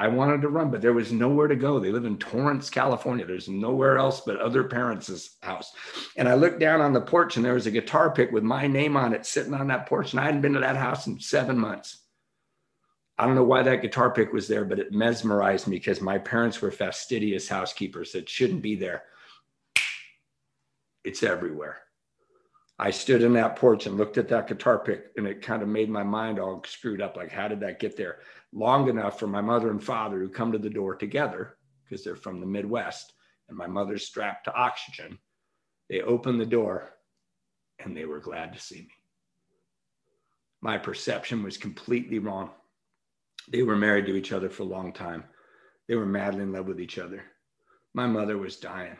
I 0.00 0.08
wanted 0.08 0.40
to 0.40 0.48
run, 0.48 0.70
but 0.70 0.80
there 0.80 0.94
was 0.94 1.12
nowhere 1.12 1.46
to 1.46 1.54
go. 1.54 1.78
They 1.78 1.92
live 1.92 2.06
in 2.06 2.16
Torrance, 2.16 2.70
California. 2.70 3.26
There's 3.26 3.50
nowhere 3.50 3.98
else 3.98 4.22
but 4.22 4.40
other 4.40 4.64
parents' 4.64 5.36
house. 5.42 5.74
And 6.16 6.26
I 6.26 6.32
looked 6.32 6.58
down 6.58 6.80
on 6.80 6.94
the 6.94 7.02
porch 7.02 7.36
and 7.36 7.44
there 7.44 7.52
was 7.52 7.66
a 7.66 7.70
guitar 7.70 8.10
pick 8.10 8.32
with 8.32 8.42
my 8.42 8.66
name 8.66 8.96
on 8.96 9.12
it 9.12 9.26
sitting 9.26 9.52
on 9.52 9.66
that 9.66 9.84
porch. 9.84 10.12
And 10.12 10.20
I 10.20 10.24
hadn't 10.24 10.40
been 10.40 10.54
to 10.54 10.60
that 10.60 10.76
house 10.76 11.06
in 11.06 11.20
seven 11.20 11.58
months. 11.58 11.98
I 13.18 13.26
don't 13.26 13.34
know 13.34 13.44
why 13.44 13.62
that 13.62 13.82
guitar 13.82 14.10
pick 14.10 14.32
was 14.32 14.48
there, 14.48 14.64
but 14.64 14.78
it 14.78 14.90
mesmerized 14.90 15.66
me 15.66 15.76
because 15.76 16.00
my 16.00 16.16
parents 16.16 16.62
were 16.62 16.70
fastidious 16.70 17.46
housekeepers 17.46 18.12
that 18.12 18.26
shouldn't 18.26 18.62
be 18.62 18.76
there. 18.76 19.02
It's 21.04 21.22
everywhere. 21.22 21.76
I 22.78 22.90
stood 22.90 23.20
in 23.20 23.34
that 23.34 23.56
porch 23.56 23.84
and 23.84 23.98
looked 23.98 24.16
at 24.16 24.28
that 24.28 24.48
guitar 24.48 24.78
pick, 24.78 25.08
and 25.18 25.26
it 25.26 25.42
kind 25.42 25.62
of 25.62 25.68
made 25.68 25.90
my 25.90 26.02
mind 26.02 26.38
all 26.38 26.64
screwed 26.66 27.02
up. 27.02 27.14
Like, 27.14 27.30
how 27.30 27.46
did 27.46 27.60
that 27.60 27.78
get 27.78 27.98
there? 27.98 28.20
Long 28.52 28.88
enough 28.88 29.18
for 29.18 29.26
my 29.26 29.40
mother 29.40 29.70
and 29.70 29.82
father 29.82 30.18
who 30.18 30.28
come 30.28 30.52
to 30.52 30.58
the 30.58 30.70
door 30.70 30.96
together 30.96 31.56
because 31.84 32.04
they're 32.04 32.16
from 32.16 32.40
the 32.40 32.46
Midwest, 32.46 33.12
and 33.48 33.56
my 33.56 33.66
mother's 33.66 34.06
strapped 34.06 34.44
to 34.44 34.54
oxygen. 34.54 35.18
They 35.88 36.00
opened 36.00 36.40
the 36.40 36.46
door 36.46 36.92
and 37.78 37.96
they 37.96 38.04
were 38.04 38.20
glad 38.20 38.52
to 38.52 38.60
see 38.60 38.80
me. 38.80 38.90
My 40.60 40.78
perception 40.78 41.42
was 41.42 41.56
completely 41.56 42.18
wrong. 42.18 42.50
They 43.48 43.62
were 43.62 43.76
married 43.76 44.06
to 44.06 44.16
each 44.16 44.32
other 44.32 44.50
for 44.50 44.62
a 44.62 44.66
long 44.66 44.92
time. 44.92 45.24
They 45.88 45.96
were 45.96 46.06
madly 46.06 46.42
in 46.42 46.52
love 46.52 46.66
with 46.66 46.80
each 46.80 46.98
other. 46.98 47.24
My 47.94 48.06
mother 48.06 48.38
was 48.38 48.58
dying. 48.58 48.96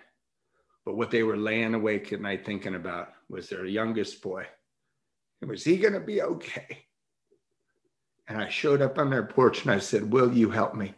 But 0.85 0.97
what 0.97 1.11
they 1.11 1.23
were 1.23 1.37
laying 1.37 1.75
awake 1.75 2.13
at 2.13 2.21
night 2.21 2.45
thinking 2.45 2.75
about 2.75 3.09
was 3.29 3.49
their 3.49 3.67
youngest 3.67 4.23
boy. 4.23 4.47
And 5.41 5.51
was 5.51 5.63
he 5.63 5.77
going 5.77 5.95
to 5.95 6.01
be 6.01 6.23
okay? 6.23 6.87
And 8.31 8.40
I 8.40 8.49
showed 8.49 8.81
up 8.81 8.97
on 8.97 9.11
their 9.11 9.25
porch 9.25 9.62
and 9.62 9.73
I 9.73 9.81
said, 9.81 10.12
Will 10.12 10.33
you 10.33 10.51
help 10.51 10.77
me? 10.77 10.95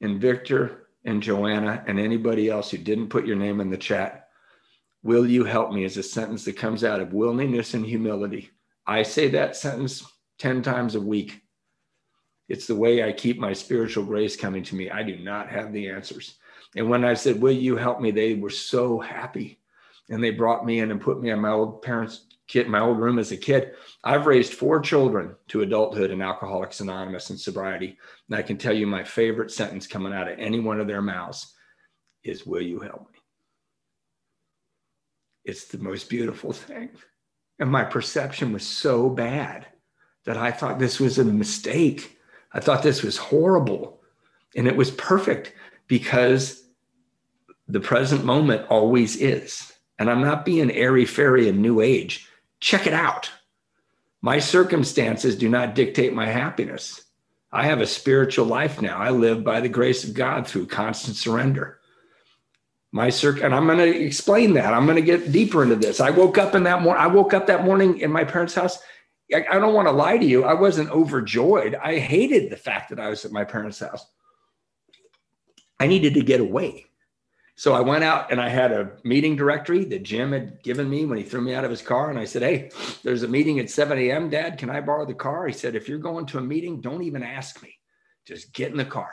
And 0.00 0.20
Victor 0.20 0.88
and 1.04 1.22
Joanna 1.22 1.84
and 1.86 1.96
anybody 1.96 2.50
else 2.50 2.72
who 2.72 2.78
didn't 2.78 3.08
put 3.08 3.24
your 3.24 3.36
name 3.36 3.60
in 3.60 3.70
the 3.70 3.76
chat, 3.76 4.30
will 5.04 5.24
you 5.24 5.44
help 5.44 5.72
me 5.72 5.84
is 5.84 5.96
a 5.96 6.02
sentence 6.02 6.44
that 6.44 6.56
comes 6.56 6.82
out 6.82 7.00
of 7.00 7.12
willingness 7.12 7.74
and 7.74 7.86
humility. 7.86 8.50
I 8.84 9.04
say 9.04 9.28
that 9.28 9.54
sentence 9.54 10.04
10 10.40 10.62
times 10.62 10.96
a 10.96 11.00
week. 11.00 11.40
It's 12.48 12.66
the 12.66 12.74
way 12.74 13.04
I 13.04 13.12
keep 13.12 13.38
my 13.38 13.52
spiritual 13.52 14.04
grace 14.04 14.34
coming 14.34 14.64
to 14.64 14.74
me. 14.74 14.90
I 14.90 15.04
do 15.04 15.18
not 15.18 15.48
have 15.48 15.72
the 15.72 15.88
answers. 15.88 16.34
And 16.74 16.90
when 16.90 17.04
I 17.04 17.14
said, 17.14 17.40
Will 17.40 17.52
you 17.52 17.76
help 17.76 18.00
me? 18.00 18.10
They 18.10 18.34
were 18.34 18.50
so 18.50 18.98
happy. 18.98 19.60
And 20.10 20.22
they 20.22 20.32
brought 20.32 20.66
me 20.66 20.80
in 20.80 20.90
and 20.90 21.00
put 21.00 21.22
me 21.22 21.30
on 21.30 21.38
my 21.38 21.50
old 21.50 21.82
parents' 21.82 22.25
kit, 22.46 22.68
my 22.68 22.80
old 22.80 22.98
room 22.98 23.18
as 23.18 23.32
a 23.32 23.36
kid. 23.36 23.72
I've 24.04 24.26
raised 24.26 24.54
four 24.54 24.80
children 24.80 25.34
to 25.48 25.62
adulthood 25.62 26.10
in 26.10 26.22
Alcoholics 26.22 26.80
Anonymous 26.80 27.30
and 27.30 27.38
sobriety. 27.38 27.98
And 28.28 28.38
I 28.38 28.42
can 28.42 28.56
tell 28.56 28.74
you 28.74 28.86
my 28.86 29.04
favorite 29.04 29.50
sentence 29.50 29.86
coming 29.86 30.12
out 30.12 30.28
of 30.28 30.38
any 30.38 30.60
one 30.60 30.80
of 30.80 30.86
their 30.86 31.02
mouths 31.02 31.54
is, 32.22 32.46
Will 32.46 32.62
you 32.62 32.80
help 32.80 33.10
me? 33.12 33.18
It's 35.44 35.66
the 35.66 35.78
most 35.78 36.08
beautiful 36.08 36.52
thing. 36.52 36.90
And 37.58 37.70
my 37.70 37.84
perception 37.84 38.52
was 38.52 38.66
so 38.66 39.08
bad 39.08 39.66
that 40.24 40.36
I 40.36 40.50
thought 40.50 40.78
this 40.78 41.00
was 41.00 41.18
a 41.18 41.24
mistake. 41.24 42.18
I 42.52 42.60
thought 42.60 42.82
this 42.82 43.02
was 43.02 43.16
horrible. 43.16 44.00
And 44.56 44.66
it 44.66 44.76
was 44.76 44.90
perfect 44.90 45.54
because 45.86 46.64
the 47.68 47.80
present 47.80 48.24
moment 48.24 48.66
always 48.68 49.16
is. 49.16 49.72
And 49.98 50.10
I'm 50.10 50.20
not 50.20 50.44
being 50.44 50.70
airy 50.70 51.04
fairy 51.04 51.48
and 51.48 51.60
new 51.60 51.80
age. 51.80 52.28
Check 52.60 52.86
it 52.86 52.94
out. 52.94 53.30
My 54.22 54.38
circumstances 54.38 55.36
do 55.36 55.48
not 55.48 55.74
dictate 55.74 56.12
my 56.12 56.26
happiness. 56.26 57.02
I 57.52 57.64
have 57.64 57.80
a 57.80 57.86
spiritual 57.86 58.46
life 58.46 58.82
now. 58.82 58.98
I 58.98 59.10
live 59.10 59.44
by 59.44 59.60
the 59.60 59.68
grace 59.68 60.04
of 60.04 60.14
God 60.14 60.46
through 60.46 60.66
constant 60.66 61.16
surrender. 61.16 61.80
My 62.92 63.10
circ, 63.10 63.42
and 63.42 63.54
I'm 63.54 63.66
going 63.66 63.78
to 63.78 64.04
explain 64.04 64.54
that. 64.54 64.72
I'm 64.72 64.84
going 64.84 64.96
to 64.96 65.02
get 65.02 65.32
deeper 65.32 65.62
into 65.62 65.76
this. 65.76 66.00
I 66.00 66.10
woke 66.10 66.38
up 66.38 66.54
in 66.54 66.62
that 66.64 66.82
morning. 66.82 67.02
I 67.02 67.06
woke 67.06 67.34
up 67.34 67.46
that 67.46 67.64
morning 67.64 67.98
in 67.98 68.10
my 68.10 68.24
parents' 68.24 68.54
house. 68.54 68.78
I, 69.34 69.44
I 69.50 69.58
don't 69.58 69.74
want 69.74 69.88
to 69.88 69.92
lie 69.92 70.18
to 70.18 70.24
you. 70.24 70.44
I 70.44 70.54
wasn't 70.54 70.90
overjoyed. 70.90 71.74
I 71.74 71.98
hated 71.98 72.50
the 72.50 72.56
fact 72.56 72.90
that 72.90 73.00
I 73.00 73.08
was 73.08 73.24
at 73.24 73.32
my 73.32 73.44
parents' 73.44 73.80
house. 73.80 74.06
I 75.78 75.86
needed 75.86 76.14
to 76.14 76.22
get 76.22 76.40
away. 76.40 76.86
So 77.58 77.72
I 77.72 77.80
went 77.80 78.04
out 78.04 78.30
and 78.30 78.38
I 78.38 78.50
had 78.50 78.70
a 78.70 78.92
meeting 79.02 79.34
directory 79.34 79.84
that 79.86 80.02
Jim 80.02 80.32
had 80.32 80.62
given 80.62 80.90
me 80.90 81.06
when 81.06 81.16
he 81.16 81.24
threw 81.24 81.40
me 81.40 81.54
out 81.54 81.64
of 81.64 81.70
his 81.70 81.80
car. 81.80 82.10
And 82.10 82.18
I 82.18 82.26
said, 82.26 82.42
Hey, 82.42 82.70
there's 83.02 83.22
a 83.22 83.28
meeting 83.28 83.58
at 83.58 83.70
7 83.70 83.98
a.m. 83.98 84.28
Dad, 84.28 84.58
can 84.58 84.68
I 84.68 84.82
borrow 84.82 85.06
the 85.06 85.14
car? 85.14 85.46
He 85.46 85.54
said, 85.54 85.74
If 85.74 85.88
you're 85.88 85.98
going 85.98 86.26
to 86.26 86.38
a 86.38 86.42
meeting, 86.42 86.82
don't 86.82 87.02
even 87.02 87.22
ask 87.22 87.62
me. 87.62 87.78
Just 88.26 88.52
get 88.52 88.72
in 88.72 88.76
the 88.76 88.84
car. 88.84 89.10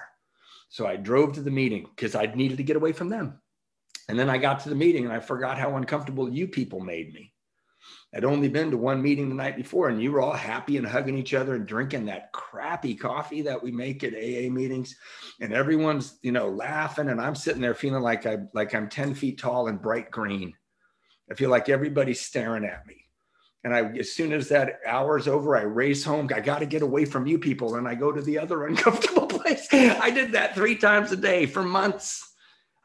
So 0.67 0.85
I 0.85 0.97
drove 0.97 1.33
to 1.33 1.41
the 1.41 1.51
meeting 1.51 1.87
because 1.95 2.15
I 2.15 2.25
needed 2.25 2.57
to 2.57 2.63
get 2.63 2.75
away 2.75 2.91
from 2.91 3.09
them. 3.09 3.39
And 4.09 4.19
then 4.19 4.29
I 4.29 4.37
got 4.37 4.61
to 4.61 4.69
the 4.69 4.75
meeting 4.75 5.05
and 5.05 5.13
I 5.13 5.19
forgot 5.19 5.57
how 5.57 5.77
uncomfortable 5.77 6.29
you 6.29 6.47
people 6.47 6.81
made 6.81 7.13
me. 7.13 7.32
I'd 8.15 8.25
only 8.25 8.47
been 8.47 8.71
to 8.71 8.77
one 8.77 9.01
meeting 9.01 9.29
the 9.29 9.35
night 9.35 9.57
before, 9.57 9.89
and 9.89 10.01
you 10.01 10.11
were 10.11 10.21
all 10.21 10.33
happy 10.33 10.77
and 10.77 10.85
hugging 10.85 11.17
each 11.17 11.33
other 11.33 11.55
and 11.55 11.65
drinking 11.65 12.05
that 12.05 12.31
crappy 12.31 12.95
coffee 12.95 13.41
that 13.41 13.61
we 13.61 13.71
make 13.71 14.03
at 14.03 14.13
AA 14.13 14.51
meetings, 14.51 14.95
and 15.41 15.53
everyone's 15.53 16.19
you 16.21 16.31
know 16.31 16.49
laughing, 16.49 17.09
and 17.09 17.19
I'm 17.19 17.35
sitting 17.35 17.61
there 17.61 17.73
feeling 17.73 18.03
like 18.03 18.25
I 18.25 18.37
like 18.53 18.75
I'm 18.75 18.89
10 18.89 19.15
feet 19.15 19.39
tall 19.39 19.67
and 19.67 19.81
bright 19.81 20.11
green. 20.11 20.53
I 21.31 21.35
feel 21.35 21.49
like 21.49 21.69
everybody's 21.69 22.21
staring 22.21 22.65
at 22.65 22.85
me. 22.85 23.03
And 23.63 23.73
I, 23.73 23.83
as 23.97 24.11
soon 24.11 24.33
as 24.33 24.49
that 24.49 24.79
hour's 24.85 25.27
over, 25.27 25.55
I 25.55 25.61
race 25.61 26.03
home. 26.03 26.29
I 26.35 26.41
got 26.41 26.59
to 26.59 26.65
get 26.65 26.81
away 26.81 27.05
from 27.05 27.25
you 27.25 27.39
people. 27.39 27.75
And 27.75 27.87
I 27.87 27.95
go 27.95 28.11
to 28.11 28.21
the 28.21 28.37
other 28.37 28.65
uncomfortable 28.67 29.27
place. 29.27 29.67
I 29.71 30.11
did 30.11 30.33
that 30.33 30.53
three 30.53 30.75
times 30.75 31.11
a 31.11 31.15
day 31.15 31.45
for 31.45 31.63
months. 31.63 32.32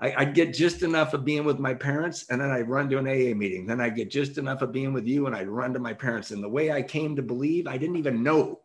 I, 0.00 0.14
I'd 0.16 0.34
get 0.34 0.54
just 0.54 0.82
enough 0.82 1.12
of 1.12 1.24
being 1.24 1.44
with 1.44 1.58
my 1.58 1.74
parents 1.74 2.26
and 2.30 2.40
then 2.40 2.50
I'd 2.50 2.68
run 2.68 2.88
to 2.90 2.98
an 2.98 3.08
AA 3.08 3.34
meeting. 3.34 3.66
Then 3.66 3.80
I'd 3.80 3.96
get 3.96 4.10
just 4.10 4.38
enough 4.38 4.62
of 4.62 4.72
being 4.72 4.92
with 4.92 5.06
you 5.06 5.26
and 5.26 5.34
I'd 5.34 5.48
run 5.48 5.72
to 5.74 5.80
my 5.80 5.92
parents. 5.92 6.30
And 6.30 6.42
the 6.42 6.48
way 6.48 6.70
I 6.70 6.82
came 6.82 7.16
to 7.16 7.22
believe, 7.22 7.66
I 7.66 7.76
didn't 7.78 7.96
even 7.96 8.22
know. 8.22 8.60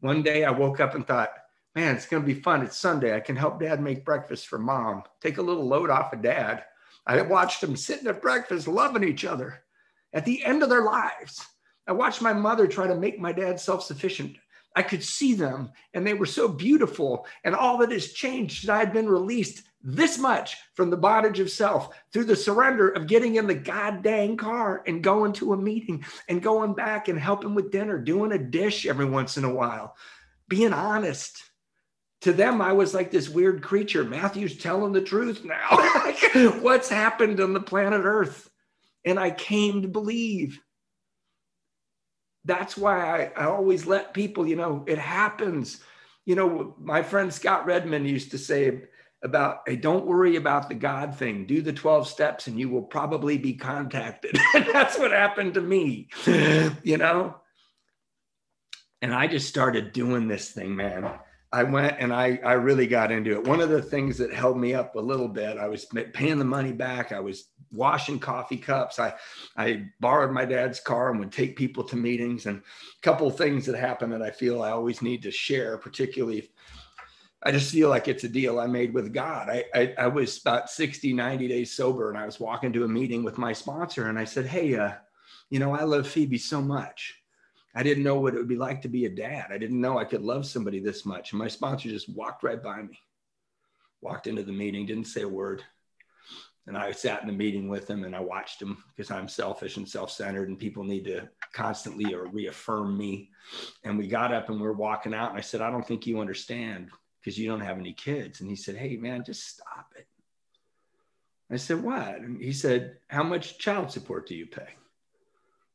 One 0.00 0.22
day 0.22 0.44
I 0.44 0.50
woke 0.50 0.80
up 0.80 0.94
and 0.94 1.06
thought, 1.06 1.30
man, 1.74 1.94
it's 1.94 2.06
going 2.06 2.22
to 2.22 2.26
be 2.26 2.40
fun. 2.40 2.62
It's 2.62 2.76
Sunday. 2.76 3.14
I 3.14 3.20
can 3.20 3.36
help 3.36 3.60
dad 3.60 3.80
make 3.80 4.04
breakfast 4.04 4.48
for 4.48 4.58
mom, 4.58 5.04
take 5.20 5.38
a 5.38 5.42
little 5.42 5.66
load 5.66 5.90
off 5.90 6.12
of 6.12 6.22
dad. 6.22 6.64
I 7.06 7.20
watched 7.22 7.60
them 7.60 7.76
sitting 7.76 8.06
at 8.08 8.22
breakfast, 8.22 8.66
loving 8.66 9.04
each 9.04 9.24
other 9.24 9.62
at 10.12 10.24
the 10.24 10.44
end 10.44 10.62
of 10.62 10.68
their 10.68 10.82
lives. 10.82 11.44
I 11.86 11.92
watched 11.92 12.22
my 12.22 12.32
mother 12.32 12.66
try 12.66 12.86
to 12.86 12.94
make 12.94 13.20
my 13.20 13.32
dad 13.32 13.60
self 13.60 13.84
sufficient. 13.84 14.36
I 14.76 14.82
could 14.82 15.04
see 15.04 15.34
them 15.34 15.70
and 15.92 16.06
they 16.06 16.14
were 16.14 16.26
so 16.26 16.48
beautiful. 16.48 17.26
And 17.44 17.54
all 17.54 17.78
that 17.78 17.92
has 17.92 18.12
changed, 18.12 18.68
I 18.68 18.78
had 18.78 18.92
been 18.92 19.08
released 19.08 19.62
this 19.86 20.16
much 20.16 20.56
from 20.72 20.88
the 20.88 20.96
bondage 20.96 21.40
of 21.40 21.50
self 21.50 21.94
through 22.10 22.24
the 22.24 22.34
surrender 22.34 22.88
of 22.88 23.06
getting 23.06 23.36
in 23.36 23.46
the 23.46 23.54
goddamn 23.54 24.38
car 24.38 24.82
and 24.86 25.04
going 25.04 25.34
to 25.34 25.52
a 25.52 25.56
meeting 25.56 26.02
and 26.26 26.42
going 26.42 26.72
back 26.72 27.08
and 27.08 27.18
helping 27.18 27.54
with 27.54 27.70
dinner, 27.70 27.98
doing 27.98 28.32
a 28.32 28.38
dish 28.38 28.86
every 28.86 29.04
once 29.04 29.36
in 29.36 29.44
a 29.44 29.54
while, 29.54 29.94
being 30.48 30.72
honest. 30.72 31.42
To 32.22 32.32
them, 32.32 32.62
I 32.62 32.72
was 32.72 32.94
like 32.94 33.10
this 33.10 33.28
weird 33.28 33.62
creature. 33.62 34.02
Matthew's 34.02 34.56
telling 34.56 34.94
the 34.94 35.02
truth 35.02 35.44
now. 35.44 35.76
What's 36.62 36.88
happened 36.88 37.38
on 37.38 37.52
the 37.52 37.60
planet 37.60 38.00
Earth? 38.02 38.48
And 39.04 39.20
I 39.20 39.30
came 39.30 39.82
to 39.82 39.88
believe. 39.88 40.58
That's 42.46 42.78
why 42.78 43.30
I, 43.36 43.42
I 43.42 43.44
always 43.44 43.84
let 43.84 44.14
people, 44.14 44.46
you 44.46 44.56
know, 44.56 44.84
it 44.86 44.96
happens. 44.96 45.82
You 46.24 46.36
know, 46.36 46.74
my 46.80 47.02
friend 47.02 47.30
Scott 47.30 47.66
Redmond 47.66 48.08
used 48.08 48.30
to 48.30 48.38
say, 48.38 48.84
about 49.24 49.60
hey, 49.66 49.74
don't 49.74 50.06
worry 50.06 50.36
about 50.36 50.68
the 50.68 50.74
God 50.74 51.16
thing. 51.16 51.46
Do 51.46 51.62
the 51.62 51.72
12 51.72 52.06
steps 52.06 52.46
and 52.46 52.58
you 52.58 52.68
will 52.68 52.82
probably 52.82 53.38
be 53.38 53.54
contacted. 53.54 54.38
and 54.54 54.66
that's 54.72 54.98
what 54.98 55.10
happened 55.10 55.54
to 55.54 55.60
me, 55.60 56.08
you 56.82 56.98
know? 56.98 57.36
And 59.02 59.14
I 59.14 59.26
just 59.26 59.48
started 59.48 59.92
doing 59.92 60.28
this 60.28 60.52
thing, 60.52 60.76
man. 60.76 61.10
I 61.52 61.62
went 61.62 61.96
and 62.00 62.12
I, 62.12 62.40
I 62.44 62.54
really 62.54 62.86
got 62.86 63.12
into 63.12 63.32
it. 63.32 63.44
One 63.44 63.60
of 63.60 63.68
the 63.68 63.80
things 63.80 64.18
that 64.18 64.32
held 64.32 64.58
me 64.58 64.74
up 64.74 64.96
a 64.96 65.00
little 65.00 65.28
bit, 65.28 65.56
I 65.56 65.68
was 65.68 65.86
paying 66.12 66.38
the 66.38 66.44
money 66.44 66.72
back. 66.72 67.12
I 67.12 67.20
was 67.20 67.50
washing 67.70 68.18
coffee 68.18 68.56
cups. 68.56 68.98
I, 68.98 69.14
I 69.56 69.86
borrowed 70.00 70.32
my 70.32 70.44
dad's 70.44 70.80
car 70.80 71.10
and 71.10 71.20
would 71.20 71.30
take 71.30 71.56
people 71.56 71.84
to 71.84 71.96
meetings. 71.96 72.46
And 72.46 72.58
a 72.58 73.02
couple 73.02 73.30
things 73.30 73.66
that 73.66 73.76
happened 73.76 74.12
that 74.12 74.22
I 74.22 74.30
feel 74.30 74.62
I 74.62 74.70
always 74.70 75.00
need 75.00 75.22
to 75.22 75.30
share, 75.30 75.78
particularly 75.78 76.50
I 77.44 77.52
just 77.52 77.70
feel 77.70 77.90
like 77.90 78.08
it's 78.08 78.24
a 78.24 78.28
deal 78.28 78.58
I 78.58 78.66
made 78.66 78.94
with 78.94 79.12
God. 79.12 79.50
I, 79.50 79.64
I, 79.74 79.94
I, 79.98 80.06
was 80.06 80.40
about 80.40 80.70
60, 80.70 81.12
90 81.12 81.46
days 81.46 81.76
sober 81.76 82.08
and 82.08 82.18
I 82.18 82.24
was 82.24 82.40
walking 82.40 82.72
to 82.72 82.84
a 82.84 82.88
meeting 82.88 83.22
with 83.22 83.36
my 83.36 83.52
sponsor 83.52 84.08
and 84.08 84.18
I 84.18 84.24
said, 84.24 84.46
Hey, 84.46 84.74
uh, 84.74 84.92
you 85.50 85.58
know, 85.58 85.74
I 85.74 85.82
love 85.82 86.08
Phoebe 86.08 86.38
so 86.38 86.62
much. 86.62 87.14
I 87.74 87.82
didn't 87.82 88.04
know 88.04 88.18
what 88.18 88.34
it 88.34 88.38
would 88.38 88.48
be 88.48 88.56
like 88.56 88.80
to 88.82 88.88
be 88.88 89.04
a 89.04 89.10
dad. 89.10 89.48
I 89.50 89.58
didn't 89.58 89.80
know 89.80 89.98
I 89.98 90.04
could 90.04 90.22
love 90.22 90.46
somebody 90.46 90.80
this 90.80 91.04
much. 91.04 91.32
And 91.32 91.38
my 91.38 91.48
sponsor 91.48 91.90
just 91.90 92.08
walked 92.08 92.44
right 92.44 92.62
by 92.62 92.82
me, 92.82 92.98
walked 94.00 94.26
into 94.26 94.42
the 94.42 94.52
meeting, 94.52 94.86
didn't 94.86 95.04
say 95.04 95.22
a 95.22 95.28
word. 95.28 95.62
And 96.66 96.78
I 96.78 96.92
sat 96.92 97.20
in 97.20 97.26
the 97.26 97.34
meeting 97.34 97.68
with 97.68 97.90
him 97.90 98.04
and 98.04 98.16
I 98.16 98.20
watched 98.20 98.62
him 98.62 98.82
because 98.88 99.10
I'm 99.10 99.28
selfish 99.28 99.76
and 99.76 99.86
self 99.86 100.10
centered, 100.10 100.48
and 100.48 100.58
people 100.58 100.82
need 100.82 101.04
to 101.04 101.28
constantly 101.52 102.14
or 102.14 102.26
reaffirm 102.26 102.96
me. 102.96 103.28
And 103.82 103.98
we 103.98 104.06
got 104.06 104.32
up 104.32 104.48
and 104.48 104.58
we 104.58 104.66
are 104.66 104.72
walking 104.72 105.12
out, 105.12 105.28
and 105.28 105.36
I 105.36 105.42
said, 105.42 105.60
I 105.60 105.70
don't 105.70 105.86
think 105.86 106.06
you 106.06 106.20
understand 106.20 106.90
because 107.24 107.38
you 107.38 107.48
don't 107.48 107.60
have 107.60 107.78
any 107.78 107.92
kids. 107.92 108.40
And 108.40 108.50
he 108.50 108.56
said, 108.56 108.76
Hey, 108.76 108.96
man, 108.96 109.24
just 109.24 109.48
stop 109.48 109.92
it. 109.96 110.06
I 111.50 111.56
said, 111.56 111.82
What? 111.82 112.18
And 112.18 112.40
he 112.40 112.52
said, 112.52 112.96
How 113.08 113.22
much 113.22 113.58
child 113.58 113.90
support 113.90 114.28
do 114.28 114.34
you 114.34 114.46
pay? 114.46 114.68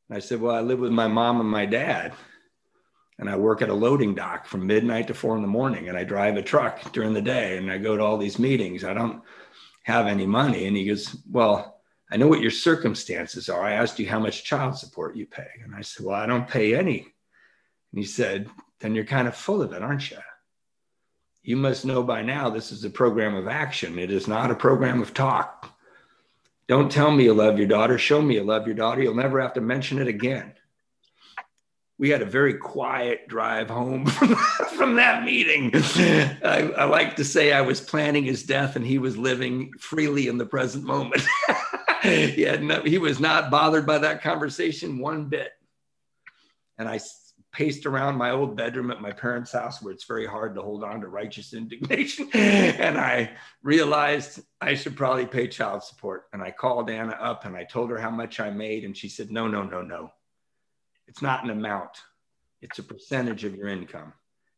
And 0.08 0.16
I 0.16 0.20
said, 0.20 0.40
Well, 0.40 0.54
I 0.54 0.60
live 0.60 0.78
with 0.78 0.92
my 0.92 1.08
mom 1.08 1.40
and 1.40 1.50
my 1.50 1.66
dad. 1.66 2.12
And 3.18 3.28
I 3.28 3.36
work 3.36 3.60
at 3.60 3.68
a 3.68 3.74
loading 3.74 4.14
dock 4.14 4.46
from 4.46 4.66
midnight 4.66 5.08
to 5.08 5.14
four 5.14 5.36
in 5.36 5.42
the 5.42 5.48
morning. 5.48 5.88
And 5.88 5.98
I 5.98 6.04
drive 6.04 6.36
a 6.36 6.42
truck 6.42 6.92
during 6.92 7.12
the 7.12 7.20
day 7.20 7.58
and 7.58 7.70
I 7.70 7.76
go 7.76 7.96
to 7.96 8.02
all 8.02 8.16
these 8.16 8.38
meetings. 8.38 8.82
I 8.82 8.94
don't 8.94 9.22
have 9.82 10.06
any 10.06 10.26
money. 10.26 10.66
And 10.66 10.76
he 10.76 10.86
goes, 10.86 11.16
Well, 11.28 11.80
I 12.12 12.16
know 12.16 12.28
what 12.28 12.40
your 12.40 12.50
circumstances 12.50 13.48
are. 13.48 13.62
I 13.62 13.72
asked 13.72 13.98
you 13.98 14.08
how 14.08 14.20
much 14.20 14.44
child 14.44 14.78
support 14.78 15.16
you 15.16 15.26
pay. 15.26 15.48
And 15.64 15.74
I 15.74 15.80
said, 15.80 16.06
Well, 16.06 16.16
I 16.16 16.26
don't 16.26 16.48
pay 16.48 16.76
any. 16.76 17.00
And 17.92 18.00
he 18.00 18.04
said, 18.04 18.48
Then 18.78 18.94
you're 18.94 19.04
kind 19.04 19.26
of 19.26 19.34
full 19.34 19.62
of 19.62 19.72
it, 19.72 19.82
aren't 19.82 20.12
you? 20.12 20.18
You 21.42 21.56
must 21.56 21.84
know 21.84 22.02
by 22.02 22.22
now 22.22 22.50
this 22.50 22.70
is 22.70 22.84
a 22.84 22.90
program 22.90 23.34
of 23.34 23.48
action. 23.48 23.98
It 23.98 24.10
is 24.10 24.28
not 24.28 24.50
a 24.50 24.54
program 24.54 25.00
of 25.00 25.14
talk. 25.14 25.74
Don't 26.68 26.92
tell 26.92 27.10
me 27.10 27.24
you 27.24 27.34
love 27.34 27.58
your 27.58 27.66
daughter. 27.66 27.98
Show 27.98 28.22
me 28.22 28.34
you 28.34 28.44
love 28.44 28.66
your 28.66 28.76
daughter. 28.76 29.02
You'll 29.02 29.14
never 29.14 29.40
have 29.40 29.54
to 29.54 29.60
mention 29.60 29.98
it 29.98 30.06
again. 30.06 30.52
We 31.98 32.10
had 32.10 32.22
a 32.22 32.26
very 32.26 32.54
quiet 32.54 33.26
drive 33.28 33.68
home 33.68 34.06
from, 34.76 34.94
that 34.96 35.24
meeting. 35.24 35.70
I, 35.74 36.72
I, 36.76 36.84
like 36.84 37.16
to 37.16 37.24
say 37.24 37.52
I 37.52 37.60
was 37.60 37.80
planning 37.80 38.24
his 38.24 38.44
death 38.44 38.76
and 38.76 38.86
he 38.86 38.98
was 38.98 39.18
living 39.18 39.72
freely 39.78 40.28
in 40.28 40.38
the 40.38 40.46
present 40.46 40.84
moment. 40.84 41.22
he, 42.02 42.46
no, 42.60 42.82
he 42.82 42.98
was 42.98 43.20
not 43.20 43.50
bothered 43.50 43.86
by 43.86 43.98
that 43.98 44.22
conversation 44.22 44.98
one 44.98 45.26
bit. 45.26 45.50
And 46.78 46.88
I 46.88 47.00
paced 47.52 47.84
around 47.84 48.16
my 48.16 48.30
old 48.30 48.56
bedroom 48.56 48.90
at 48.90 49.00
my 49.00 49.10
parents' 49.10 49.52
house 49.52 49.82
where 49.82 49.92
it's 49.92 50.04
very 50.04 50.26
hard 50.26 50.54
to 50.54 50.62
hold 50.62 50.84
on 50.84 51.00
to 51.00 51.08
righteous 51.08 51.52
indignation. 51.54 52.28
and 52.34 52.98
I 52.98 53.32
realized 53.62 54.40
I 54.60 54.74
should 54.74 54.96
probably 54.96 55.26
pay 55.26 55.48
child 55.48 55.82
support. 55.82 56.24
And 56.32 56.42
I 56.42 56.50
called 56.50 56.90
Anna 56.90 57.12
up 57.12 57.44
and 57.44 57.56
I 57.56 57.64
told 57.64 57.90
her 57.90 57.98
how 57.98 58.10
much 58.10 58.40
I 58.40 58.50
made. 58.50 58.84
And 58.84 58.96
she 58.96 59.08
said, 59.08 59.30
No, 59.30 59.48
no, 59.48 59.62
no, 59.62 59.82
no. 59.82 60.12
It's 61.08 61.22
not 61.22 61.42
an 61.42 61.50
amount, 61.50 61.90
it's 62.62 62.78
a 62.78 62.84
percentage 62.84 63.44
of 63.44 63.56
your 63.56 63.68
income. 63.68 64.12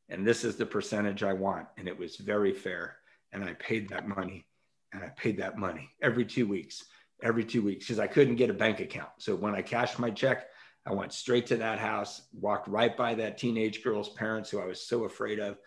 And 0.08 0.26
this 0.26 0.44
is 0.44 0.56
the 0.56 0.66
percentage 0.66 1.22
I 1.22 1.32
want. 1.32 1.66
And 1.78 1.88
it 1.88 1.98
was 1.98 2.16
very 2.16 2.52
fair. 2.52 2.96
And 3.32 3.42
I 3.42 3.54
paid 3.54 3.88
that 3.88 4.06
money. 4.06 4.44
And 4.92 5.02
I 5.02 5.08
paid 5.08 5.38
that 5.38 5.56
money 5.56 5.88
every 6.02 6.26
two 6.26 6.46
weeks, 6.46 6.84
every 7.22 7.46
two 7.46 7.62
weeks, 7.62 7.86
because 7.86 7.98
I 7.98 8.06
couldn't 8.06 8.36
get 8.36 8.50
a 8.50 8.54
bank 8.54 8.80
account. 8.80 9.08
So 9.16 9.34
when 9.34 9.54
I 9.54 9.62
cashed 9.62 9.98
my 9.98 10.10
check, 10.10 10.48
I 10.84 10.92
went 10.92 11.12
straight 11.12 11.46
to 11.46 11.56
that 11.58 11.78
house, 11.78 12.22
walked 12.32 12.66
right 12.66 12.96
by 12.96 13.14
that 13.14 13.38
teenage 13.38 13.84
girl's 13.84 14.08
parents 14.08 14.50
who 14.50 14.60
I 14.60 14.66
was 14.66 14.80
so 14.80 15.04
afraid 15.04 15.38
of, 15.38 15.58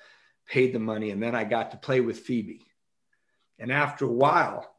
paid 0.47 0.73
the 0.73 0.79
money, 0.79 1.11
and 1.11 1.23
then 1.23 1.35
I 1.35 1.45
got 1.45 1.71
to 1.71 1.77
play 1.77 2.01
with 2.01 2.19
Phoebe. 2.19 2.65
And 3.57 3.71
after 3.71 4.05
a 4.05 4.11
while, 4.11 4.69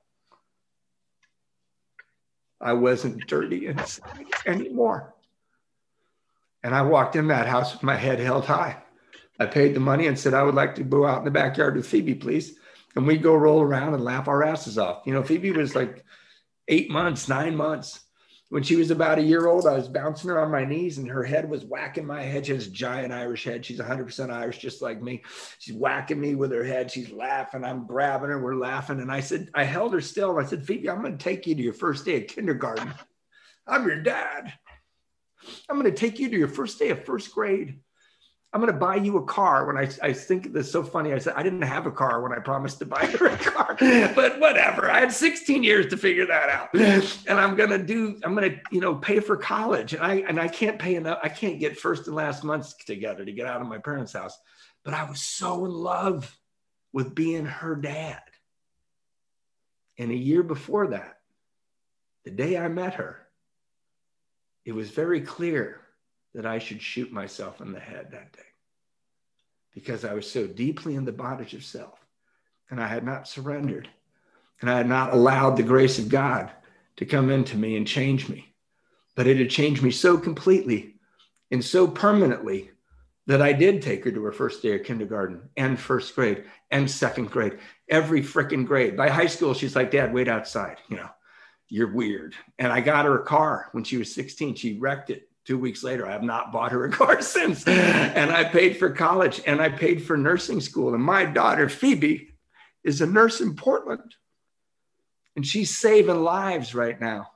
I 2.60 2.74
wasn't 2.74 3.26
dirty 3.26 3.66
inside 3.66 4.26
anymore. 4.44 5.14
And 6.62 6.74
I 6.74 6.82
walked 6.82 7.16
in 7.16 7.28
that 7.28 7.46
house 7.46 7.72
with 7.72 7.82
my 7.82 7.96
head 7.96 8.18
held 8.18 8.44
high. 8.44 8.82
I 9.38 9.46
paid 9.46 9.74
the 9.74 9.80
money 9.80 10.06
and 10.06 10.18
said, 10.18 10.34
I 10.34 10.42
would 10.42 10.54
like 10.54 10.74
to 10.76 10.82
go 10.82 11.06
out 11.06 11.18
in 11.18 11.24
the 11.24 11.30
backyard 11.30 11.76
with 11.76 11.86
Phoebe, 11.86 12.14
please. 12.14 12.56
And 12.94 13.06
we'd 13.06 13.22
go 13.22 13.34
roll 13.34 13.60
around 13.60 13.94
and 13.94 14.04
laugh 14.04 14.28
our 14.28 14.42
asses 14.42 14.78
off. 14.78 15.02
You 15.06 15.12
know, 15.12 15.22
Phoebe 15.22 15.52
was 15.52 15.74
like 15.74 16.04
eight 16.68 16.90
months, 16.90 17.28
nine 17.28 17.54
months 17.54 18.00
when 18.48 18.62
she 18.62 18.76
was 18.76 18.92
about 18.92 19.18
a 19.18 19.22
year 19.22 19.46
old, 19.48 19.66
I 19.66 19.74
was 19.74 19.88
bouncing 19.88 20.30
her 20.30 20.40
on 20.40 20.52
my 20.52 20.64
knees 20.64 20.98
and 20.98 21.08
her 21.08 21.24
head 21.24 21.50
was 21.50 21.64
whacking 21.64 22.06
my 22.06 22.22
head. 22.22 22.46
She 22.46 22.52
has 22.52 22.68
a 22.68 22.70
giant 22.70 23.12
Irish 23.12 23.44
head. 23.44 23.64
She's 23.64 23.80
100% 23.80 24.30
Irish, 24.30 24.58
just 24.58 24.82
like 24.82 25.02
me. 25.02 25.24
She's 25.58 25.74
whacking 25.74 26.20
me 26.20 26.36
with 26.36 26.52
her 26.52 26.62
head. 26.62 26.90
She's 26.90 27.10
laughing. 27.10 27.64
I'm 27.64 27.86
grabbing 27.86 28.30
her. 28.30 28.40
We're 28.40 28.54
laughing. 28.54 29.00
And 29.00 29.10
I 29.10 29.20
said, 29.20 29.50
I 29.54 29.64
held 29.64 29.94
her 29.94 30.00
still. 30.00 30.38
I 30.38 30.44
said, 30.44 30.64
Phoebe, 30.64 30.88
I'm 30.88 31.00
going 31.00 31.18
to 31.18 31.24
take 31.24 31.46
you 31.46 31.56
to 31.56 31.62
your 31.62 31.72
first 31.72 32.04
day 32.04 32.22
of 32.22 32.28
kindergarten. 32.28 32.94
I'm 33.66 33.86
your 33.86 34.00
dad. 34.00 34.52
I'm 35.68 35.80
going 35.80 35.92
to 35.92 35.98
take 35.98 36.20
you 36.20 36.30
to 36.30 36.36
your 36.36 36.48
first 36.48 36.78
day 36.78 36.90
of 36.90 37.04
first 37.04 37.34
grade. 37.34 37.80
I'm 38.56 38.62
going 38.62 38.72
to 38.72 38.78
buy 38.78 38.96
you 38.96 39.18
a 39.18 39.22
car. 39.22 39.66
When 39.66 39.76
I, 39.76 39.86
I 40.00 40.14
think 40.14 40.54
this 40.54 40.72
so 40.72 40.82
funny, 40.82 41.12
I 41.12 41.18
said, 41.18 41.34
I 41.36 41.42
didn't 41.42 41.60
have 41.60 41.84
a 41.84 41.90
car 41.90 42.22
when 42.22 42.32
I 42.32 42.38
promised 42.38 42.78
to 42.78 42.86
buy 42.86 43.04
her 43.04 43.26
a 43.26 43.36
car, 43.36 43.76
but 44.14 44.40
whatever. 44.40 44.90
I 44.90 45.00
had 45.00 45.12
16 45.12 45.62
years 45.62 45.88
to 45.88 45.98
figure 45.98 46.24
that 46.24 46.48
out. 46.48 46.70
And 47.28 47.38
I'm 47.38 47.54
going 47.54 47.68
to 47.68 47.78
do, 47.78 48.18
I'm 48.24 48.34
going 48.34 48.52
to, 48.52 48.60
you 48.72 48.80
know, 48.80 48.94
pay 48.94 49.20
for 49.20 49.36
college. 49.36 49.92
And 49.92 50.02
I, 50.02 50.14
and 50.26 50.40
I 50.40 50.48
can't 50.48 50.78
pay 50.78 50.94
enough. 50.94 51.18
I 51.22 51.28
can't 51.28 51.60
get 51.60 51.78
first 51.78 52.06
and 52.06 52.16
last 52.16 52.44
months 52.44 52.72
together 52.72 53.26
to 53.26 53.32
get 53.32 53.46
out 53.46 53.60
of 53.60 53.66
my 53.66 53.76
parents' 53.76 54.14
house. 54.14 54.38
But 54.86 54.94
I 54.94 55.04
was 55.04 55.20
so 55.20 55.66
in 55.66 55.72
love 55.72 56.34
with 56.94 57.14
being 57.14 57.44
her 57.44 57.76
dad. 57.76 58.22
And 59.98 60.10
a 60.10 60.16
year 60.16 60.42
before 60.42 60.86
that, 60.86 61.18
the 62.24 62.30
day 62.30 62.56
I 62.56 62.68
met 62.68 62.94
her, 62.94 63.18
it 64.64 64.72
was 64.72 64.88
very 64.92 65.20
clear 65.20 65.82
that 66.34 66.46
I 66.46 66.58
should 66.58 66.80
shoot 66.80 67.12
myself 67.12 67.60
in 67.60 67.72
the 67.72 67.80
head 67.80 68.12
that 68.12 68.32
day 68.32 68.45
because 69.76 70.06
I 70.06 70.14
was 70.14 70.28
so 70.28 70.46
deeply 70.46 70.94
in 70.94 71.04
the 71.04 71.12
bondage 71.12 71.52
of 71.52 71.62
self 71.62 71.98
and 72.70 72.82
I 72.82 72.86
had 72.86 73.04
not 73.04 73.28
surrendered 73.28 73.86
and 74.62 74.70
I 74.70 74.78
had 74.78 74.88
not 74.88 75.12
allowed 75.12 75.56
the 75.56 75.62
grace 75.62 75.98
of 75.98 76.08
God 76.08 76.50
to 76.96 77.04
come 77.04 77.28
into 77.28 77.58
me 77.58 77.76
and 77.76 77.86
change 77.86 78.26
me. 78.30 78.54
But 79.16 79.26
it 79.26 79.36
had 79.36 79.50
changed 79.50 79.82
me 79.82 79.90
so 79.90 80.16
completely 80.16 80.94
and 81.50 81.62
so 81.62 81.86
permanently 81.86 82.70
that 83.26 83.42
I 83.42 83.52
did 83.52 83.82
take 83.82 84.02
her 84.04 84.10
to 84.10 84.24
her 84.24 84.32
first 84.32 84.62
day 84.62 84.76
of 84.76 84.84
kindergarten 84.84 85.42
and 85.58 85.78
first 85.78 86.14
grade 86.14 86.44
and 86.70 86.90
second 86.90 87.30
grade, 87.30 87.58
every 87.90 88.22
freaking 88.22 88.64
grade. 88.64 88.96
By 88.96 89.10
high 89.10 89.26
school, 89.26 89.52
she's 89.52 89.76
like, 89.76 89.90
Dad, 89.90 90.14
wait 90.14 90.26
outside. 90.26 90.78
You 90.88 90.96
know, 90.96 91.10
you're 91.68 91.92
weird. 91.92 92.34
And 92.58 92.72
I 92.72 92.80
got 92.80 93.04
her 93.04 93.20
a 93.20 93.26
car 93.26 93.68
when 93.72 93.84
she 93.84 93.98
was 93.98 94.14
16. 94.14 94.54
She 94.54 94.78
wrecked 94.78 95.10
it 95.10 95.28
two 95.46 95.58
weeks 95.58 95.82
later, 95.82 96.06
I 96.06 96.12
have 96.12 96.22
not 96.22 96.52
bought 96.52 96.72
her 96.72 96.84
a 96.84 96.90
car 96.90 97.20
since. 97.22 97.66
And 97.66 98.30
I 98.30 98.44
paid 98.44 98.76
for 98.76 98.90
college 98.90 99.40
and 99.46 99.60
I 99.60 99.68
paid 99.68 100.02
for 100.02 100.16
nursing 100.16 100.60
school. 100.60 100.94
And 100.94 101.02
my 101.02 101.24
daughter, 101.24 101.68
Phoebe, 101.68 102.34
is 102.84 103.00
a 103.00 103.06
nurse 103.06 103.40
in 103.40 103.54
Portland. 103.54 104.14
And 105.36 105.46
she's 105.46 105.76
saving 105.76 106.22
lives 106.22 106.74
right 106.74 107.00
now. 107.00 107.30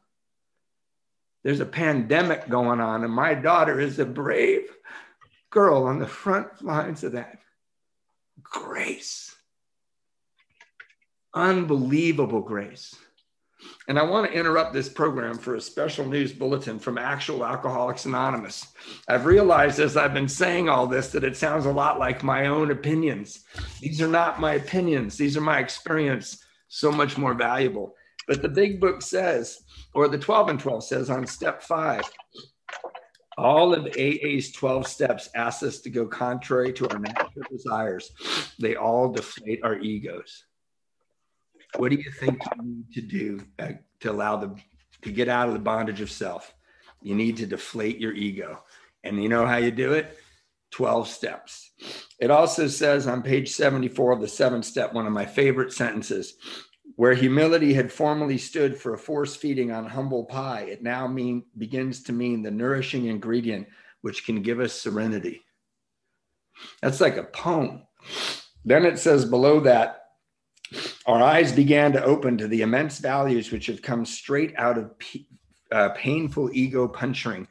There's 1.43 1.61
a 1.61 1.67
pandemic 1.67 2.49
going 2.51 2.81
on, 2.81 3.03
and 3.03 3.13
my 3.13 3.33
daughter 3.33 3.81
is 3.81 3.99
a 3.99 4.05
brave 4.05 4.69
girl 5.49 5.85
on 5.85 5.99
the 5.99 6.07
front 6.07 6.63
lines 6.63 7.03
of 7.03 7.13
that. 7.13 7.39
Grace. 8.43 9.35
Unbelievable 11.33 12.43
grace. 12.43 12.95
And 13.91 13.99
I 13.99 14.05
want 14.05 14.30
to 14.30 14.38
interrupt 14.38 14.72
this 14.72 14.88
program 14.88 15.36
for 15.36 15.57
a 15.57 15.61
special 15.61 16.07
news 16.07 16.32
bulletin 16.32 16.78
from 16.78 16.97
actual 16.97 17.45
Alcoholics 17.45 18.05
Anonymous. 18.05 18.68
I've 19.09 19.26
realized 19.26 19.80
as 19.80 19.97
I've 19.97 20.14
been 20.14 20.28
saying 20.28 20.68
all 20.68 20.86
this 20.86 21.09
that 21.11 21.24
it 21.24 21.36
sounds 21.36 21.66
a 21.66 21.72
lot 21.72 21.99
like 21.99 22.22
my 22.22 22.47
own 22.47 22.70
opinions. 22.70 23.41
These 23.80 24.01
are 24.01 24.07
not 24.07 24.38
my 24.38 24.55
opinions, 24.55 25.16
these 25.16 25.36
are 25.36 25.41
my 25.41 25.59
experience, 25.59 26.41
so 26.68 26.93
much 26.93 27.18
more 27.18 27.34
valuable. 27.34 27.97
But 28.28 28.43
the 28.43 28.49
big 28.49 28.80
book 28.80 29.03
says, 29.03 29.59
or 29.93 30.07
the 30.07 30.18
12 30.18 30.51
and 30.51 30.61
12 30.61 30.84
says 30.84 31.11
on 31.11 31.26
step 31.26 31.61
five, 31.61 32.09
all 33.36 33.74
of 33.74 33.86
AA's 33.99 34.53
12 34.53 34.86
steps 34.86 35.30
ask 35.34 35.64
us 35.64 35.80
to 35.80 35.91
go 35.91 36.07
contrary 36.07 36.72
to 36.74 36.88
our 36.91 36.99
natural 37.01 37.45
desires. 37.51 38.12
They 38.57 38.76
all 38.76 39.09
deflate 39.11 39.64
our 39.64 39.80
egos 39.80 40.45
what 41.77 41.91
do 41.91 41.97
you 41.97 42.11
think 42.11 42.41
you 42.57 42.62
need 42.62 42.93
to 42.95 43.01
do 43.01 43.41
uh, 43.59 43.73
to 44.01 44.11
allow 44.11 44.37
the 44.37 44.55
to 45.03 45.11
get 45.11 45.29
out 45.29 45.49
of 45.49 45.55
the 45.55 45.61
bondage 45.61 46.01
of 46.01 46.11
self? 46.11 46.55
You 47.03 47.14
need 47.14 47.37
to 47.39 47.47
deflate 47.47 47.99
your 47.99 48.12
ego. 48.12 48.62
And 49.05 49.23
you 49.23 49.29
know 49.29 49.47
how 49.47 49.57
you 49.57 49.71
do 49.71 49.93
it? 49.93 50.18
12 50.73 51.09
steps. 51.09 51.73
It 52.18 52.31
also 52.31 52.68
says 52.68 53.07
on 53.07 53.23
page 53.23 53.51
74 53.51 54.12
of 54.12 54.21
the 54.21 54.29
seven 54.29 54.62
step 54.62 54.93
one 54.93 55.07
of 55.07 55.12
my 55.12 55.27
favorite 55.27 55.73
sentences 55.73 56.35
where 56.97 57.14
humility 57.14 57.73
had 57.73 57.91
formerly 57.91 58.37
stood 58.37 58.77
for 58.77 58.95
a 58.95 58.99
force 58.99 59.35
feeding 59.35 59.73
on 59.73 59.87
humble 59.87 60.25
pie 60.25 60.62
it 60.62 60.83
now 60.83 61.07
mean 61.07 61.45
begins 61.57 62.03
to 62.03 62.12
mean 62.12 62.43
the 62.43 62.51
nourishing 62.51 63.07
ingredient 63.07 63.66
which 64.03 64.25
can 64.25 64.43
give 64.43 64.61
us 64.61 64.73
serenity. 64.73 65.43
That's 66.83 67.01
like 67.01 67.16
a 67.16 67.25
poem. 67.25 67.83
Then 68.64 68.85
it 68.85 68.99
says 68.99 69.25
below 69.25 69.61
that 69.61 70.00
our 71.11 71.23
eyes 71.23 71.53
began 71.53 71.93
to 71.93 72.05
open 72.05 72.39
to 72.39 72.49
the 72.49 72.63
immense 72.63 72.99
values 72.99 73.51
which 73.51 73.67
have 73.67 73.83
come 73.83 74.05
straight 74.05 74.55
out 74.57 74.79
of 74.79 74.93
uh, 75.73 75.91
painful 75.91 76.51
ego 76.53 76.89
puncturing. 76.89 77.47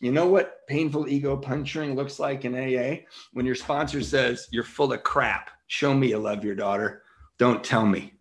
You 0.00 0.12
know 0.12 0.26
what 0.26 0.66
painful 0.66 1.08
ego 1.08 1.36
puncturing 1.36 1.94
looks 1.94 2.18
like 2.18 2.44
in 2.44 2.54
AA? 2.54 3.04
When 3.32 3.46
your 3.46 3.54
sponsor 3.54 4.02
says, 4.02 4.48
You're 4.50 4.64
full 4.64 4.92
of 4.92 5.02
crap. 5.02 5.50
Show 5.66 5.94
me 5.94 6.08
you 6.08 6.18
love 6.18 6.44
your 6.44 6.54
daughter. 6.54 7.02
Don't 7.38 7.64
tell 7.64 7.86
me. 7.86 8.14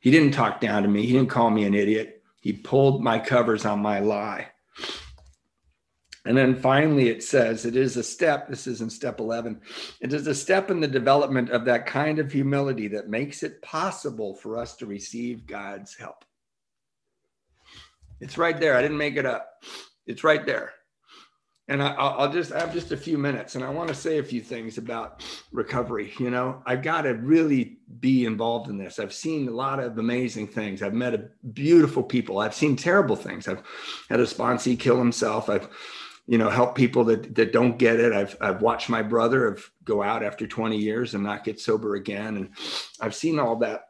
He 0.00 0.10
didn't 0.10 0.32
talk 0.32 0.60
down 0.60 0.82
to 0.82 0.88
me. 0.88 1.06
He 1.06 1.12
didn't 1.12 1.30
call 1.30 1.50
me 1.50 1.64
an 1.64 1.74
idiot. 1.74 2.22
He 2.40 2.52
pulled 2.52 3.02
my 3.02 3.18
covers 3.18 3.64
on 3.64 3.80
my 3.80 3.98
lie. 4.00 4.48
And 6.26 6.36
then 6.36 6.56
finally, 6.56 7.08
it 7.08 7.22
says 7.22 7.64
it 7.64 7.76
is 7.76 7.96
a 7.96 8.02
step. 8.02 8.48
This 8.48 8.66
is 8.66 8.80
in 8.80 8.90
step 8.90 9.20
11. 9.20 9.60
It 10.00 10.12
is 10.12 10.26
a 10.26 10.34
step 10.34 10.70
in 10.70 10.80
the 10.80 10.88
development 10.88 11.50
of 11.50 11.64
that 11.66 11.86
kind 11.86 12.18
of 12.18 12.32
humility 12.32 12.88
that 12.88 13.08
makes 13.08 13.44
it 13.44 13.62
possible 13.62 14.34
for 14.34 14.58
us 14.58 14.74
to 14.76 14.86
receive 14.86 15.46
God's 15.46 15.94
help. 15.94 16.24
It's 18.20 18.36
right 18.36 18.58
there. 18.58 18.76
I 18.76 18.82
didn't 18.82 18.98
make 18.98 19.16
it 19.16 19.26
up. 19.26 19.62
It's 20.06 20.24
right 20.24 20.44
there. 20.44 20.72
And 21.68 21.82
I, 21.82 22.24
will 22.24 22.32
just 22.32 22.52
I 22.52 22.60
have 22.60 22.72
just 22.72 22.92
a 22.92 22.96
few 22.96 23.18
minutes, 23.18 23.56
and 23.56 23.64
I 23.64 23.70
want 23.70 23.88
to 23.88 23.94
say 23.94 24.18
a 24.18 24.22
few 24.22 24.40
things 24.40 24.78
about 24.78 25.24
recovery. 25.50 26.12
You 26.18 26.30
know, 26.30 26.62
I've 26.64 26.82
got 26.82 27.02
to 27.02 27.10
really 27.14 27.78
be 27.98 28.24
involved 28.24 28.70
in 28.70 28.78
this. 28.78 29.00
I've 29.00 29.12
seen 29.12 29.48
a 29.48 29.52
lot 29.52 29.80
of 29.80 29.98
amazing 29.98 30.46
things. 30.46 30.80
I've 30.80 30.94
met 30.94 31.28
beautiful 31.54 32.04
people. 32.04 32.38
I've 32.38 32.54
seen 32.54 32.76
terrible 32.76 33.16
things. 33.16 33.48
I've 33.48 33.64
had 34.08 34.20
a 34.20 34.24
sponsee 34.24 34.78
kill 34.78 34.96
himself. 34.96 35.50
I've 35.50 35.68
you 36.26 36.38
know 36.38 36.50
help 36.50 36.74
people 36.74 37.04
that 37.04 37.34
that 37.34 37.52
don't 37.52 37.78
get 37.78 38.00
it. 38.00 38.12
I've 38.12 38.36
i've 38.40 38.62
watched 38.62 38.88
my 38.88 39.02
brother 39.02 39.46
of 39.46 39.70
go 39.84 40.02
out 40.02 40.24
after 40.24 40.46
20 40.46 40.76
years 40.76 41.14
and 41.14 41.22
not 41.22 41.44
get 41.44 41.60
sober 41.60 41.94
again. 41.94 42.36
And 42.36 42.50
i've 43.00 43.14
seen 43.14 43.38
all 43.38 43.56
that. 43.56 43.88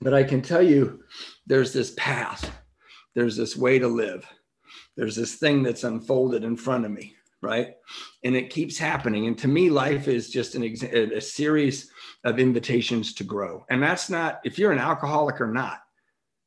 But 0.00 0.14
i 0.14 0.24
can 0.24 0.42
tell 0.42 0.62
you 0.62 1.04
there's 1.46 1.72
this 1.72 1.94
path. 1.96 2.50
There's 3.14 3.36
this 3.36 3.56
way 3.56 3.78
to 3.78 3.88
live. 3.88 4.26
There's 4.96 5.16
this 5.16 5.36
thing 5.36 5.62
that's 5.62 5.84
unfolded 5.84 6.44
in 6.44 6.56
front 6.56 6.84
of 6.84 6.90
me 6.90 7.14
right? 7.42 7.74
And 8.22 8.36
it 8.36 8.50
keeps 8.50 8.78
happening. 8.78 9.26
And 9.26 9.36
to 9.38 9.48
me 9.48 9.68
life 9.68 10.06
is 10.06 10.30
just 10.30 10.54
an 10.54 10.62
ex- 10.62 10.84
a 10.84 11.20
series 11.20 11.90
of 12.24 12.38
invitations 12.38 13.14
to 13.14 13.24
grow. 13.24 13.66
And 13.68 13.82
that's 13.82 14.08
not 14.08 14.40
if 14.44 14.58
you're 14.58 14.72
an 14.72 14.78
alcoholic 14.78 15.40
or 15.40 15.48
not 15.48 15.80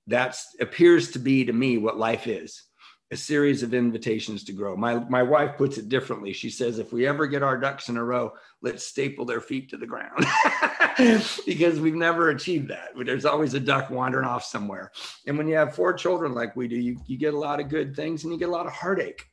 that 0.08 0.40
appears 0.62 1.12
to 1.12 1.20
be 1.20 1.46
to 1.46 1.54
me 1.54 1.78
what 1.78 1.98
life 1.98 2.28
is 2.28 2.64
a 3.12 3.16
series 3.16 3.62
of 3.62 3.74
invitations 3.74 4.44
to 4.44 4.52
grow. 4.52 4.76
My 4.76 4.96
my 5.10 5.22
wife 5.22 5.58
puts 5.58 5.78
it 5.78 5.90
differently. 5.90 6.34
She 6.34 6.50
says, 6.50 6.80
if 6.80 6.92
we 6.92 7.06
ever 7.08 7.28
get 7.28 7.44
our 7.44 7.58
ducks 7.58 7.90
in 7.90 7.98
a 7.98 8.04
row, 8.04 8.34
let's 8.62 8.86
staple 8.86 9.26
their 9.26 9.42
feet 9.42 9.70
to 9.70 9.78
the 9.78 9.86
ground 9.86 10.26
because 11.46 11.80
we've 11.80 11.94
never 11.94 12.30
achieved 12.30 12.70
that. 12.70 12.90
There's 12.96 13.26
always 13.26 13.54
a 13.54 13.60
duck 13.60 13.92
wandering 13.92 14.26
off 14.26 14.44
somewhere. 14.44 14.92
And 15.28 15.38
when 15.38 15.48
you 15.48 15.56
have 15.56 15.76
four 15.76 15.94
children 15.94 16.34
like 16.34 16.56
we 16.56 16.68
do, 16.68 16.78
you, 16.78 16.98
you 17.06 17.18
get 17.18 17.36
a 17.36 17.40
lot 17.40 17.60
of 17.60 17.70
good 17.70 17.96
things 17.96 18.24
and 18.24 18.34
you 18.34 18.40
get 18.40 18.50
a 18.50 18.52
lot 18.52 18.66
of 18.66 18.74
heartache. 18.74 19.28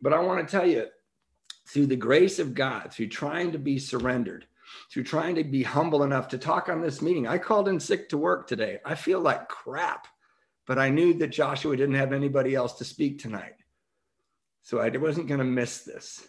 But 0.00 0.14
I 0.14 0.20
want 0.20 0.46
to 0.46 0.50
tell 0.50 0.66
you, 0.66 0.86
through 1.68 1.86
the 1.86 1.96
grace 1.96 2.38
of 2.38 2.54
God, 2.54 2.92
through 2.92 3.08
trying 3.08 3.52
to 3.52 3.58
be 3.58 3.78
surrendered, 3.78 4.46
through 4.90 5.04
trying 5.04 5.34
to 5.34 5.44
be 5.44 5.62
humble 5.62 6.02
enough 6.02 6.28
to 6.28 6.38
talk 6.38 6.68
on 6.68 6.80
this 6.80 7.02
meeting, 7.02 7.26
I 7.26 7.38
called 7.38 7.68
in 7.68 7.78
sick 7.78 8.08
to 8.10 8.18
work 8.18 8.46
today. 8.46 8.78
I 8.84 8.94
feel 8.94 9.20
like 9.20 9.48
crap 9.48 10.06
but 10.66 10.78
I 10.78 10.90
knew 10.90 11.14
that 11.14 11.28
Joshua 11.28 11.76
didn't 11.76 11.96
have 11.96 12.12
anybody 12.12 12.54
else 12.54 12.74
to 12.74 12.84
speak 12.84 13.18
tonight. 13.18 13.54
So 14.62 14.78
I 14.78 14.88
wasn't 14.90 15.28
going 15.28 15.40
to 15.40 15.44
miss 15.44 15.82
this. 15.82 16.26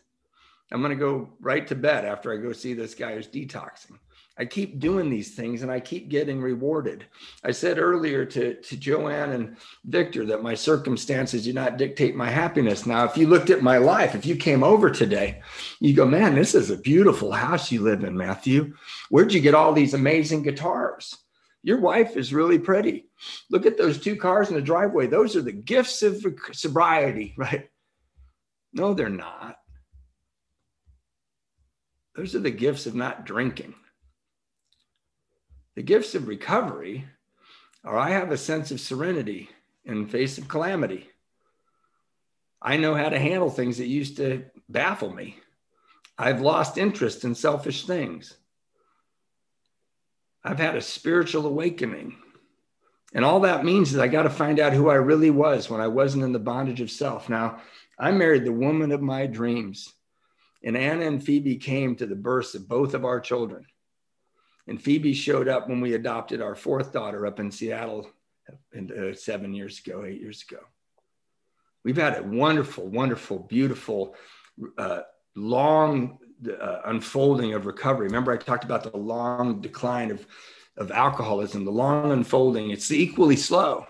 I'm 0.71 0.81
going 0.81 0.97
to 0.97 0.99
go 0.99 1.29
right 1.39 1.67
to 1.67 1.75
bed 1.75 2.05
after 2.05 2.34
I 2.34 2.38
go 2.38 2.51
see 2.51 2.73
this 2.73 2.95
guy 2.95 3.13
who's 3.13 3.27
detoxing. 3.27 3.97
I 4.36 4.45
keep 4.45 4.79
doing 4.79 5.11
these 5.11 5.36
things 5.36 5.61
and 5.61 5.71
I 5.71 5.79
keep 5.79 6.09
getting 6.09 6.41
rewarded. 6.41 7.05
I 7.43 7.51
said 7.51 7.77
earlier 7.77 8.25
to, 8.25 8.55
to 8.55 8.77
Joanne 8.77 9.34
and 9.34 9.57
Victor 9.86 10.25
that 10.25 10.41
my 10.41 10.55
circumstances 10.55 11.43
do 11.43 11.53
not 11.53 11.77
dictate 11.77 12.15
my 12.15 12.31
happiness. 12.31 12.88
Now, 12.88 13.03
if 13.03 13.15
you 13.15 13.27
looked 13.27 13.51
at 13.51 13.61
my 13.61 13.77
life, 13.77 14.15
if 14.15 14.25
you 14.25 14.36
came 14.36 14.63
over 14.63 14.89
today, 14.89 15.43
you 15.79 15.93
go, 15.93 16.07
man, 16.07 16.34
this 16.34 16.55
is 16.55 16.71
a 16.71 16.77
beautiful 16.77 17.31
house 17.31 17.71
you 17.71 17.81
live 17.81 18.03
in, 18.03 18.17
Matthew. 18.17 18.73
Where'd 19.09 19.34
you 19.34 19.39
get 19.39 19.53
all 19.53 19.71
these 19.71 19.93
amazing 19.93 20.41
guitars? 20.41 21.15
Your 21.64 21.80
wife 21.80 22.18
is 22.18 22.34
really 22.34 22.59
pretty. 22.59 23.05
Look 23.49 23.66
at 23.66 23.78
those 23.78 23.99
two 23.99 24.18
cars 24.18 24.49
in 24.49 24.55
the 24.55 24.61
driveway. 24.61 25.07
Those 25.07 25.38
are 25.38 25.41
the 25.41 25.53
gifts 25.53 26.03
of 26.03 26.24
sobriety, 26.51 27.34
right? 27.38 27.70
No, 28.74 28.93
they're 28.93 29.09
not. 29.09 29.57
Those 32.16 32.36
are 32.36 32.39
the 32.39 32.51
gifts 32.51 32.86
of 32.86 32.95
not 32.95 33.26
drinking. 33.26 33.74
The 35.76 35.84
gifts 35.84 36.14
of 36.16 36.28
recovery 36.28 37.05
are 37.84 37.97
I 37.97 38.09
have 38.11 38.32
a 38.32 38.38
sense 38.38 38.72
of 38.72 38.80
serenity 38.80 39.49
in 39.86 40.07
face 40.07 40.38
of 40.38 40.47
calamity. 40.47 41.09
I 42.61 42.78
know 42.78 42.93
how 42.93 43.09
to 43.09 43.20
handle 43.20 43.49
things 43.49 43.78
that 43.78 43.88
used 43.88 44.18
to 44.18 44.45
baffle 44.70 45.14
me. 45.14 45.38
I've 46.18 46.41
lost 46.41 46.78
interest 46.78 47.24
in 47.26 47.36
selfish 47.36 47.86
things. 47.86 48.38
I've 50.43 50.59
had 50.59 50.75
a 50.75 50.81
spiritual 50.81 51.45
awakening. 51.45 52.17
And 53.13 53.23
all 53.23 53.41
that 53.41 53.63
means 53.63 53.93
is 53.93 53.99
I 53.99 54.07
got 54.07 54.23
to 54.23 54.29
find 54.29 54.59
out 54.59 54.73
who 54.73 54.89
I 54.89 54.95
really 54.95 55.29
was 55.29 55.69
when 55.69 55.79
I 55.79 55.87
wasn't 55.87 56.23
in 56.23 56.33
the 56.33 56.39
bondage 56.39 56.81
of 56.81 56.91
self. 56.91 57.29
Now, 57.29 57.61
I 57.99 58.11
married 58.11 58.43
the 58.43 58.51
woman 58.51 58.91
of 58.91 59.01
my 59.01 59.27
dreams. 59.27 59.93
And 60.63 60.75
Anna 60.75 61.05
and 61.05 61.23
Phoebe 61.23 61.57
came 61.57 61.95
to 61.97 62.05
the 62.05 62.15
births 62.15 62.55
of 62.55 62.67
both 62.67 62.93
of 62.93 63.05
our 63.05 63.19
children. 63.19 63.65
And 64.67 64.81
Phoebe 64.81 65.13
showed 65.13 65.47
up 65.47 65.67
when 65.67 65.81
we 65.81 65.93
adopted 65.93 66.41
our 66.41 66.55
fourth 66.55 66.93
daughter 66.93 67.25
up 67.27 67.39
in 67.39 67.51
Seattle 67.51 68.09
uh, 68.49 69.13
seven 69.13 69.53
years 69.53 69.81
ago, 69.85 70.05
eight 70.05 70.21
years 70.21 70.43
ago. 70.49 70.61
We've 71.83 71.97
had 71.97 72.17
a 72.17 72.23
wonderful, 72.23 72.87
wonderful, 72.87 73.39
beautiful, 73.39 74.15
uh, 74.77 75.01
long 75.35 76.17
uh, 76.49 76.81
unfolding 76.85 77.53
of 77.53 77.65
recovery. 77.65 78.07
Remember, 78.07 78.31
I 78.31 78.37
talked 78.37 78.63
about 78.63 78.83
the 78.83 78.97
long 78.97 79.61
decline 79.61 80.11
of, 80.11 80.25
of 80.77 80.91
alcoholism, 80.91 81.65
the 81.65 81.71
long 81.71 82.11
unfolding. 82.11 82.71
It's 82.71 82.91
equally 82.91 83.35
slow, 83.35 83.85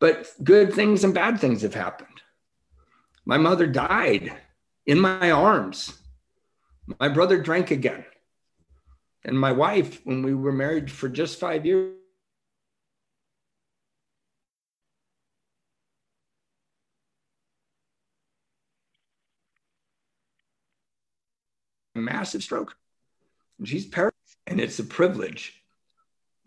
but 0.00 0.28
good 0.42 0.72
things 0.72 1.04
and 1.04 1.14
bad 1.14 1.40
things 1.40 1.62
have 1.62 1.74
happened. 1.74 2.08
My 3.24 3.36
mother 3.36 3.66
died 3.66 4.32
in 4.86 5.00
my 5.00 5.30
arms. 5.30 5.98
My 6.98 7.08
brother 7.08 7.40
drank 7.40 7.70
again. 7.70 8.04
And 9.24 9.38
my 9.38 9.52
wife, 9.52 10.00
when 10.04 10.22
we 10.22 10.34
were 10.34 10.52
married 10.52 10.90
for 10.90 11.08
just 11.08 11.38
five 11.38 11.66
years, 11.66 11.94
massive 21.98 22.42
stroke. 22.42 22.76
And 23.58 23.68
she's 23.68 23.86
paralyzed. 23.86 24.14
And 24.46 24.60
it's 24.60 24.78
a 24.78 24.84
privilege 24.84 25.62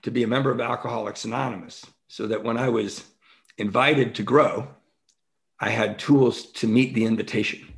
to 0.04 0.12
be 0.12 0.24
a 0.24 0.28
member 0.28 0.52
of 0.52 0.60
Alcoholics 0.60 1.26
Anonymous 1.26 1.86
so 2.08 2.28
that 2.28 2.44
when 2.44 2.58
I 2.58 2.70
was 2.70 3.04
invited 3.58 4.16
to 4.16 4.24
grow, 4.24 4.68
I 5.60 5.70
had 5.70 6.00
tools 6.00 6.52
to 6.54 6.68
meet 6.68 6.94
the 6.94 7.06
invitation. 7.06 7.74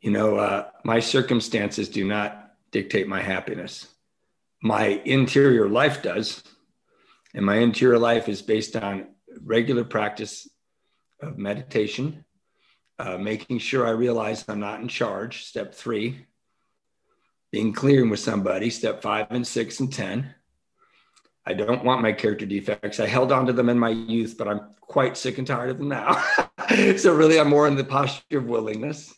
You 0.00 0.10
know, 0.10 0.36
uh, 0.36 0.68
my 0.84 1.00
circumstances 1.00 1.88
do 1.88 2.06
not 2.06 2.52
dictate 2.72 3.06
my 3.06 3.20
happiness. 3.22 3.86
My 4.62 5.00
interior 5.04 5.68
life 5.68 6.02
does. 6.02 6.42
And 7.34 7.46
my 7.46 7.56
interior 7.56 7.98
life 7.98 8.28
is 8.28 8.42
based 8.42 8.76
on 8.76 9.06
regular 9.44 9.84
practice 9.84 10.48
of 11.22 11.38
meditation, 11.38 12.24
uh, 13.00 13.16
making 13.16 13.58
sure 13.58 13.86
I 13.86 13.90
realize 13.90 14.44
I'm 14.46 14.60
not 14.60 14.80
in 14.80 14.88
charge. 14.88 15.44
Step 15.44 15.74
three, 15.74 16.26
being 17.50 17.72
clear 17.72 18.06
with 18.06 18.20
somebody. 18.20 18.68
Step 18.68 19.00
five 19.00 19.28
and 19.30 19.46
six 19.46 19.80
and 19.80 19.90
10. 19.90 20.34
I 21.46 21.54
don't 21.54 21.82
want 21.84 22.02
my 22.02 22.12
character 22.12 22.44
defects. 22.44 23.00
I 23.00 23.06
held 23.06 23.32
on 23.32 23.46
to 23.46 23.54
them 23.54 23.70
in 23.70 23.78
my 23.78 23.88
youth, 23.88 24.36
but 24.36 24.48
I'm 24.48 24.74
quite 24.82 25.16
sick 25.16 25.38
and 25.38 25.46
tired 25.46 25.70
of 25.70 25.78
them 25.78 25.88
now. 25.88 26.22
so, 26.98 27.14
really, 27.14 27.40
I'm 27.40 27.48
more 27.48 27.66
in 27.66 27.76
the 27.76 27.84
posture 27.84 28.38
of 28.38 28.44
willingness. 28.44 29.14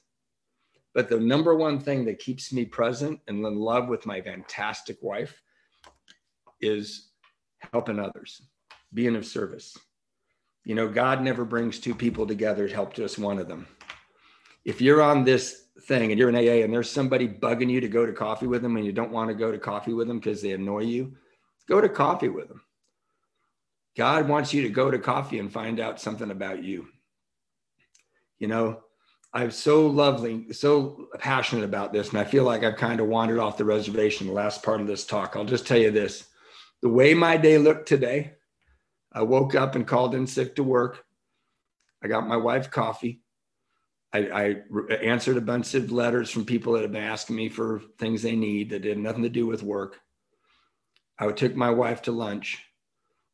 But 0.94 1.08
the 1.08 1.18
number 1.18 1.54
one 1.54 1.80
thing 1.80 2.04
that 2.04 2.20
keeps 2.20 2.52
me 2.52 2.64
present 2.64 3.20
and 3.26 3.44
in 3.44 3.56
love 3.56 3.88
with 3.88 4.06
my 4.06 4.20
fantastic 4.20 4.98
wife 5.02 5.42
is 6.60 7.10
helping 7.72 7.98
others, 7.98 8.42
being 8.94 9.16
of 9.16 9.26
service. 9.26 9.76
You 10.64 10.74
know, 10.74 10.88
God 10.88 11.22
never 11.22 11.44
brings 11.44 11.78
two 11.78 11.94
people 11.94 12.26
together 12.26 12.68
to 12.68 12.74
help 12.74 12.94
just 12.94 13.18
one 13.18 13.38
of 13.38 13.48
them. 13.48 13.66
If 14.64 14.80
you're 14.80 15.02
on 15.02 15.24
this 15.24 15.64
thing 15.82 16.10
and 16.10 16.18
you're 16.18 16.28
an 16.28 16.36
AA 16.36 16.64
and 16.64 16.72
there's 16.72 16.90
somebody 16.90 17.26
bugging 17.26 17.70
you 17.70 17.80
to 17.80 17.88
go 17.88 18.06
to 18.06 18.12
coffee 18.12 18.46
with 18.46 18.62
them 18.62 18.76
and 18.76 18.86
you 18.86 18.92
don't 18.92 19.10
want 19.10 19.28
to 19.28 19.34
go 19.34 19.50
to 19.50 19.58
coffee 19.58 19.92
with 19.92 20.06
them 20.06 20.18
because 20.18 20.40
they 20.40 20.52
annoy 20.52 20.82
you, 20.82 21.16
go 21.68 21.80
to 21.80 21.88
coffee 21.88 22.28
with 22.28 22.48
them. 22.48 22.62
God 23.96 24.28
wants 24.28 24.54
you 24.54 24.62
to 24.62 24.68
go 24.68 24.90
to 24.90 24.98
coffee 24.98 25.38
and 25.38 25.52
find 25.52 25.80
out 25.80 26.00
something 26.00 26.30
about 26.30 26.62
you. 26.62 26.86
You 28.38 28.48
know, 28.48 28.82
I'm 29.34 29.50
so 29.50 29.86
lovely, 29.86 30.52
so 30.52 31.08
passionate 31.18 31.64
about 31.64 31.92
this, 31.92 32.10
and 32.10 32.18
I 32.18 32.24
feel 32.24 32.44
like 32.44 32.64
I've 32.64 32.76
kind 32.76 33.00
of 33.00 33.08
wandered 33.08 33.38
off 33.38 33.56
the 33.56 33.64
reservation 33.64 34.26
the 34.26 34.32
last 34.32 34.62
part 34.62 34.80
of 34.80 34.86
this 34.86 35.06
talk. 35.06 35.36
I'll 35.36 35.44
just 35.44 35.66
tell 35.66 35.78
you 35.78 35.90
this 35.90 36.26
the 36.82 36.88
way 36.88 37.14
my 37.14 37.36
day 37.36 37.58
looked 37.58 37.88
today, 37.88 38.34
I 39.12 39.22
woke 39.22 39.54
up 39.54 39.74
and 39.74 39.86
called 39.86 40.14
in 40.14 40.26
sick 40.26 40.56
to 40.56 40.62
work. 40.62 41.04
I 42.02 42.08
got 42.08 42.26
my 42.26 42.36
wife 42.36 42.70
coffee. 42.70 43.22
I, 44.12 44.18
I 44.90 44.94
answered 44.94 45.36
a 45.36 45.42
bunch 45.42 45.74
of 45.74 45.90
letters 45.90 46.30
from 46.30 46.44
people 46.44 46.74
that 46.74 46.82
have 46.82 46.92
been 46.92 47.02
asking 47.02 47.36
me 47.36 47.48
for 47.48 47.82
things 47.98 48.22
they 48.22 48.36
need 48.36 48.70
that 48.70 48.84
had 48.84 48.98
nothing 48.98 49.22
to 49.22 49.28
do 49.28 49.46
with 49.46 49.62
work. 49.62 50.00
I 51.18 51.30
took 51.32 51.54
my 51.54 51.70
wife 51.70 52.02
to 52.02 52.12
lunch. 52.12 52.58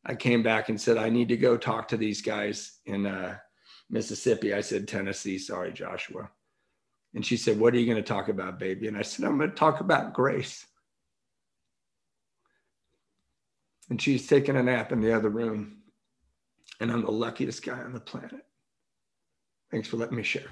I 0.04 0.14
came 0.14 0.42
back 0.42 0.68
and 0.68 0.80
said, 0.80 0.96
I 0.96 1.08
need 1.08 1.28
to 1.28 1.36
go 1.36 1.56
talk 1.56 1.88
to 1.88 1.96
these 1.96 2.22
guys 2.22 2.78
in 2.86 3.06
uh, 3.06 3.38
Mississippi. 3.90 4.54
I 4.54 4.60
said, 4.60 4.86
Tennessee. 4.86 5.38
Sorry, 5.38 5.72
Joshua. 5.72 6.30
And 7.14 7.24
she 7.24 7.36
said, 7.36 7.58
What 7.58 7.74
are 7.74 7.78
you 7.78 7.86
going 7.86 8.02
to 8.02 8.08
talk 8.08 8.28
about, 8.28 8.58
baby? 8.58 8.86
And 8.86 8.96
I 8.96 9.02
said, 9.02 9.24
I'm 9.24 9.38
going 9.38 9.50
to 9.50 9.56
talk 9.56 9.80
about 9.80 10.12
grace. 10.12 10.66
And 13.90 14.00
she's 14.00 14.26
taking 14.26 14.56
a 14.56 14.62
nap 14.62 14.92
in 14.92 15.00
the 15.00 15.12
other 15.12 15.30
room. 15.30 15.78
And 16.80 16.92
I'm 16.92 17.04
the 17.04 17.10
luckiest 17.10 17.64
guy 17.64 17.80
on 17.80 17.92
the 17.92 18.00
planet. 18.00 18.46
Thanks 19.70 19.88
for 19.88 19.96
letting 19.96 20.16
me 20.16 20.22
share. 20.22 20.46